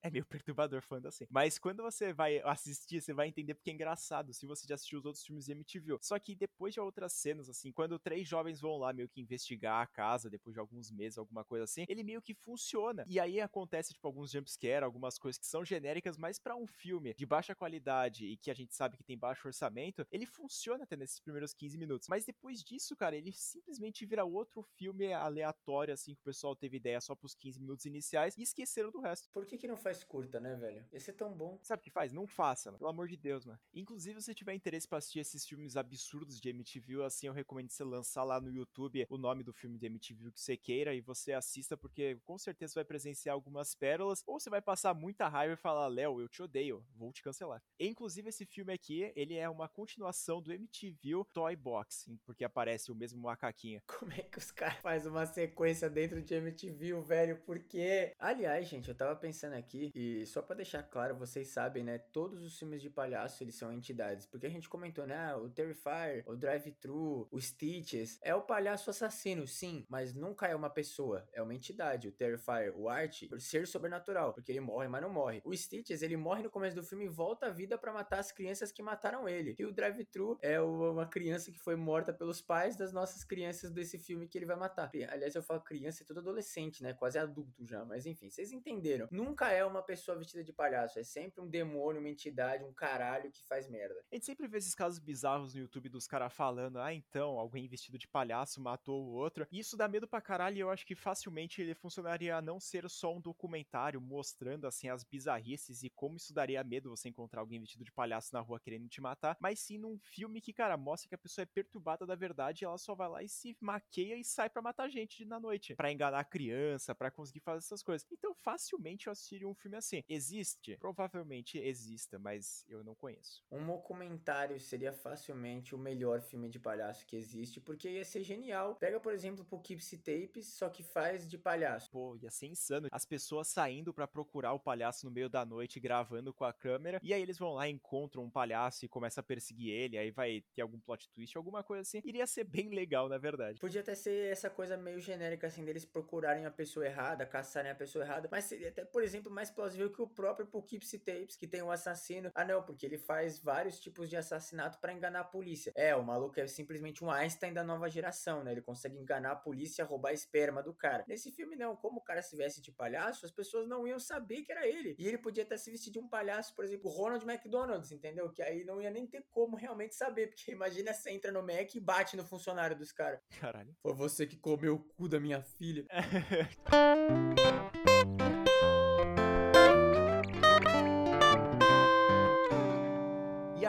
é 0.06 0.12
meio 0.12 0.26
perturbador 0.26 0.82
falando 0.82 1.08
assim. 1.08 1.26
Mas 1.30 1.58
quando 1.58 1.84
você 1.84 2.14
vai 2.14 2.40
assistir, 2.44 3.02
você 3.02 3.14
vai 3.14 3.28
entender 3.28 3.54
porque 3.56 3.70
é 3.70 3.74
engraçado, 3.74 4.34
se 4.34 4.46
você 4.46 4.68
já 4.68 4.76
assistiu 4.76 5.00
os 5.00 5.06
outros 5.06 5.26
filmes 5.26 5.46
de 5.46 5.52
MTV. 5.52 5.98
Só 6.02 6.18
que 6.20 6.36
depois 6.36 6.74
de 6.74 6.80
outras 6.80 7.14
cenas, 7.14 7.50
assim, 7.50 7.72
quando 7.72 7.98
três 7.98 8.28
jovens 8.28 8.62
vão 8.62 8.78
lá 8.78 8.94
meio 8.94 9.10
que 9.10 9.22
investigar 9.22 9.82
a 9.82 9.88
casa, 9.88 10.30
depois 10.30 10.54
de 10.54 10.60
alguns 10.60 10.92
meses, 10.92 11.18
alguma 11.18 11.44
coisa 11.44 11.64
assim, 11.64 11.86
ele 11.88 12.04
meio 12.04 12.22
que 12.22 12.34
funciona. 12.34 13.06
E 13.08 13.20
aí 13.20 13.42
acontece, 13.42 13.94
tipo, 13.94 14.08
alguns 14.08 14.32
jumpscare, 14.32 14.84
algumas 14.84 15.18
coisas 15.18 15.40
que 15.40 15.48
são 15.48 15.66
genéricas, 15.66 16.18
mas 16.18 16.40
para 16.40 16.56
um 16.56 16.68
filme 16.68 17.14
de 17.14 17.26
baixa 17.26 17.56
qualidade 17.56 18.26
e 18.26 18.38
que 18.38 18.52
a 18.52 18.54
gente 18.54 18.76
sabe 18.76 18.98
que 18.98 19.04
tem 19.04 19.18
baixo 19.18 19.48
orçamento, 19.48 20.06
ele 20.12 20.26
funciona 20.26 20.84
até 20.84 20.96
nesses 20.96 21.20
primeiros 21.20 21.54
15 21.54 21.78
minutos. 21.78 22.08
Mas 22.08 22.26
depois 22.26 22.64
disso, 22.64 22.96
cara, 22.96 23.16
ele 23.16 23.32
simplesmente 23.32 24.06
vira 24.06 24.24
outro 24.24 24.62
filme 24.62 25.14
aleatório, 25.14 25.94
assim, 25.94 26.14
que 26.14 26.22
o 26.22 26.26
pessoal 26.26 26.56
teve 26.56 26.78
ideia 26.78 27.02
só 27.02 27.16
pros 27.16 27.34
15 27.36 27.60
minutos 27.60 27.86
iniciais 27.86 28.38
e 28.38 28.44
esqueceram 28.44 28.92
do 28.92 29.00
resto. 29.00 29.30
Por 29.32 29.46
que 29.46 29.58
que 29.58 29.68
não 29.68 29.78
faz 29.78 29.95
curta, 30.04 30.40
né, 30.40 30.56
velho? 30.56 30.86
Ia 30.92 31.00
ser 31.00 31.14
tão 31.14 31.34
bom. 31.34 31.58
Sabe 31.62 31.82
o 31.82 31.84
que 31.84 31.92
faz? 31.92 32.12
Não 32.12 32.28
faça, 32.28 32.70
mano. 32.70 32.80
pelo 32.80 32.90
amor 32.90 33.08
de 33.08 33.18
Deus, 33.18 33.46
mano. 33.46 33.60
Inclusive, 33.74 34.20
se 34.20 34.26
você 34.28 34.34
tiver 34.34 34.54
interesse 34.54 34.88
pra 34.88 34.98
assistir 34.98 35.20
esses 35.20 35.46
filmes 35.46 35.78
absurdos 35.78 36.40
de 36.40 36.50
MTV, 36.50 37.04
assim, 37.04 37.28
eu 37.28 37.34
recomendo 37.34 37.70
você 37.70 37.84
lançar 37.84 38.24
lá 38.24 38.40
no 38.40 38.52
YouTube 38.52 39.06
o 39.10 39.18
nome 39.18 39.44
do 39.44 39.54
filme 39.54 39.78
de 39.78 39.86
MTV 39.86 40.32
que 40.32 40.40
você 40.40 40.58
queira 40.58 40.94
e 40.94 41.02
você 41.02 41.34
assista, 41.34 41.78
porque 41.78 42.18
com 42.26 42.38
certeza 42.38 42.74
vai 42.76 42.86
presenciar 42.86 43.34
algumas 43.34 43.76
pérolas, 43.76 44.24
ou 44.26 44.40
você 44.40 44.50
vai 44.50 44.62
passar 44.62 44.94
muita 44.94 45.28
raiva 45.28 45.54
e 45.54 45.58
falar, 45.58 45.88
Léo, 45.88 46.20
eu 46.20 46.28
te 46.28 46.42
odeio, 46.42 46.86
vou 46.96 47.12
te 47.12 47.24
cancelar. 47.24 47.62
E, 47.80 47.88
inclusive, 47.88 48.30
esse 48.30 48.46
filme 48.46 48.74
aqui, 48.74 49.12
ele 49.16 49.36
é 49.36 49.50
uma 49.50 49.68
continuação 49.68 50.42
do 50.42 50.52
MTV 50.52 51.26
Toy 51.34 51.56
Box, 51.56 52.12
porque 52.26 52.44
aparece 52.44 52.92
o 52.92 52.96
mesmo 52.96 53.22
macaquinho. 53.22 53.82
Como 54.00 54.12
é 54.14 54.22
que 54.22 54.38
os 54.38 54.52
caras 54.52 54.80
fazem 54.80 55.12
uma 55.12 55.26
sequência 55.26 55.90
dentro 55.90 56.22
de 56.22 56.34
MTV, 56.34 57.02
velho? 57.02 57.38
Por 57.42 57.60
quê? 57.60 58.14
Aliás, 58.20 58.68
gente, 58.68 58.90
eu 58.90 58.96
tava 58.96 59.16
pensando 59.16 59.54
aqui, 59.54 59.85
e 59.94 60.26
só 60.26 60.42
para 60.42 60.58
deixar 60.58 60.84
claro, 60.84 61.16
vocês 61.16 61.50
sabem, 61.50 61.84
né? 61.84 61.98
Todos 61.98 62.44
os 62.44 62.58
filmes 62.58 62.82
de 62.82 62.90
palhaço, 62.90 63.44
eles 63.44 63.56
são 63.56 63.72
entidades. 63.72 64.26
Porque 64.26 64.46
a 64.46 64.50
gente 64.50 64.70
comentou, 64.70 65.06
né? 65.06 65.16
Ah, 65.16 65.38
o 65.38 65.50
Terrifier, 65.50 66.24
o 66.26 66.36
Drive-Thru, 66.36 67.28
o 67.32 67.40
Stitches. 67.40 68.20
É 68.22 68.34
o 68.36 68.42
palhaço 68.42 68.90
assassino, 68.90 69.48
sim. 69.48 69.86
Mas 69.90 70.14
nunca 70.14 70.48
é 70.48 70.56
uma 70.56 70.70
pessoa. 70.70 71.28
É 71.34 71.42
uma 71.42 71.54
entidade. 71.54 72.08
O 72.08 72.12
Terrifier, 72.12 72.74
o 72.76 72.90
Art, 72.90 73.28
por 73.28 73.42
ser 73.42 73.68
sobrenatural. 73.68 74.34
Porque 74.34 74.52
ele 74.52 74.60
morre, 74.60 74.88
mas 74.88 75.02
não 75.02 75.10
morre. 75.10 75.42
O 75.44 75.56
Stitches, 75.56 76.02
ele 76.02 76.18
morre 76.18 76.44
no 76.44 76.50
começo 76.50 76.76
do 76.76 76.84
filme 76.84 77.06
e 77.06 77.10
volta 77.10 77.48
à 77.48 77.50
vida 77.50 77.78
para 77.78 77.94
matar 77.94 78.20
as 78.20 78.32
crianças 78.32 78.72
que 78.72 78.82
mataram 78.82 79.28
ele. 79.28 79.56
E 79.58 79.66
o 79.66 79.72
Drive-Thru 79.72 80.38
é 80.42 80.60
uma 80.62 81.08
criança 81.08 81.52
que 81.52 81.60
foi 81.60 81.76
morta 81.76 82.14
pelos 82.14 82.42
pais 82.42 82.76
das 82.76 82.92
nossas 82.92 83.24
crianças 83.24 83.72
desse 83.72 83.98
filme 83.98 84.28
que 84.28 84.38
ele 84.38 84.46
vai 84.46 84.56
matar. 84.56 84.92
Aliás, 85.10 85.36
eu 85.36 85.44
falo 85.44 85.62
criança, 85.62 86.04
é 86.04 86.06
todo 86.06 86.20
adolescente, 86.20 86.84
né? 86.84 86.94
Quase 86.94 87.18
adulto 87.18 87.66
já. 87.66 87.84
Mas 87.86 88.06
enfim, 88.06 88.30
vocês 88.30 88.52
entenderam. 88.52 89.08
Nunca 89.12 89.52
é 89.52 89.64
uma 89.66 89.75
pessoa 89.84 90.18
vestida 90.18 90.44
de 90.44 90.54
palhaço. 90.54 91.00
É 91.00 91.04
sempre 91.04 91.42
um 91.42 91.48
demônio, 91.48 92.00
uma 92.00 92.10
entidade, 92.10 92.64
um 92.64 92.74
caralho 92.74 93.32
que 93.32 93.44
faz 93.48 93.70
merda. 93.70 93.96
A 94.12 94.16
gente 94.16 94.26
sempre 94.26 94.48
vê 94.48 94.58
esses 94.58 94.76
casos 94.76 95.00
bizarros 95.00 95.54
no 95.54 95.62
YouTube 95.62 95.90
dos 95.90 96.08
caras 96.08 96.34
falando, 96.34 96.80
ah, 96.80 96.94
então, 96.94 97.40
alguém 97.40 97.68
vestido 97.68 97.98
de 97.98 98.08
palhaço 98.08 98.62
matou 98.62 99.04
o 99.04 99.14
outro. 99.14 99.48
E 99.52 99.60
isso 99.60 99.78
dá 99.78 99.88
medo 99.88 100.08
pra 100.08 100.22
caralho 100.22 100.58
e 100.58 100.60
eu 100.60 100.70
acho 100.70 100.86
que 100.86 100.96
facilmente 100.96 101.62
ele 101.62 101.76
funcionaria 101.76 102.36
a 102.36 102.42
não 102.42 102.60
ser 102.60 102.90
só 102.90 103.16
um 103.16 103.22
documentário 103.22 104.02
mostrando, 104.02 104.66
assim, 104.68 104.90
as 104.90 105.04
bizarrices 105.04 105.84
e 105.84 105.90
como 105.90 106.18
isso 106.18 106.34
daria 106.34 106.64
medo 106.64 106.90
você 106.90 107.10
encontrar 107.10 107.42
alguém 107.42 107.60
vestido 107.60 107.84
de 107.84 107.92
palhaço 107.92 108.34
na 108.34 108.42
rua 108.42 108.60
querendo 108.60 108.88
te 108.88 109.02
matar, 109.02 109.38
mas 109.40 109.60
sim 109.60 109.78
num 109.78 109.98
filme 110.00 110.42
que, 110.42 110.54
cara, 110.54 110.78
mostra 110.78 111.10
que 111.10 111.16
a 111.16 111.18
pessoa 111.18 111.44
é 111.44 111.46
perturbada 111.46 112.06
da 112.06 112.16
verdade 112.16 112.64
e 112.64 112.66
ela 112.66 112.78
só 112.78 112.96
vai 112.96 113.10
lá 113.10 113.24
e 113.24 113.30
se 113.30 113.58
maqueia 113.60 114.18
e 114.18 114.24
sai 114.24 114.50
para 114.50 114.62
matar 114.62 114.90
gente 114.90 115.26
na 115.26 115.40
noite, 115.40 115.76
para 115.76 115.92
enganar 115.92 116.20
a 116.20 116.24
criança, 116.24 116.94
para 116.94 117.12
conseguir 117.12 117.40
fazer 117.40 117.60
essas 117.60 117.82
coisas. 117.82 118.08
Então, 118.12 118.34
facilmente 118.36 119.08
eu 119.08 119.12
assistiria 119.12 119.48
um 119.48 119.55
filme 119.56 119.78
assim. 119.78 120.04
Existe? 120.08 120.78
Provavelmente 120.78 121.58
exista, 121.58 122.20
mas 122.20 122.66
eu 122.68 122.84
não 122.84 122.96
conheço. 122.96 123.44
Um 123.52 123.66
documentário 123.86 124.60
seria 124.60 124.92
facilmente 124.92 125.76
o 125.76 125.78
melhor 125.78 126.22
filme 126.22 126.50
de 126.50 126.60
palhaço 126.60 127.06
que 127.06 127.16
existe, 127.16 127.60
porque 127.62 127.90
ia 127.90 128.04
ser 128.04 128.24
genial. 128.24 128.76
Pega, 128.76 129.00
por 129.00 129.14
exemplo, 129.14 129.46
Poughkeepsie 129.46 129.98
Tapes, 129.98 130.48
só 130.48 130.70
que 130.70 130.82
faz 130.82 131.30
de 131.30 131.38
palhaço. 131.38 131.92
Pô, 131.92 132.16
ia 132.16 132.32
ser 132.32 132.48
insano. 132.48 132.88
As 132.92 133.06
pessoas 133.06 133.48
saindo 133.48 133.94
para 133.94 134.08
procurar 134.08 134.54
o 134.54 134.60
palhaço 134.60 135.06
no 135.06 135.12
meio 135.12 135.30
da 135.30 135.46
noite, 135.46 135.80
gravando 135.80 136.34
com 136.34 136.44
a 136.44 136.54
câmera, 136.54 137.00
e 137.04 137.14
aí 137.14 137.22
eles 137.22 137.38
vão 137.38 137.54
lá, 137.54 137.70
encontram 137.70 138.24
um 138.24 138.30
palhaço 138.30 138.86
e 138.86 138.90
começam 138.90 139.22
a 139.22 139.24
perseguir 139.24 139.70
ele, 139.70 139.98
aí 139.98 140.12
vai 140.12 140.44
ter 140.56 140.62
algum 140.62 140.80
plot 140.80 141.10
twist, 141.10 141.38
alguma 141.38 141.64
coisa 141.64 141.82
assim. 141.82 142.02
Iria 142.04 142.26
ser 142.26 142.44
bem 142.44 142.70
legal, 142.70 143.08
na 143.08 143.18
verdade. 143.18 143.60
Podia 143.60 143.82
até 143.82 143.94
ser 143.94 144.32
essa 144.32 144.50
coisa 144.50 144.76
meio 144.78 145.00
genérica, 145.00 145.48
assim, 145.48 145.64
deles 145.64 145.86
procurarem 145.86 146.46
a 146.46 146.52
pessoa 146.52 146.86
errada, 146.86 147.26
caçarem 147.26 147.72
a 147.72 147.76
pessoa 147.76 148.04
errada, 148.04 148.28
mas 148.32 148.46
seria 148.46 148.70
até, 148.70 148.84
por 148.84 149.04
exemplo, 149.04 149.32
mais 149.32 149.45
plausível 149.52 149.92
que 149.92 150.02
o 150.02 150.08
próprio 150.08 150.48
Poughkeepsie 150.48 151.00
Tapes, 151.00 151.36
que 151.36 151.48
tem 151.48 151.62
um 151.62 151.72
assassino. 151.72 152.32
Ah, 152.34 152.46
não, 152.46 152.64
porque 152.64 152.86
ele 152.86 152.98
faz 152.98 153.40
vários 153.40 153.80
tipos 153.80 154.10
de 154.10 154.18
assassinato 154.18 154.80
para 154.80 154.94
enganar 154.94 155.22
a 155.22 155.24
polícia. 155.24 155.72
É, 155.76 155.96
o 155.96 156.04
maluco 156.04 156.40
é 156.40 156.48
simplesmente 156.48 157.04
um 157.04 157.12
Einstein 157.12 157.54
da 157.54 157.64
nova 157.64 157.90
geração, 157.90 158.44
né? 158.44 158.52
Ele 158.52 158.62
consegue 158.62 158.98
enganar 158.98 159.32
a 159.32 159.36
polícia, 159.36 159.86
roubar 159.86 160.10
a 160.10 160.14
esperma 160.14 160.62
do 160.62 160.74
cara. 160.74 161.06
Nesse 161.08 161.32
filme, 161.32 161.56
não, 161.56 161.76
como 161.76 162.00
o 162.00 162.04
cara 162.04 162.22
se 162.22 162.36
veste 162.36 162.62
de 162.62 162.72
palhaço, 162.72 163.26
as 163.26 163.32
pessoas 163.32 163.68
não 163.68 163.88
iam 163.88 164.00
saber 164.00 164.44
que 164.44 164.52
era 164.52 164.68
ele. 164.68 164.96
E 164.98 165.08
ele 165.08 165.18
podia 165.18 165.44
até 165.44 165.58
se 165.58 165.72
vestir 165.72 165.92
de 165.92 166.00
um 166.00 166.08
palhaço, 166.08 166.56
por 166.56 166.66
exemplo, 166.66 166.90
Ronald 166.90 167.26
McDonald's, 167.26 167.92
entendeu? 167.92 168.32
Que 168.32 168.42
aí 168.42 168.64
não 168.64 168.82
ia 168.82 168.90
nem 168.90 169.08
ter 169.08 169.26
como 169.32 169.56
realmente 169.56 169.96
saber, 169.96 170.28
porque 170.28 170.52
imagina 170.52 170.94
você 170.94 171.12
entra 171.12 171.32
no 171.32 171.42
Mac 171.42 171.74
e 171.76 171.80
bate 171.80 172.18
no 172.18 172.24
funcionário 172.24 172.76
dos 172.76 172.92
caras. 172.92 173.20
Caralho. 173.40 173.76
Foi 173.82 173.94
você 173.94 174.26
que 174.26 174.38
comeu 174.38 174.76
o 174.76 174.80
cu 174.80 175.08
da 175.08 175.20
minha 175.20 175.42
filha. 175.42 175.86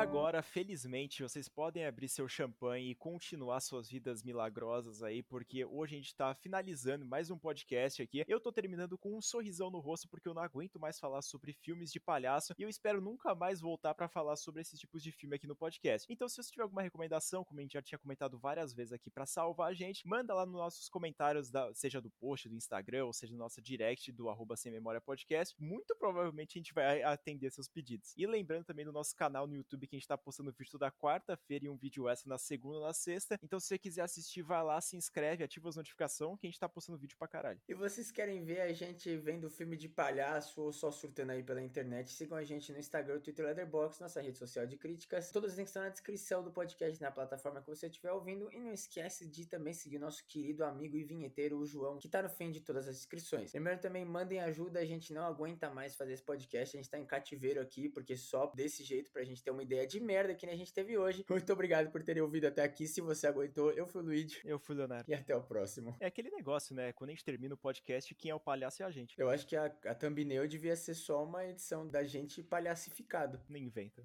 agora, 0.07 0.41
felizmente, 0.41 1.21
vocês 1.21 1.49
podem 1.49 1.85
abrir 1.85 2.09
seu 2.09 2.29
champanhe 2.29 2.93
e 2.93 2.95
continuar 2.95 3.61
suas 3.61 3.91
vidas 3.91 4.23
milagrosas 4.23 5.03
aí, 5.03 5.21
porque 5.21 5.65
hoje 5.65 5.97
a 5.97 5.99
gente 5.99 6.15
tá 6.15 6.33
finalizando 6.33 7.05
mais 7.05 7.29
um 7.29 7.37
podcast 7.37 8.01
aqui. 8.01 8.25
Eu 8.29 8.41
tô 8.41 8.53
terminando 8.53 8.97
com 8.97 9.17
um 9.17 9.21
sorrisão 9.21 9.69
no 9.69 9.81
rosto 9.81 10.09
porque 10.09 10.29
eu 10.29 10.33
não 10.33 10.43
aguento 10.43 10.79
mais 10.79 11.01
falar 11.01 11.23
sobre 11.23 11.53
filmes 11.53 11.91
de 11.91 11.99
palhaço 11.99 12.55
e 12.57 12.63
eu 12.63 12.69
espero 12.69 13.01
nunca 13.01 13.35
mais 13.35 13.61
voltar 13.61 13.95
para 13.95 14.09
falar 14.09 14.37
sobre 14.37 14.63
esses 14.63 14.79
tipos 14.79 15.03
de 15.03 15.11
filme 15.11 15.35
aqui 15.35 15.47
no 15.47 15.57
podcast. 15.57 16.07
Então, 16.09 16.29
se 16.29 16.37
você 16.37 16.51
tiver 16.53 16.63
alguma 16.63 16.83
recomendação, 16.83 17.45
como 17.45 17.59
a 17.59 17.63
gente 17.63 17.73
já 17.73 17.83
tinha 17.83 17.99
comentado 17.99 18.39
várias 18.39 18.73
vezes 18.73 18.93
aqui 18.93 19.11
para 19.11 19.27
salvar 19.27 19.71
a 19.71 19.75
gente, 19.75 20.07
manda 20.07 20.33
lá 20.33 20.47
nos 20.47 20.55
nossos 20.55 20.89
comentários, 20.89 21.51
da, 21.51 21.75
seja 21.75 22.01
do 22.01 22.11
post 22.11 22.49
do 22.49 22.55
Instagram 22.55 23.07
ou 23.07 23.13
seja 23.13 23.33
no 23.33 23.39
nosso 23.39 23.61
direct 23.61 24.13
do 24.13 24.29
arroba 24.29 24.57
sem 24.57 24.71
memória 24.71 25.01
podcast. 25.01 25.53
Muito 25.59 25.97
provavelmente 25.97 26.59
a 26.59 26.61
gente 26.61 26.73
vai 26.73 27.03
atender 27.03 27.51
seus 27.51 27.67
pedidos. 27.67 28.15
E 28.17 28.25
lembrando 28.25 28.65
também 28.65 28.85
do 28.85 28.93
nosso 28.93 29.17
canal 29.17 29.49
no 29.49 29.57
YouTube 29.57 29.89
que 29.89 29.96
a 29.97 29.99
gente 29.99 30.09
tá 30.09 30.17
postando 30.17 30.53
vídeo 30.53 30.71
toda 30.71 30.91
quarta-feira 30.91 31.67
e 31.67 31.69
um 31.69 31.77
vídeo 31.77 32.09
extra 32.09 32.29
na 32.29 32.39
segunda 32.39 32.81
na 32.81 32.93
sexta. 32.93 33.39
Então, 33.43 33.59
se 33.59 33.67
você 33.67 33.79
quiser 33.79 34.03
assistir, 34.03 34.43
vai 34.43 34.63
lá, 34.63 34.81
se 34.81 34.97
inscreve, 34.97 35.43
ativa 35.43 35.69
as 35.69 35.77
notificações 35.77 36.39
que 36.39 36.47
a 36.47 36.51
gente 36.51 36.59
tá 36.59 36.69
postando 36.69 36.99
vídeo 36.99 37.17
pra 37.19 37.29
caralho. 37.29 37.61
E 37.69 37.75
vocês 37.75 38.11
querem 38.11 38.45
ver 38.45 38.61
a 38.61 38.73
gente 38.73 39.17
vendo 39.17 39.51
filme 39.51 39.77
de 39.77 39.89
palhaço 39.89 40.61
ou 40.61 40.73
só 40.73 40.91
surtando 40.91 41.31
aí 41.31 41.43
pela 41.43 41.63
internet? 41.63 42.13
Sigam 42.13 42.37
a 42.37 42.45
gente 42.45 42.73
no 42.73 42.79
Instagram, 42.79 43.21
Twitter, 43.21 43.45
Letterboxd, 43.47 44.03
nossa 44.03 44.21
rede 44.21 44.39
social 44.39 44.67
de 44.67 44.77
críticas. 44.77 45.31
Todos 45.31 45.53
os 45.53 45.57
links 45.57 45.71
estão 45.71 45.83
na 45.83 45.89
descrição 45.89 46.43
do 46.43 46.51
podcast 46.51 47.01
na 47.01 47.11
plataforma 47.11 47.61
que 47.61 47.69
você 47.69 47.87
estiver 47.87 48.13
ouvindo. 48.13 48.53
E 48.53 48.59
não 48.59 48.73
esquece 48.73 49.27
de 49.27 49.47
também 49.47 49.73
seguir 49.73 49.99
nosso 49.99 50.27
querido 50.27 50.65
amigo 50.65 50.97
e 50.97 51.05
vinheteiro, 51.05 51.59
o 51.59 51.67
João, 51.67 51.99
que 51.99 52.09
tá 52.09 52.23
no 52.23 52.29
fim 52.29 52.51
de 52.51 52.61
todas 52.61 52.89
as 52.89 52.97
inscrições. 52.97 53.53
Lembrando 53.53 53.81
também, 53.81 54.05
mandem 54.05 54.41
ajuda, 54.41 54.81
a 54.81 54.85
gente 54.85 55.13
não 55.13 55.25
aguenta 55.25 55.71
mais 55.71 55.95
fazer 55.95 56.13
esse 56.13 56.23
podcast, 56.23 56.77
a 56.77 56.81
gente 56.81 56.91
tá 56.91 56.99
em 56.99 57.07
cativeiro 57.07 57.61
aqui, 57.61 57.89
porque 57.89 58.17
só 58.17 58.47
desse 58.55 58.83
jeito 58.83 59.11
pra 59.11 59.25
gente 59.25 59.43
ter 59.43 59.51
uma 59.51 59.63
ideia 59.63 59.86
de 59.87 60.01
merda 60.01 60.35
que 60.35 60.47
nem 60.47 60.55
a 60.55 60.59
gente 60.59 60.73
teve 60.73 60.99
hoje. 60.99 61.25
Muito 61.29 61.53
obrigado 61.53 61.91
por 61.91 62.03
terem 62.03 62.23
ouvido 62.23 62.47
até 62.47 62.63
aqui. 62.63 62.87
Se 62.87 63.01
você 63.01 63.27
aguentou, 63.27 63.73
eu 63.73 63.87
fui 63.87 64.03
o 64.03 64.05
Luigi. 64.05 64.41
Eu 64.45 64.59
fui 64.59 64.75
o 64.75 64.79
Leonardo. 64.79 65.11
E 65.11 65.15
até 65.15 65.35
o 65.35 65.43
próximo. 65.43 65.97
É 66.01 66.07
aquele 66.07 66.31
negócio, 66.31 66.75
né? 66.75 66.93
Quando 66.93 67.11
a 67.11 67.13
gente 67.13 67.25
termina 67.25 67.55
o 67.55 67.59
podcast, 67.59 68.15
quem 68.15 68.31
é 68.31 68.35
o 68.35 68.41
palhaço 68.41 68.83
é 68.83 68.87
a 68.87 68.91
gente. 68.91 69.19
Eu 69.19 69.31
acho 69.31 69.47
que 69.47 69.57
a, 69.57 69.67
a 69.87 69.95
thumbnail 69.95 70.47
devia 70.49 70.77
ser 70.77 70.95
só 70.95 71.25
uma 71.25 71.45
edição 71.47 71.87
da 71.87 72.05
gente 72.05 72.43
palhacificado. 72.43 73.41
Não 73.49 73.57
inventa. 73.57 74.03